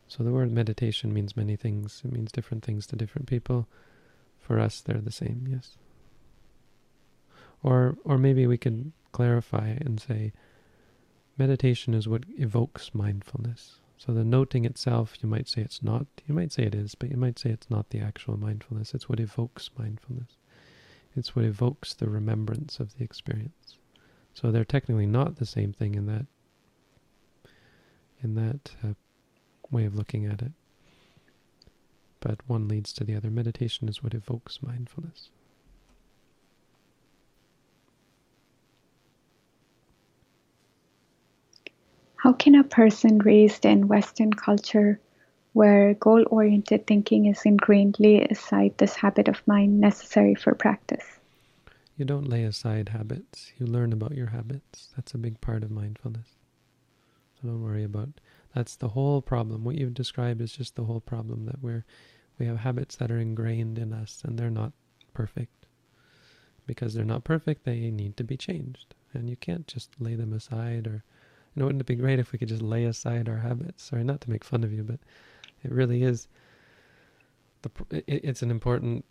So 0.07 0.23
the 0.23 0.33
word 0.33 0.53
meditation 0.53 1.15
means 1.15 1.35
many 1.35 1.57
things. 1.57 2.03
It 2.05 2.13
means 2.13 2.31
different 2.31 2.63
things 2.63 2.87
to 2.89 2.97
different 2.97 3.27
people. 3.27 3.69
For 4.39 4.61
us, 4.61 4.83
they're 4.83 5.01
the 5.01 5.11
same, 5.11 5.47
yes. 5.49 5.79
Or, 7.63 7.97
or 8.05 8.19
maybe 8.19 8.47
we 8.47 8.59
could 8.59 8.93
clarify 9.13 9.69
and 9.81 9.99
say, 9.99 10.35
meditation 11.37 11.95
is 11.95 12.09
what 12.09 12.25
evokes 12.37 12.95
mindfulness. 12.95 13.81
So 13.97 14.13
the 14.13 14.25
noting 14.25 14.65
itself, 14.65 15.15
you 15.23 15.29
might 15.29 15.49
say 15.49 15.63
it's 15.63 15.83
not, 15.83 16.07
you 16.27 16.35
might 16.35 16.53
say 16.53 16.65
it 16.65 16.75
is, 16.75 16.95
but 16.95 17.11
you 17.11 17.17
might 17.17 17.39
say 17.39 17.51
it's 17.51 17.71
not 17.71 17.91
the 17.91 18.01
actual 18.01 18.37
mindfulness. 18.37 18.95
It's 18.95 19.09
what 19.09 19.21
evokes 19.21 19.71
mindfulness. 19.79 20.37
It's 21.17 21.35
what 21.35 21.45
evokes 21.45 21.95
the 21.95 22.09
remembrance 22.09 22.81
of 22.81 22.99
the 22.99 23.05
experience. 23.05 23.79
So 24.35 24.51
they're 24.51 24.65
technically 24.65 25.07
not 25.07 25.37
the 25.37 25.47
same 25.47 25.73
thing 25.73 25.95
in 25.95 26.07
that 26.07 26.27
in 28.23 28.35
that 28.35 28.73
uh, 28.83 28.95
way 29.71 29.85
of 29.85 29.95
looking 29.95 30.25
at 30.25 30.41
it. 30.41 30.53
But 32.21 32.41
one 32.47 32.69
leads 32.69 32.93
to 32.95 33.05
the 33.05 33.15
other. 33.15 33.31
Meditation 33.31 33.87
is 33.89 34.03
what 34.03 34.15
evokes 34.15 34.63
mindfulness. 34.63 35.29
How 42.25 42.33
can 42.33 42.55
a 42.55 42.65
person 42.65 43.19
raised 43.19 43.67
in 43.67 43.87
Western 43.87 44.33
culture, 44.33 44.99
where 45.53 45.93
goal 45.93 46.25
oriented 46.31 46.87
thinking 46.87 47.27
is 47.27 47.43
ingrained, 47.45 48.01
lay 48.01 48.23
aside 48.23 48.79
this 48.79 48.97
habit 48.97 49.29
of 49.29 49.47
mind 49.47 49.79
necessary 49.79 50.35
for 50.35 50.55
practice? 50.55 51.21
You 51.99 52.07
don't 52.07 52.27
lay 52.27 52.45
aside 52.45 52.89
habits, 52.89 53.53
you 53.59 53.67
learn 53.67 53.93
about 53.93 54.15
your 54.15 54.29
habits. 54.29 54.89
That's 54.97 55.13
a 55.13 55.19
big 55.19 55.39
part 55.43 55.63
of 55.65 55.71
mindfulness. 55.71 56.29
So 57.35 57.49
don't 57.49 57.63
worry 57.63 57.85
about 57.85 58.09
that's 58.55 58.77
the 58.77 58.89
whole 58.89 59.21
problem. 59.21 59.63
What 59.63 59.75
you've 59.75 59.93
described 59.93 60.41
is 60.41 60.57
just 60.57 60.77
the 60.77 60.85
whole 60.85 61.01
problem 61.01 61.45
that 61.45 61.63
we're 61.63 61.85
we 62.39 62.47
have 62.47 62.61
habits 62.61 62.97
that 62.97 63.11
are 63.11 63.21
ingrained 63.21 63.79
in 63.79 63.93
us 63.93 64.23
and 64.25 64.39
they're 64.39 64.49
not 64.49 64.73
perfect. 65.13 65.67
Because 66.67 66.95
they're 66.95 67.05
not 67.05 67.23
perfect, 67.23 67.65
they 67.65 67.91
need 67.91 68.17
to 68.17 68.25
be 68.25 68.39
changed. 68.39 68.95
And 69.13 69.29
you 69.29 69.37
can't 69.37 69.67
just 69.67 69.91
lay 70.01 70.15
them 70.15 70.33
aside 70.33 70.87
or 70.87 71.05
know, 71.61 71.67
wouldn't 71.67 71.83
it 71.83 71.87
be 71.87 71.95
great 71.95 72.19
if 72.19 72.33
we 72.33 72.39
could 72.39 72.49
just 72.49 72.63
lay 72.63 72.85
aside 72.85 73.29
our 73.29 73.39
habits? 73.39 73.85
Sorry, 73.85 74.05
not 74.05 74.21
to 74.23 74.31
make 74.31 74.45
fun 74.45 74.65
of 74.65 74.73
you, 74.73 74.83
but 74.83 75.01
it 75.63 75.73
really 75.73 76.03
is 76.03 76.29
the 77.63 77.71
it's 78.07 78.43
an 78.43 78.51
important 78.51 79.05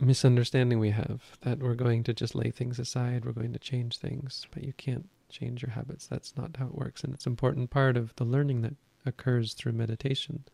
misunderstanding 0.00 0.78
we 0.78 0.90
have 0.90 1.38
that 1.40 1.58
we're 1.58 1.74
going 1.74 2.04
to 2.04 2.14
just 2.14 2.34
lay 2.34 2.50
things 2.50 2.78
aside, 2.78 3.24
we're 3.24 3.32
going 3.32 3.52
to 3.52 3.58
change 3.58 3.98
things, 3.98 4.46
but 4.52 4.62
you 4.62 4.72
can't 4.74 5.08
change 5.28 5.62
your 5.62 5.72
habits. 5.72 6.06
That's 6.06 6.36
not 6.36 6.56
how 6.56 6.66
it 6.66 6.74
works. 6.74 7.02
And 7.02 7.12
it's 7.12 7.26
an 7.26 7.32
important 7.32 7.70
part 7.70 7.96
of 7.96 8.14
the 8.16 8.24
learning 8.24 8.62
that 8.62 8.74
occurs 9.04 9.54
through 9.54 9.72
meditation 9.72 10.44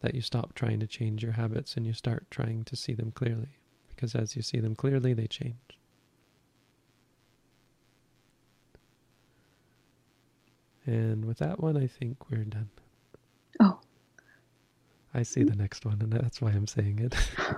that 0.00 0.14
you 0.14 0.20
stop 0.20 0.54
trying 0.54 0.80
to 0.80 0.86
change 0.86 1.22
your 1.22 1.32
habits 1.32 1.76
and 1.76 1.86
you 1.86 1.92
start 1.92 2.26
trying 2.30 2.64
to 2.64 2.76
see 2.76 2.94
them 2.94 3.12
clearly. 3.12 3.58
Because 3.88 4.14
as 4.14 4.34
you 4.36 4.42
see 4.42 4.60
them 4.60 4.74
clearly, 4.74 5.14
they 5.14 5.26
change. 5.26 5.78
And 10.86 11.24
with 11.24 11.38
that 11.38 11.60
one, 11.60 11.76
I 11.76 11.86
think 11.86 12.30
we're 12.30 12.44
done. 12.44 12.68
Oh. 13.60 13.78
I 15.14 15.22
see 15.22 15.44
the 15.44 15.56
next 15.56 15.84
one, 15.86 16.02
and 16.02 16.12
that's 16.12 16.40
why 16.40 16.50
I'm 16.50 16.66
saying 16.66 16.98
it. 16.98 17.14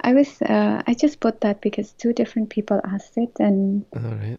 I 0.00 0.12
was 0.12 0.40
uh, 0.42 0.82
I 0.86 0.94
just 0.94 1.18
put 1.18 1.40
that 1.40 1.60
because 1.60 1.92
two 1.92 2.12
different 2.12 2.50
people 2.50 2.80
asked 2.84 3.16
it, 3.16 3.32
and 3.40 3.84
all 3.96 4.02
right, 4.02 4.38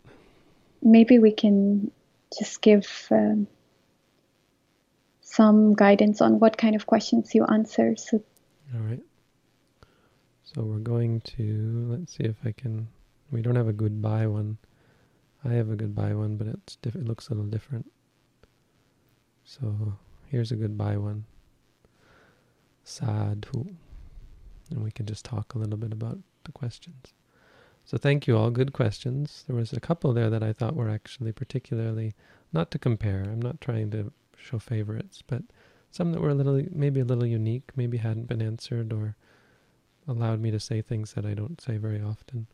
maybe 0.82 1.20
we 1.20 1.32
can 1.32 1.92
just 2.38 2.62
give 2.62 2.88
um, 3.12 3.48
some 5.22 5.74
guidance 5.74 6.22
on 6.22 6.40
what 6.40 6.58
kind 6.58 6.76
of 6.76 6.86
questions 6.86 7.36
you 7.36 7.44
answer. 7.46 7.96
So, 7.98 8.24
all 8.74 8.82
right. 8.82 9.04
So 10.44 10.62
we're 10.62 10.80
going 10.80 11.20
to 11.36 11.88
let's 11.90 12.16
see 12.16 12.24
if 12.24 12.38
I 12.46 12.54
can. 12.54 12.88
We 13.32 13.42
don't 13.42 13.56
have 13.56 13.68
a 13.68 13.74
goodbye 13.74 14.28
one. 14.28 14.58
I 15.48 15.54
have 15.54 15.70
a 15.70 15.76
goodbye 15.76 16.14
one, 16.14 16.36
but 16.36 16.48
it's 16.48 16.78
it 16.84 17.06
looks 17.06 17.28
a 17.28 17.34
little 17.34 17.46
different. 17.50 17.90
So 19.44 19.94
here's 20.28 20.52
a 20.52 20.56
goodbye 20.56 20.98
one. 20.98 21.26
Sadhu 22.84 23.76
and 24.70 24.84
we 24.84 24.92
can 24.92 25.06
just 25.06 25.26
talk 25.26 25.54
a 25.54 25.58
little 25.58 25.78
bit 25.78 25.92
about 25.92 26.20
the 26.44 26.52
questions. 26.52 27.14
So 27.86 27.98
thank 27.98 28.28
you 28.28 28.38
all. 28.38 28.50
Good 28.52 28.74
questions. 28.74 29.46
There 29.48 29.56
was 29.56 29.72
a 29.72 29.80
couple 29.80 30.12
there 30.14 30.30
that 30.30 30.44
I 30.44 30.52
thought 30.52 30.76
were 30.76 30.90
actually 30.90 31.32
particularly 31.32 32.16
not 32.52 32.70
to 32.72 32.80
compare. 32.80 33.24
I'm 33.24 33.42
not 33.42 33.62
trying 33.62 33.92
to 33.92 34.12
show 34.38 34.60
favorites, 34.60 35.24
but 35.26 35.44
some 35.92 36.12
that 36.12 36.22
were 36.22 36.30
a 36.30 36.36
little 36.36 36.62
maybe 36.72 37.00
a 37.00 37.06
little 37.06 37.26
unique, 37.26 37.72
maybe 37.76 37.98
hadn't 37.98 38.28
been 38.28 38.42
answered 38.42 38.92
or 38.92 39.16
allowed 40.08 40.42
me 40.42 40.52
to 40.52 40.60
say 40.60 40.82
things 40.82 41.14
that 41.14 41.26
I 41.26 41.34
don't 41.34 41.62
say 41.62 41.78
very 41.78 42.02
often. 42.02 42.48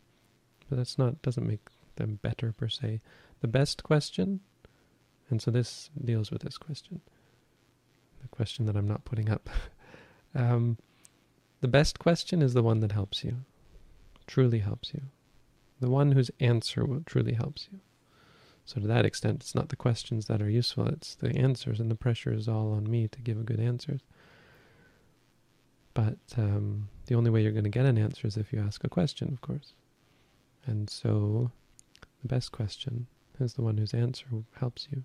But 0.69 0.77
that's 0.77 0.97
not 0.97 1.21
doesn't 1.23 1.47
make 1.47 1.67
them 1.95 2.19
better 2.21 2.51
per 2.51 2.67
se. 2.67 3.01
The 3.41 3.47
best 3.47 3.83
question 3.83 4.41
And 5.29 5.41
so 5.41 5.51
this 5.51 5.89
deals 6.03 6.31
with 6.31 6.41
this 6.41 6.57
question, 6.57 7.01
the 8.21 8.27
question 8.27 8.65
that 8.65 8.75
I'm 8.75 8.87
not 8.87 9.05
putting 9.05 9.29
up. 9.29 9.49
um, 10.35 10.77
the 11.61 11.67
best 11.67 11.97
question 11.97 12.41
is 12.41 12.53
the 12.53 12.63
one 12.63 12.81
that 12.81 12.91
helps 12.91 13.23
you, 13.23 13.37
truly 14.27 14.59
helps 14.59 14.93
you, 14.93 15.01
the 15.79 15.89
one 15.89 16.11
whose 16.11 16.29
answer 16.39 16.85
will 16.85 17.01
truly 17.05 17.33
helps 17.33 17.67
you. 17.71 17.79
So 18.65 18.79
to 18.79 18.87
that 18.87 19.05
extent, 19.05 19.41
it's 19.41 19.55
not 19.55 19.69
the 19.69 19.75
questions 19.75 20.27
that 20.27 20.41
are 20.41 20.49
useful, 20.49 20.87
it's 20.87 21.15
the 21.15 21.35
answers, 21.35 21.79
and 21.79 21.89
the 21.91 21.95
pressure 21.95 22.31
is 22.31 22.47
all 22.47 22.71
on 22.71 22.89
me 22.89 23.07
to 23.07 23.21
give 23.21 23.39
a 23.39 23.43
good 23.43 23.59
answers. 23.59 24.01
But 25.93 26.19
um, 26.37 26.89
the 27.07 27.15
only 27.15 27.29
way 27.29 27.41
you're 27.41 27.51
going 27.51 27.63
to 27.65 27.69
get 27.69 27.85
an 27.85 27.97
answer 27.97 28.27
is 28.27 28.37
if 28.37 28.53
you 28.53 28.59
ask 28.59 28.83
a 28.83 28.89
question, 28.89 29.29
of 29.33 29.41
course. 29.41 29.73
And 30.65 30.89
so 30.89 31.51
the 32.23 32.27
best 32.27 32.51
question 32.51 33.05
is 33.39 33.53
the 33.53 33.61
one 33.61 33.77
whose 33.77 33.93
answer 33.93 34.25
helps 34.59 34.87
you. 34.91 35.03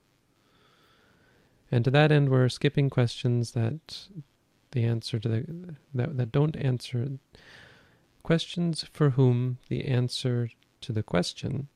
And 1.71 1.85
to 1.85 1.91
that 1.91 2.11
end, 2.11 2.31
we're 2.31 2.49
skipping 2.49 2.89
questions 2.89 3.51
that 3.53 4.09
the 4.71 4.85
answer 4.85 5.19
to 5.19 5.29
the 5.29 5.77
that, 5.95 6.17
that 6.17 6.33
don't 6.33 6.57
answer 6.57 7.19
questions 8.23 8.87
for 8.93 9.11
whom 9.11 9.59
the 9.69 9.87
answer 9.87 10.51
to 10.81 10.93
the 10.93 11.03
question 11.03 11.69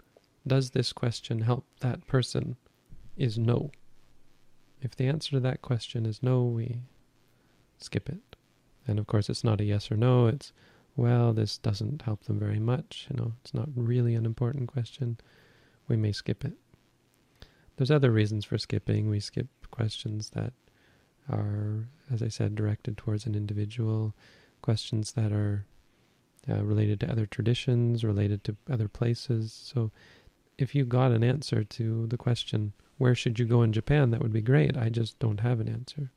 does 0.47 0.71
this 0.71 0.93
question 0.93 1.43
help 1.43 1.67
that 1.81 2.07
person 2.07 2.57
is 3.17 3.39
no. 3.39 3.71
If 4.81 4.97
the 4.97 5.07
answer 5.07 5.33
to 5.33 5.41
that 5.41 5.63
question 5.63 6.07
is 6.07 6.23
no, 6.23 6.45
we 6.45 6.81
skip 7.79 8.09
it. 8.09 8.37
And 8.87 8.99
of 8.99 9.07
course, 9.07 9.29
it's 9.29 9.45
not 9.45 9.61
a 9.61 9.65
yes 9.65 9.91
or 9.91 9.97
no. 9.97 10.27
It's, 10.27 10.53
well, 10.97 11.33
this 11.33 11.59
doesn't 11.59 12.03
help 12.03 12.25
them 12.25 12.39
very 12.39 12.59
much. 12.59 13.07
You 13.11 13.17
know, 13.17 13.33
it's 13.41 13.55
not 13.55 13.69
really 13.75 14.15
an 14.15 14.27
important 14.27 14.69
question. 14.69 15.19
We 15.89 15.97
may 15.97 16.13
skip 16.13 16.45
it. 16.45 16.55
There's 17.77 17.91
other 17.91 18.11
reasons 18.11 18.45
for 18.45 18.59
skipping. 18.59 19.09
We 19.09 19.21
skip 19.21 19.49
questions 19.71 20.31
that 20.31 20.53
are, 21.31 21.89
as 22.13 22.23
I 22.23 22.29
said, 22.29 22.55
directed 22.55 22.97
towards 22.97 23.27
an 23.27 23.35
individual, 23.35 24.15
questions 24.61 25.13
that 25.13 25.33
are 25.33 25.65
uh, 26.49 26.63
related 26.63 27.01
to 27.01 27.11
other 27.11 27.27
traditions, 27.27 28.05
related 28.05 28.45
to 28.45 28.57
other 28.71 28.89
places. 28.89 29.53
So 29.53 29.91
if 30.59 30.75
you 30.75 30.85
got 30.85 31.13
an 31.13 31.25
answer 31.25 31.65
to 31.65 32.07
the 32.09 32.19
question, 32.19 32.73
where 32.99 33.15
should 33.15 33.39
you 33.39 33.47
go 33.47 33.63
in 33.63 33.73
Japan, 33.73 34.11
that 34.11 34.21
would 34.21 34.33
be 34.33 34.43
great. 34.43 34.77
I 34.77 34.89
just 34.89 35.19
don't 35.19 35.41
have 35.41 35.61
an 35.61 35.69
answer. 35.69 36.13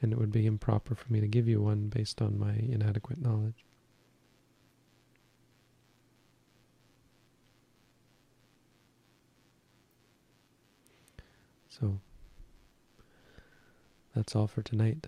And 0.00 0.12
it 0.12 0.18
would 0.18 0.32
be 0.32 0.46
improper 0.46 0.94
for 0.94 1.12
me 1.12 1.20
to 1.20 1.26
give 1.26 1.48
you 1.48 1.60
one 1.60 1.88
based 1.88 2.22
on 2.22 2.38
my 2.38 2.54
inadequate 2.54 3.20
knowledge. 3.20 3.64
So, 11.80 12.00
that's 14.14 14.34
all 14.34 14.46
for 14.46 14.62
tonight. 14.62 15.06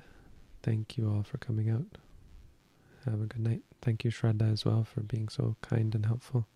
Thank 0.62 0.96
you 0.96 1.08
all 1.08 1.22
for 1.22 1.38
coming 1.38 1.68
out. 1.70 1.98
Have 3.06 3.20
a 3.20 3.24
good 3.24 3.40
night. 3.40 3.62
Thank 3.82 4.04
you, 4.04 4.10
Shraddha, 4.10 4.52
as 4.52 4.64
well, 4.64 4.84
for 4.84 5.00
being 5.00 5.28
so 5.28 5.56
kind 5.62 5.94
and 5.94 6.06
helpful. 6.06 6.46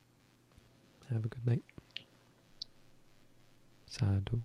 Have 1.10 1.24
a 1.24 1.28
good 1.28 1.46
night. 1.46 1.64
Sadhu. 3.86 4.42